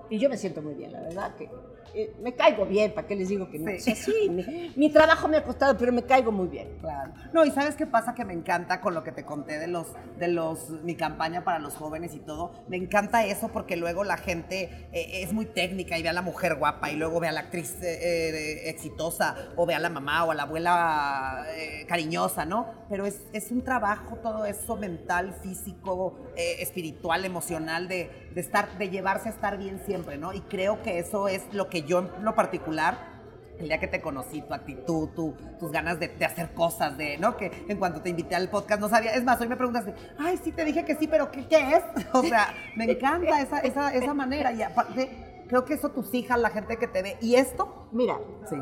Y 0.08 0.18
yo 0.18 0.28
me 0.28 0.36
siento 0.36 0.62
muy 0.62 0.74
bien, 0.74 0.92
la 0.92 1.00
verdad 1.00 1.34
que 1.36 1.50
eh, 1.94 2.14
me 2.20 2.34
caigo 2.34 2.66
bien, 2.66 2.92
¿para 2.92 3.06
qué 3.06 3.14
les 3.14 3.28
digo 3.28 3.48
que 3.50 3.58
no? 3.58 3.70
Sí. 3.70 3.76
O 3.76 3.80
sea, 3.80 3.94
sí, 3.94 4.28
mi, 4.30 4.72
mi 4.76 4.90
trabajo 4.90 5.28
me 5.28 5.36
ha 5.36 5.44
costado, 5.44 5.76
pero 5.78 5.92
me 5.92 6.02
caigo 6.02 6.32
muy 6.32 6.48
bien. 6.48 6.76
Claro. 6.80 7.12
No, 7.32 7.44
y 7.44 7.50
sabes 7.50 7.76
qué 7.76 7.86
pasa 7.86 8.14
que 8.14 8.24
me 8.24 8.32
encanta 8.32 8.80
con 8.80 8.94
lo 8.94 9.04
que 9.04 9.12
te 9.12 9.24
conté 9.24 9.58
de 9.58 9.68
los, 9.68 9.86
de 10.18 10.28
los, 10.28 10.70
mi 10.82 10.96
campaña 10.96 11.44
para 11.44 11.58
los 11.58 11.74
jóvenes 11.74 12.14
y 12.14 12.18
todo. 12.18 12.52
Me 12.68 12.76
encanta 12.76 13.24
eso 13.24 13.48
porque 13.48 13.76
luego 13.76 14.04
la 14.04 14.16
gente 14.16 14.88
eh, 14.92 15.22
es 15.22 15.32
muy 15.32 15.46
técnica 15.46 15.98
y 15.98 16.02
ve 16.02 16.08
a 16.08 16.12
la 16.12 16.22
mujer 16.22 16.56
guapa 16.56 16.90
y 16.90 16.96
luego 16.96 17.20
ve 17.20 17.28
a 17.28 17.32
la 17.32 17.40
actriz 17.40 17.76
eh, 17.82 18.68
exitosa 18.68 19.36
o 19.56 19.66
ve 19.66 19.74
a 19.74 19.78
la 19.78 19.90
mamá 19.90 20.24
o 20.24 20.30
a 20.30 20.34
la 20.34 20.42
abuela 20.44 21.46
cariñosa, 21.86 22.44
¿no? 22.44 22.66
Pero 22.88 23.06
es, 23.06 23.20
es 23.32 23.50
un 23.50 23.62
trabajo 23.62 24.16
todo 24.16 24.44
eso 24.46 24.76
mental, 24.76 25.34
físico, 25.42 26.18
espiritual, 26.36 27.24
emocional 27.24 27.88
de, 27.88 28.10
de 28.34 28.40
estar, 28.40 28.76
de 28.78 28.90
llevarse 28.90 29.28
a 29.28 29.32
estar 29.32 29.58
bien 29.58 29.80
siempre, 29.84 30.18
¿no? 30.18 30.32
Y 30.32 30.40
creo 30.40 30.82
que 30.82 30.98
eso 30.98 31.28
es 31.28 31.42
lo 31.52 31.68
que 31.68 31.83
yo 31.86 32.00
en 32.00 32.24
lo 32.24 32.34
particular 32.34 33.12
el 33.58 33.68
día 33.68 33.78
que 33.78 33.86
te 33.86 34.00
conocí, 34.00 34.42
tu 34.42 34.52
actitud, 34.52 35.10
tu- 35.10 35.34
tus 35.60 35.70
ganas 35.70 36.00
de, 36.00 36.08
de 36.08 36.24
hacer 36.24 36.52
cosas, 36.54 36.98
de, 36.98 37.18
¿no? 37.18 37.36
Que 37.36 37.52
en 37.68 37.78
cuanto 37.78 38.00
te 38.02 38.08
invité 38.10 38.34
al 38.34 38.48
podcast 38.50 38.80
no 38.80 38.88
sabía. 38.88 39.12
Es 39.14 39.22
más, 39.22 39.40
hoy 39.40 39.46
me 39.46 39.56
preguntaste, 39.56 39.94
ay, 40.18 40.38
sí, 40.42 40.50
te 40.50 40.64
dije 40.64 40.84
que 40.84 40.96
sí, 40.96 41.06
pero 41.06 41.30
¿qué, 41.30 41.46
qué 41.46 41.76
es? 41.76 41.84
O 42.12 42.22
sea, 42.24 42.48
me 42.76 42.84
encanta 42.90 43.40
esa, 43.40 43.60
esa, 43.60 43.94
esa 43.94 44.12
manera. 44.12 44.52
Y 44.52 44.60
aparte, 44.62 45.44
creo 45.48 45.64
que 45.64 45.74
eso 45.74 45.90
tus 45.90 46.12
hijas, 46.14 46.36
la 46.40 46.50
gente 46.50 46.76
que 46.78 46.88
te 46.88 47.02
ve. 47.02 47.16
¿Y 47.20 47.36
esto? 47.36 47.88
Mira, 47.92 48.18
Sí, 48.50 48.56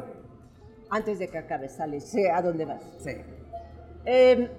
antes 0.91 1.19
de 1.19 1.29
que 1.29 1.39
acabe, 1.39 1.71
sale, 1.71 1.99
sé 2.01 2.31
a 2.31 2.43
dónde 2.43 2.67
vas. 2.67 2.83
sí. 3.03 3.13
Eh, 4.05 4.51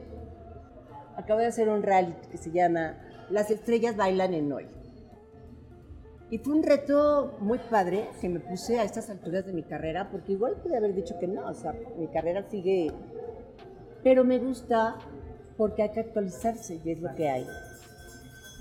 acabo 1.15 1.41
de 1.41 1.45
hacer 1.47 1.69
un 1.69 1.83
reality 1.83 2.27
que 2.29 2.37
se 2.37 2.49
llama 2.49 2.95
Las 3.29 3.51
estrellas 3.51 3.95
bailan 3.95 4.33
en 4.33 4.51
hoy. 4.51 4.67
Y 6.29 6.39
fue 6.39 6.53
un 6.53 6.63
reto 6.63 7.37
muy 7.39 7.59
padre 7.59 8.09
que 8.19 8.29
me 8.29 8.39
puse 8.39 8.79
a 8.79 8.83
estas 8.83 9.09
alturas 9.09 9.45
de 9.45 9.53
mi 9.53 9.63
carrera, 9.63 10.09
porque 10.09 10.31
igual 10.31 10.55
pude 10.63 10.77
haber 10.77 10.95
dicho 10.95 11.15
que 11.19 11.27
no, 11.27 11.47
o 11.47 11.53
sea, 11.53 11.73
mi 11.97 12.07
carrera 12.07 12.43
sigue. 12.49 12.91
Pero 14.03 14.23
me 14.23 14.39
gusta 14.39 14.97
porque 15.57 15.83
hay 15.83 15.89
que 15.91 15.99
actualizarse 15.99 16.79
y 16.83 16.91
es 16.91 16.99
lo 16.99 17.13
que 17.15 17.29
hay. 17.29 17.45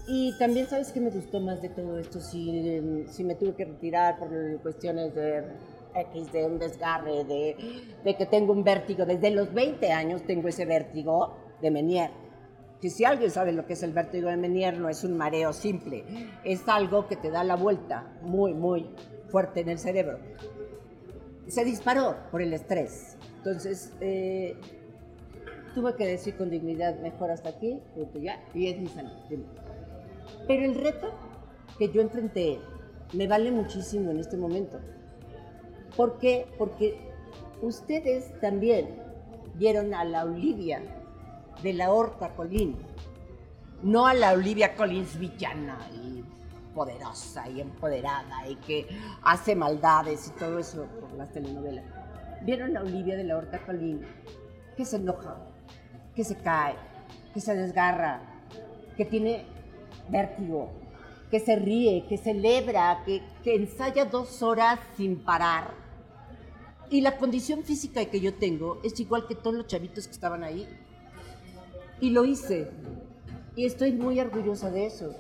Y 0.07 0.37
también, 0.39 0.67
¿sabes 0.67 0.93
qué 0.93 1.01
me 1.01 1.11
gustó 1.11 1.41
más 1.41 1.63
de 1.63 1.69
todo 1.69 1.99
esto? 1.99 2.21
Si, 2.21 2.51
eh, 2.51 3.05
si 3.09 3.25
me 3.25 3.37
tuve 3.37 3.55
que 3.55 3.65
retirar 3.65 4.19
por 4.19 4.29
cuestiones 4.61 5.15
de 5.15 5.45
X, 5.95 6.33
de 6.33 6.45
un 6.45 6.59
desgarre, 6.59 7.25
de, 7.25 7.57
de 8.05 8.17
que 8.17 8.27
tengo 8.27 8.53
un 8.53 8.65
vértigo. 8.65 9.07
Desde 9.07 9.31
los 9.31 9.53
20 9.53 9.93
años 9.93 10.23
tengo 10.27 10.49
ese 10.49 10.65
vértigo 10.65 11.37
de 11.61 11.71
Menier. 11.71 12.11
Que 12.83 12.91
si 12.91 13.05
alguien 13.05 13.31
sabe 13.31 13.53
lo 13.53 13.65
que 13.65 13.75
es 13.75 13.83
el 13.85 13.93
vértigo 13.93 14.29
de 14.29 14.37
Menier, 14.37 14.77
no 14.77 14.89
es 14.89 15.05
un 15.05 15.17
mareo 15.17 15.53
simple. 15.53 16.05
Es 16.43 16.69
algo 16.69 17.07
que 17.07 17.15
te 17.15 17.31
da 17.31 17.45
la 17.45 17.55
vuelta 17.55 18.13
muy, 18.23 18.55
muy 18.55 18.91
fuerte 19.29 19.61
en 19.61 19.69
el 19.69 19.79
cerebro. 19.79 20.19
Se 21.47 21.65
disparó 21.65 22.17
por 22.33 22.43
el 22.43 22.53
estrés. 22.53 23.17
Entonces, 23.37 23.93
eh, 24.01 24.57
tuve 25.77 25.95
que 25.95 26.05
decir 26.05 26.37
con 26.37 26.51
dignidad, 26.51 26.99
mejor 26.99 27.31
hasta 27.31 27.51
aquí, 27.51 27.81
punto 27.95 28.19
ya, 28.19 28.43
y 28.53 28.67
es 28.67 28.81
mi 28.81 28.89
salud. 28.89 29.13
Pero 30.49 30.65
el 30.65 30.75
reto 30.75 31.13
que 31.79 31.89
yo 31.89 32.01
enfrenté 32.01 32.59
me 33.13 33.29
vale 33.29 33.53
muchísimo 33.53 34.11
en 34.11 34.19
este 34.19 34.37
momento. 34.37 34.81
¿Por 35.97 36.19
qué? 36.19 36.47
Porque 36.59 36.99
ustedes 37.61 38.41
también 38.41 38.89
vieron 39.55 39.95
a 39.95 40.05
la 40.05 40.25
Olivia 40.25 40.83
de 41.63 41.73
la 41.73 41.93
Horta 41.93 42.35
Colín, 42.35 42.77
no 43.83 44.07
a 44.07 44.15
la 44.15 44.33
Olivia 44.33 44.75
Collins 44.75 45.19
villana 45.19 45.79
y 45.95 46.25
poderosa 46.75 47.49
y 47.49 47.61
empoderada 47.61 48.49
y 48.49 48.57
que 48.57 48.89
hace 49.23 49.55
maldades 49.55 50.29
y 50.29 50.31
todo 50.39 50.59
eso 50.59 50.87
por 51.01 51.13
las 51.13 51.33
telenovelas. 51.33 51.85
Vieron 52.43 52.77
a 52.77 52.81
Olivia 52.81 53.17
de 53.17 53.25
la 53.25 53.37
Horta 53.37 53.65
Colín 53.65 54.03
que 54.77 54.85
se 54.85 54.97
enoja, 54.97 55.37
que 56.15 56.25
se 56.25 56.37
cae, 56.37 56.75
que 57.35 57.41
se 57.41 57.55
desgarra, 57.55 58.21
que 58.97 59.05
tiene 59.05 59.45
vértigo, 60.09 60.71
que 61.31 61.41
se 61.41 61.57
ríe, 61.57 62.07
que 62.09 62.19
celebra, 62.19 63.03
que, 63.05 63.23
que 63.43 63.55
ensaya 63.55 64.05
dos 64.05 64.43
horas 64.43 64.79
sin 64.97 65.25
parar. 65.25 65.75
Y 66.91 67.01
la 67.01 67.17
condición 67.17 67.63
física 67.63 68.05
que 68.05 68.21
yo 68.21 68.35
tengo 68.35 68.81
es 68.85 68.99
igual 69.01 69.27
que 69.27 69.35
todos 69.35 69.57
los 69.57 69.67
chavitos 69.67 70.07
que 70.07 70.13
estaban 70.13 70.45
ahí. 70.45 70.69
Y 72.03 72.11
lo 72.11 72.25
hice. 72.25 72.69
Y 73.55 73.65
estoy 73.65 73.93
muy 73.93 74.19
orgullosa 74.19 74.73
de 74.73 74.87
eso. 74.87 75.15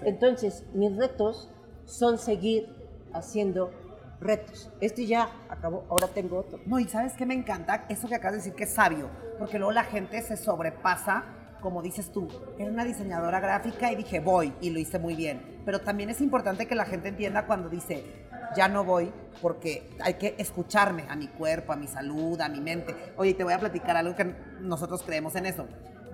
Entonces, 0.00 0.64
mis 0.72 0.96
retos 0.96 1.50
son 1.84 2.16
seguir 2.16 2.74
haciendo 3.12 3.70
retos. 4.18 4.70
Este 4.80 5.04
ya 5.04 5.28
acabó, 5.50 5.84
ahora 5.90 6.08
tengo 6.08 6.38
otro. 6.38 6.58
No, 6.64 6.78
y 6.78 6.88
¿sabes 6.88 7.12
qué 7.18 7.26
me 7.26 7.34
encanta? 7.34 7.84
Eso 7.90 8.08
que 8.08 8.14
acabas 8.14 8.32
de 8.32 8.38
decir 8.38 8.54
que 8.54 8.64
es 8.64 8.72
sabio, 8.72 9.10
porque 9.38 9.58
luego 9.58 9.72
la 9.72 9.84
gente 9.84 10.22
se 10.22 10.38
sobrepasa, 10.38 11.24
como 11.60 11.82
dices 11.82 12.10
tú. 12.10 12.28
Era 12.58 12.70
una 12.70 12.86
diseñadora 12.86 13.38
gráfica 13.38 13.92
y 13.92 13.96
dije, 13.96 14.18
voy, 14.18 14.54
y 14.62 14.70
lo 14.70 14.78
hice 14.78 14.98
muy 14.98 15.16
bien. 15.16 15.60
Pero 15.66 15.82
también 15.82 16.08
es 16.08 16.22
importante 16.22 16.66
que 16.66 16.74
la 16.74 16.86
gente 16.86 17.08
entienda 17.08 17.46
cuando 17.46 17.68
dice, 17.68 18.24
ya 18.56 18.68
no 18.68 18.84
voy, 18.84 19.12
porque 19.42 19.90
hay 20.00 20.14
que 20.14 20.34
escucharme 20.38 21.04
a 21.10 21.14
mi 21.14 21.28
cuerpo, 21.28 21.74
a 21.74 21.76
mi 21.76 21.86
salud, 21.86 22.40
a 22.40 22.48
mi 22.48 22.62
mente. 22.62 22.94
Oye, 23.18 23.34
te 23.34 23.44
voy 23.44 23.52
a 23.52 23.58
platicar 23.58 23.98
algo 23.98 24.16
que 24.16 24.34
nosotros 24.62 25.02
creemos 25.02 25.36
en 25.36 25.44
eso. 25.44 25.66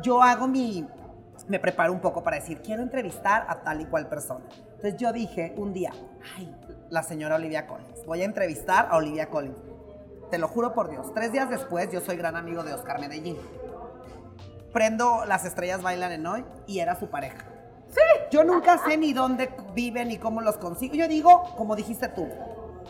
Yo 0.03 0.22
hago 0.22 0.48
mi, 0.48 0.86
me 1.48 1.59
preparo 1.59 1.92
un 1.92 2.00
poco 2.00 2.22
para 2.22 2.36
decir, 2.36 2.61
quiero 2.61 2.82
entrevistar 2.82 3.46
a 3.48 3.62
tal 3.62 3.80
y 3.80 3.84
cual 3.86 4.09
persona. 4.09 4.44
Entonces 4.76 4.96
yo 4.96 5.12
dije 5.12 5.55
un 5.57 5.72
día, 5.72 5.92
ay, 6.36 6.55
la 6.90 7.03
señora 7.03 7.36
Olivia 7.36 7.66
Collins, 7.66 8.05
voy 8.05 8.22
a 8.22 8.24
entrevistar 8.24 8.88
a 8.90 8.96
Olivia 8.96 9.28
Collins. 9.28 9.57
Te 10.30 10.38
lo 10.38 10.48
juro 10.48 10.72
por 10.72 10.90
Dios, 10.90 11.12
tres 11.14 11.30
días 11.30 11.50
después 11.50 11.90
yo 11.92 12.00
soy 12.00 12.16
gran 12.16 12.36
amigo 12.36 12.64
de 12.64 12.74
Oscar 12.74 13.00
Medellín. 13.00 13.36
Prendo 14.72 15.24
Las 15.26 15.44
Estrellas 15.44 15.82
Bailan 15.82 16.12
en 16.12 16.26
Hoy 16.26 16.44
y 16.66 16.78
era 16.78 16.98
su 16.98 17.09
pareja. 17.09 17.44
Sí. 17.88 18.00
Yo 18.30 18.42
nunca 18.42 18.78
sé 18.78 18.96
ni 18.96 19.12
dónde 19.12 19.50
viven 19.74 20.09
ni 20.09 20.16
cómo 20.16 20.40
los 20.40 20.57
consigo. 20.57 20.94
Yo 20.94 21.07
digo, 21.07 21.55
como 21.57 21.76
dijiste 21.76 22.09
tú, 22.09 22.26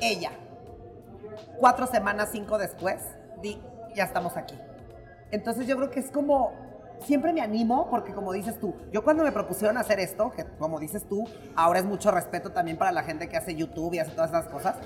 ella. 0.01 0.31
Cuatro 1.59 1.89
semanas, 1.89 2.29
cinco 2.31 2.57
después, 2.57 3.03
di, 3.43 3.61
ya 3.97 4.05
estamos 4.05 4.37
aquí. 4.37 4.57
Entonces 5.33 5.67
yo 5.67 5.77
creo 5.77 5.91
que 5.91 5.99
es 5.99 6.11
como 6.13 6.53
siempre 7.03 7.33
me 7.33 7.41
animo 7.41 7.89
porque 7.91 8.13
como 8.13 8.33
dices 8.33 8.59
tú, 8.59 8.75
yo 8.93 9.05
cuando 9.05 9.23
me 9.25 9.33
propusieron 9.33 9.77
hacer 9.77 10.01
esto, 10.01 10.33
que 10.33 10.45
como 10.59 10.79
dices 10.79 11.09
tú, 11.09 11.29
ahora 11.55 11.79
es 11.79 11.85
mucho 11.85 12.11
respeto 12.11 12.51
también 12.51 12.77
para 12.77 12.93
la 12.93 13.03
gente 13.03 13.29
que 13.29 13.37
hace 13.37 13.55
YouTube 13.55 13.95
y 13.95 13.99
hace 13.99 14.13
todas 14.13 14.31
esas 14.31 14.47
cosas, 14.47 14.77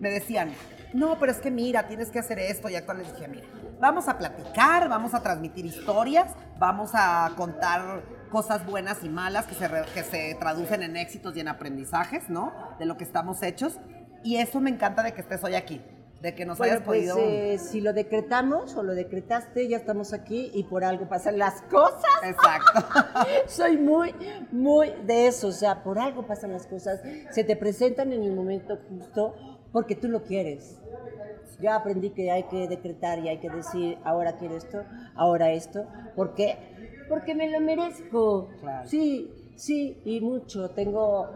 me 0.00 0.10
decían, 0.10 0.52
no, 0.92 1.18
pero 1.18 1.32
es 1.32 1.38
que 1.38 1.50
mira, 1.50 1.86
tienes 1.86 2.10
que 2.10 2.18
hacer 2.18 2.38
esto 2.38 2.68
y 2.68 2.76
actual 2.76 2.98
les 2.98 3.12
dije, 3.12 3.28
mira, 3.28 3.46
vamos 3.80 4.08
a 4.08 4.18
platicar, 4.18 4.88
vamos 4.88 5.14
a 5.14 5.20
transmitir 5.20 5.66
historias, 5.66 6.32
vamos 6.58 6.90
a 6.94 7.30
contar 7.36 8.02
cosas 8.30 8.66
buenas 8.66 9.02
y 9.04 9.08
malas 9.08 9.46
que 9.46 9.54
se, 9.54 9.68
que 9.94 10.02
se 10.02 10.36
traducen 10.38 10.82
en 10.82 10.96
éxitos 10.96 11.36
y 11.36 11.40
en 11.40 11.48
aprendizajes, 11.48 12.28
¿no? 12.28 12.52
De 12.78 12.86
lo 12.86 12.96
que 12.96 13.04
estamos 13.04 13.42
hechos. 13.42 13.78
Y 14.22 14.36
eso 14.36 14.60
me 14.60 14.70
encanta 14.70 15.02
de 15.02 15.12
que 15.12 15.20
estés 15.20 15.44
hoy 15.44 15.54
aquí 15.54 15.80
de 16.24 16.34
que 16.34 16.46
nos 16.46 16.58
hayas 16.58 16.80
pues, 16.80 17.10
podido. 17.10 17.18
Eh, 17.18 17.58
si 17.58 17.82
lo 17.82 17.92
decretamos 17.92 18.74
o 18.76 18.82
lo 18.82 18.94
decretaste, 18.94 19.68
ya 19.68 19.76
estamos 19.76 20.14
aquí 20.14 20.50
y 20.54 20.64
por 20.64 20.82
algo 20.82 21.06
pasan 21.06 21.38
las 21.38 21.60
cosas. 21.62 22.00
Exacto. 22.24 22.82
Soy 23.46 23.76
muy, 23.76 24.14
muy 24.50 24.90
de 25.06 25.26
eso. 25.26 25.48
O 25.48 25.52
sea, 25.52 25.84
por 25.84 25.98
algo 25.98 26.26
pasan 26.26 26.52
las 26.52 26.66
cosas. 26.66 27.02
Se 27.30 27.44
te 27.44 27.56
presentan 27.56 28.10
en 28.14 28.22
el 28.22 28.34
momento 28.34 28.78
justo 28.88 29.34
porque 29.70 29.96
tú 29.96 30.08
lo 30.08 30.22
quieres. 30.22 30.80
Ya 31.60 31.76
aprendí 31.76 32.10
que 32.10 32.30
hay 32.30 32.44
que 32.44 32.68
decretar 32.68 33.18
y 33.18 33.28
hay 33.28 33.38
que 33.38 33.50
decir, 33.50 33.98
ahora 34.02 34.38
quiero 34.38 34.56
esto, 34.56 34.82
ahora 35.14 35.52
esto. 35.52 35.84
¿Por 36.16 36.34
qué? 36.34 36.56
Porque 37.06 37.34
me 37.34 37.50
lo 37.50 37.60
merezco. 37.60 38.48
Claro. 38.62 38.88
Sí, 38.88 39.30
sí, 39.56 40.00
y 40.06 40.22
mucho. 40.22 40.70
Tengo, 40.70 41.28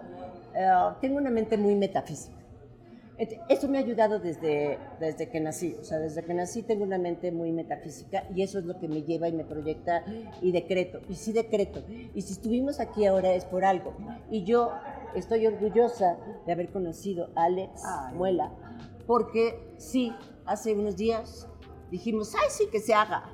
eh, 0.55 0.71
tengo 1.03 1.19
una 1.19 1.31
mente 1.31 1.59
muy 1.59 1.75
metafísica. 1.75 2.38
Eso 3.19 3.67
me 3.67 3.79
ha 3.79 3.81
ayudado 3.81 4.21
desde, 4.21 4.79
desde 5.01 5.29
que 5.29 5.41
nací, 5.41 5.75
o 5.81 5.83
sea, 5.83 5.99
desde 5.99 6.23
que 6.23 6.35
nací 6.35 6.63
tengo 6.63 6.85
una 6.85 6.99
mente 6.99 7.33
muy 7.33 7.51
metafísica 7.51 8.23
y 8.33 8.43
eso 8.43 8.61
es 8.61 8.65
lo 8.65 8.79
que 8.79 8.87
me 8.87 9.03
lleva 9.03 9.29
y 9.29 9.33
me 9.33 9.45
proyecta 9.45 10.05
y 10.41 10.53
decreto, 10.53 11.01
y 11.09 11.17
sí 11.17 11.33
decreto. 11.33 11.83
Y 12.15 12.23
si 12.23 12.33
estuvimos 12.33 12.79
aquí 12.79 13.07
ahora 13.07 13.35
es 13.35 13.45
por 13.45 13.65
algo. 13.65 13.97
Y 14.31 14.45
yo 14.45 14.71
estoy 15.17 15.47
orgullosa 15.47 16.17
de 16.47 16.53
haber 16.53 16.71
conocido 16.71 17.31
a 17.35 17.45
Alex 17.45 17.83
Ay. 17.85 18.15
Muela, 18.15 18.53
porque 19.07 19.75
sí, 19.79 20.13
hace 20.47 20.75
unos 20.75 20.97
días 20.97 21.49
dijimos, 21.91 22.35
ay, 22.37 22.49
sí, 22.51 22.69
que 22.71 22.79
se 22.79 22.95
haga. 22.95 23.25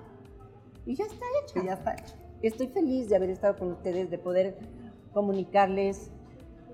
Y 0.87 0.95
ya 0.95 1.05
está 1.05 1.27
hecho. 1.43 1.59
Y 1.61 1.67
ya 1.67 1.75
está 1.75 1.93
hecho. 1.93 2.15
Estoy 2.41 2.69
feliz 2.69 3.11
de 3.11 3.17
haber 3.17 3.31
estado 3.31 3.57
con 3.57 3.73
ustedes, 3.73 4.11
de 4.11 4.19
poder 4.19 4.57
comunicarles 5.13 6.11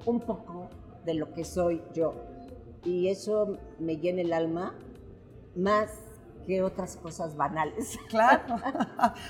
un 0.07 0.21
poco 0.21 0.69
de 1.05 1.15
lo 1.15 1.33
que 1.33 1.45
soy 1.45 1.83
yo. 1.93 2.30
Y 2.85 3.09
eso 3.09 3.59
me 3.79 3.97
llena 3.97 4.23
el 4.23 4.33
alma 4.33 4.75
más 5.55 5.91
que 6.47 6.63
otras 6.63 6.97
cosas 6.97 7.37
banales. 7.37 7.99
Claro. 8.09 8.57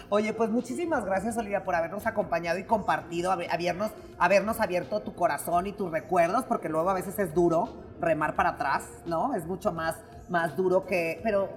Oye, 0.09 0.33
pues 0.33 0.51
muchísimas 0.51 1.05
gracias, 1.05 1.37
Olivia, 1.37 1.65
por 1.65 1.75
habernos 1.75 2.07
acompañado 2.07 2.59
y 2.59 2.65
compartido, 2.65 3.33
haber- 3.33 3.51
habernos, 3.51 3.91
habernos 4.19 4.61
abierto 4.61 5.01
tu 5.01 5.15
corazón 5.15 5.67
y 5.67 5.73
tus 5.73 5.91
recuerdos, 5.91 6.45
porque 6.45 6.69
luego 6.69 6.89
a 6.91 6.95
veces 6.95 7.19
es 7.19 7.35
duro 7.35 7.69
remar 8.01 8.37
para 8.37 8.51
atrás, 8.51 8.85
¿no? 9.07 9.35
Es 9.35 9.47
mucho 9.47 9.73
más, 9.73 9.97
más 10.29 10.57
duro 10.57 10.87
que... 10.87 11.21
Pero 11.23 11.49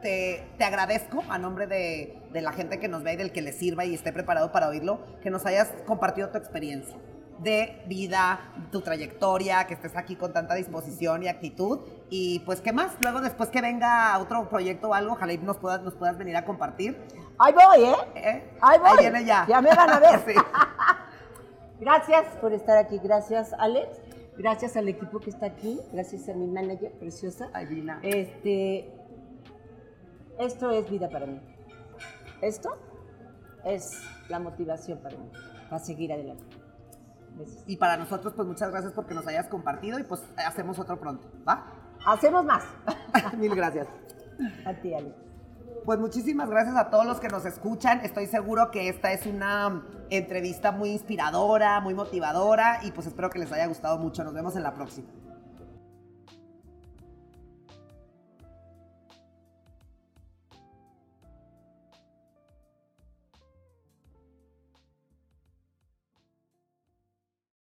te, 0.00 0.46
te 0.56 0.64
agradezco 0.64 1.22
a 1.28 1.38
nombre 1.38 1.66
de, 1.66 2.18
de 2.32 2.40
la 2.40 2.52
gente 2.52 2.78
que 2.78 2.88
nos 2.88 3.02
ve 3.02 3.14
y 3.14 3.16
del 3.16 3.32
que 3.32 3.42
le 3.42 3.52
sirva 3.52 3.84
y 3.84 3.94
esté 3.94 4.12
preparado 4.12 4.52
para 4.52 4.68
oírlo, 4.68 5.00
que 5.22 5.30
nos 5.30 5.44
hayas 5.44 5.68
compartido 5.86 6.28
tu 6.30 6.38
experiencia 6.38 6.96
de 7.42 7.82
vida, 7.86 8.40
tu 8.70 8.80
trayectoria, 8.80 9.66
que 9.66 9.74
estés 9.74 9.96
aquí 9.96 10.16
con 10.16 10.32
tanta 10.32 10.54
disposición 10.54 11.22
y 11.22 11.28
actitud. 11.28 11.80
Y 12.10 12.40
pues, 12.40 12.60
¿qué 12.60 12.72
más? 12.72 12.92
Luego, 13.00 13.20
después 13.20 13.50
que 13.50 13.60
venga 13.60 14.18
otro 14.18 14.48
proyecto 14.48 14.90
o 14.90 14.94
algo, 14.94 15.12
ojalá 15.12 15.32
y 15.32 15.38
nos 15.38 15.58
puedas, 15.58 15.82
nos 15.82 15.94
puedas 15.94 16.16
venir 16.18 16.36
a 16.36 16.44
compartir. 16.44 16.98
Ahí 17.38 17.52
voy, 17.52 17.84
¿eh? 17.84 17.94
¿eh? 18.14 18.50
Ahí 18.60 18.78
voy. 18.78 18.98
viene 18.98 19.24
ya. 19.24 19.46
Ya 19.48 19.60
me 19.60 19.74
van 19.74 19.90
a 19.90 19.98
ver. 19.98 20.20
Sí. 20.26 20.34
Gracias 21.80 22.26
por 22.40 22.52
estar 22.52 22.78
aquí. 22.78 23.00
Gracias, 23.02 23.52
Alex. 23.58 24.00
Gracias 24.38 24.76
al 24.76 24.88
equipo 24.88 25.18
que 25.18 25.30
está 25.30 25.46
aquí. 25.46 25.80
Gracias 25.92 26.28
a 26.28 26.34
mi 26.34 26.46
manager 26.46 26.92
preciosa. 26.92 27.50
Ay, 27.52 27.66
Vina. 27.66 27.98
Este, 28.02 28.88
esto 30.38 30.70
es 30.70 30.88
vida 30.88 31.08
para 31.08 31.26
mí. 31.26 31.40
Esto 32.40 32.76
es 33.64 34.00
la 34.28 34.38
motivación 34.38 34.98
para 34.98 35.16
mí, 35.16 35.30
para 35.68 35.78
seguir 35.82 36.12
adelante. 36.12 36.61
Besos. 37.36 37.64
Y 37.66 37.76
para 37.76 37.96
nosotros, 37.96 38.32
pues 38.34 38.46
muchas 38.46 38.70
gracias 38.70 38.92
porque 38.92 39.14
nos 39.14 39.26
hayas 39.26 39.48
compartido 39.48 39.98
y 39.98 40.02
pues 40.02 40.22
hacemos 40.36 40.78
otro 40.78 40.98
pronto, 40.98 41.26
¿va? 41.48 41.64
Hacemos 42.06 42.44
más. 42.44 42.64
Mil 43.38 43.54
gracias. 43.54 43.86
A 44.66 44.74
ti, 44.74 44.94
Alex. 44.94 45.14
Pues 45.84 45.98
muchísimas 45.98 46.48
gracias 46.48 46.76
a 46.76 46.90
todos 46.90 47.06
los 47.06 47.18
que 47.18 47.28
nos 47.28 47.44
escuchan. 47.44 48.00
Estoy 48.00 48.26
seguro 48.26 48.70
que 48.70 48.88
esta 48.88 49.12
es 49.12 49.26
una 49.26 49.82
entrevista 50.10 50.70
muy 50.70 50.90
inspiradora, 50.90 51.80
muy 51.80 51.94
motivadora 51.94 52.80
y 52.82 52.92
pues 52.92 53.08
espero 53.08 53.30
que 53.30 53.40
les 53.40 53.50
haya 53.52 53.66
gustado 53.66 53.98
mucho. 53.98 54.22
Nos 54.22 54.32
vemos 54.32 54.54
en 54.54 54.62
la 54.62 54.74
próxima. 54.74 55.08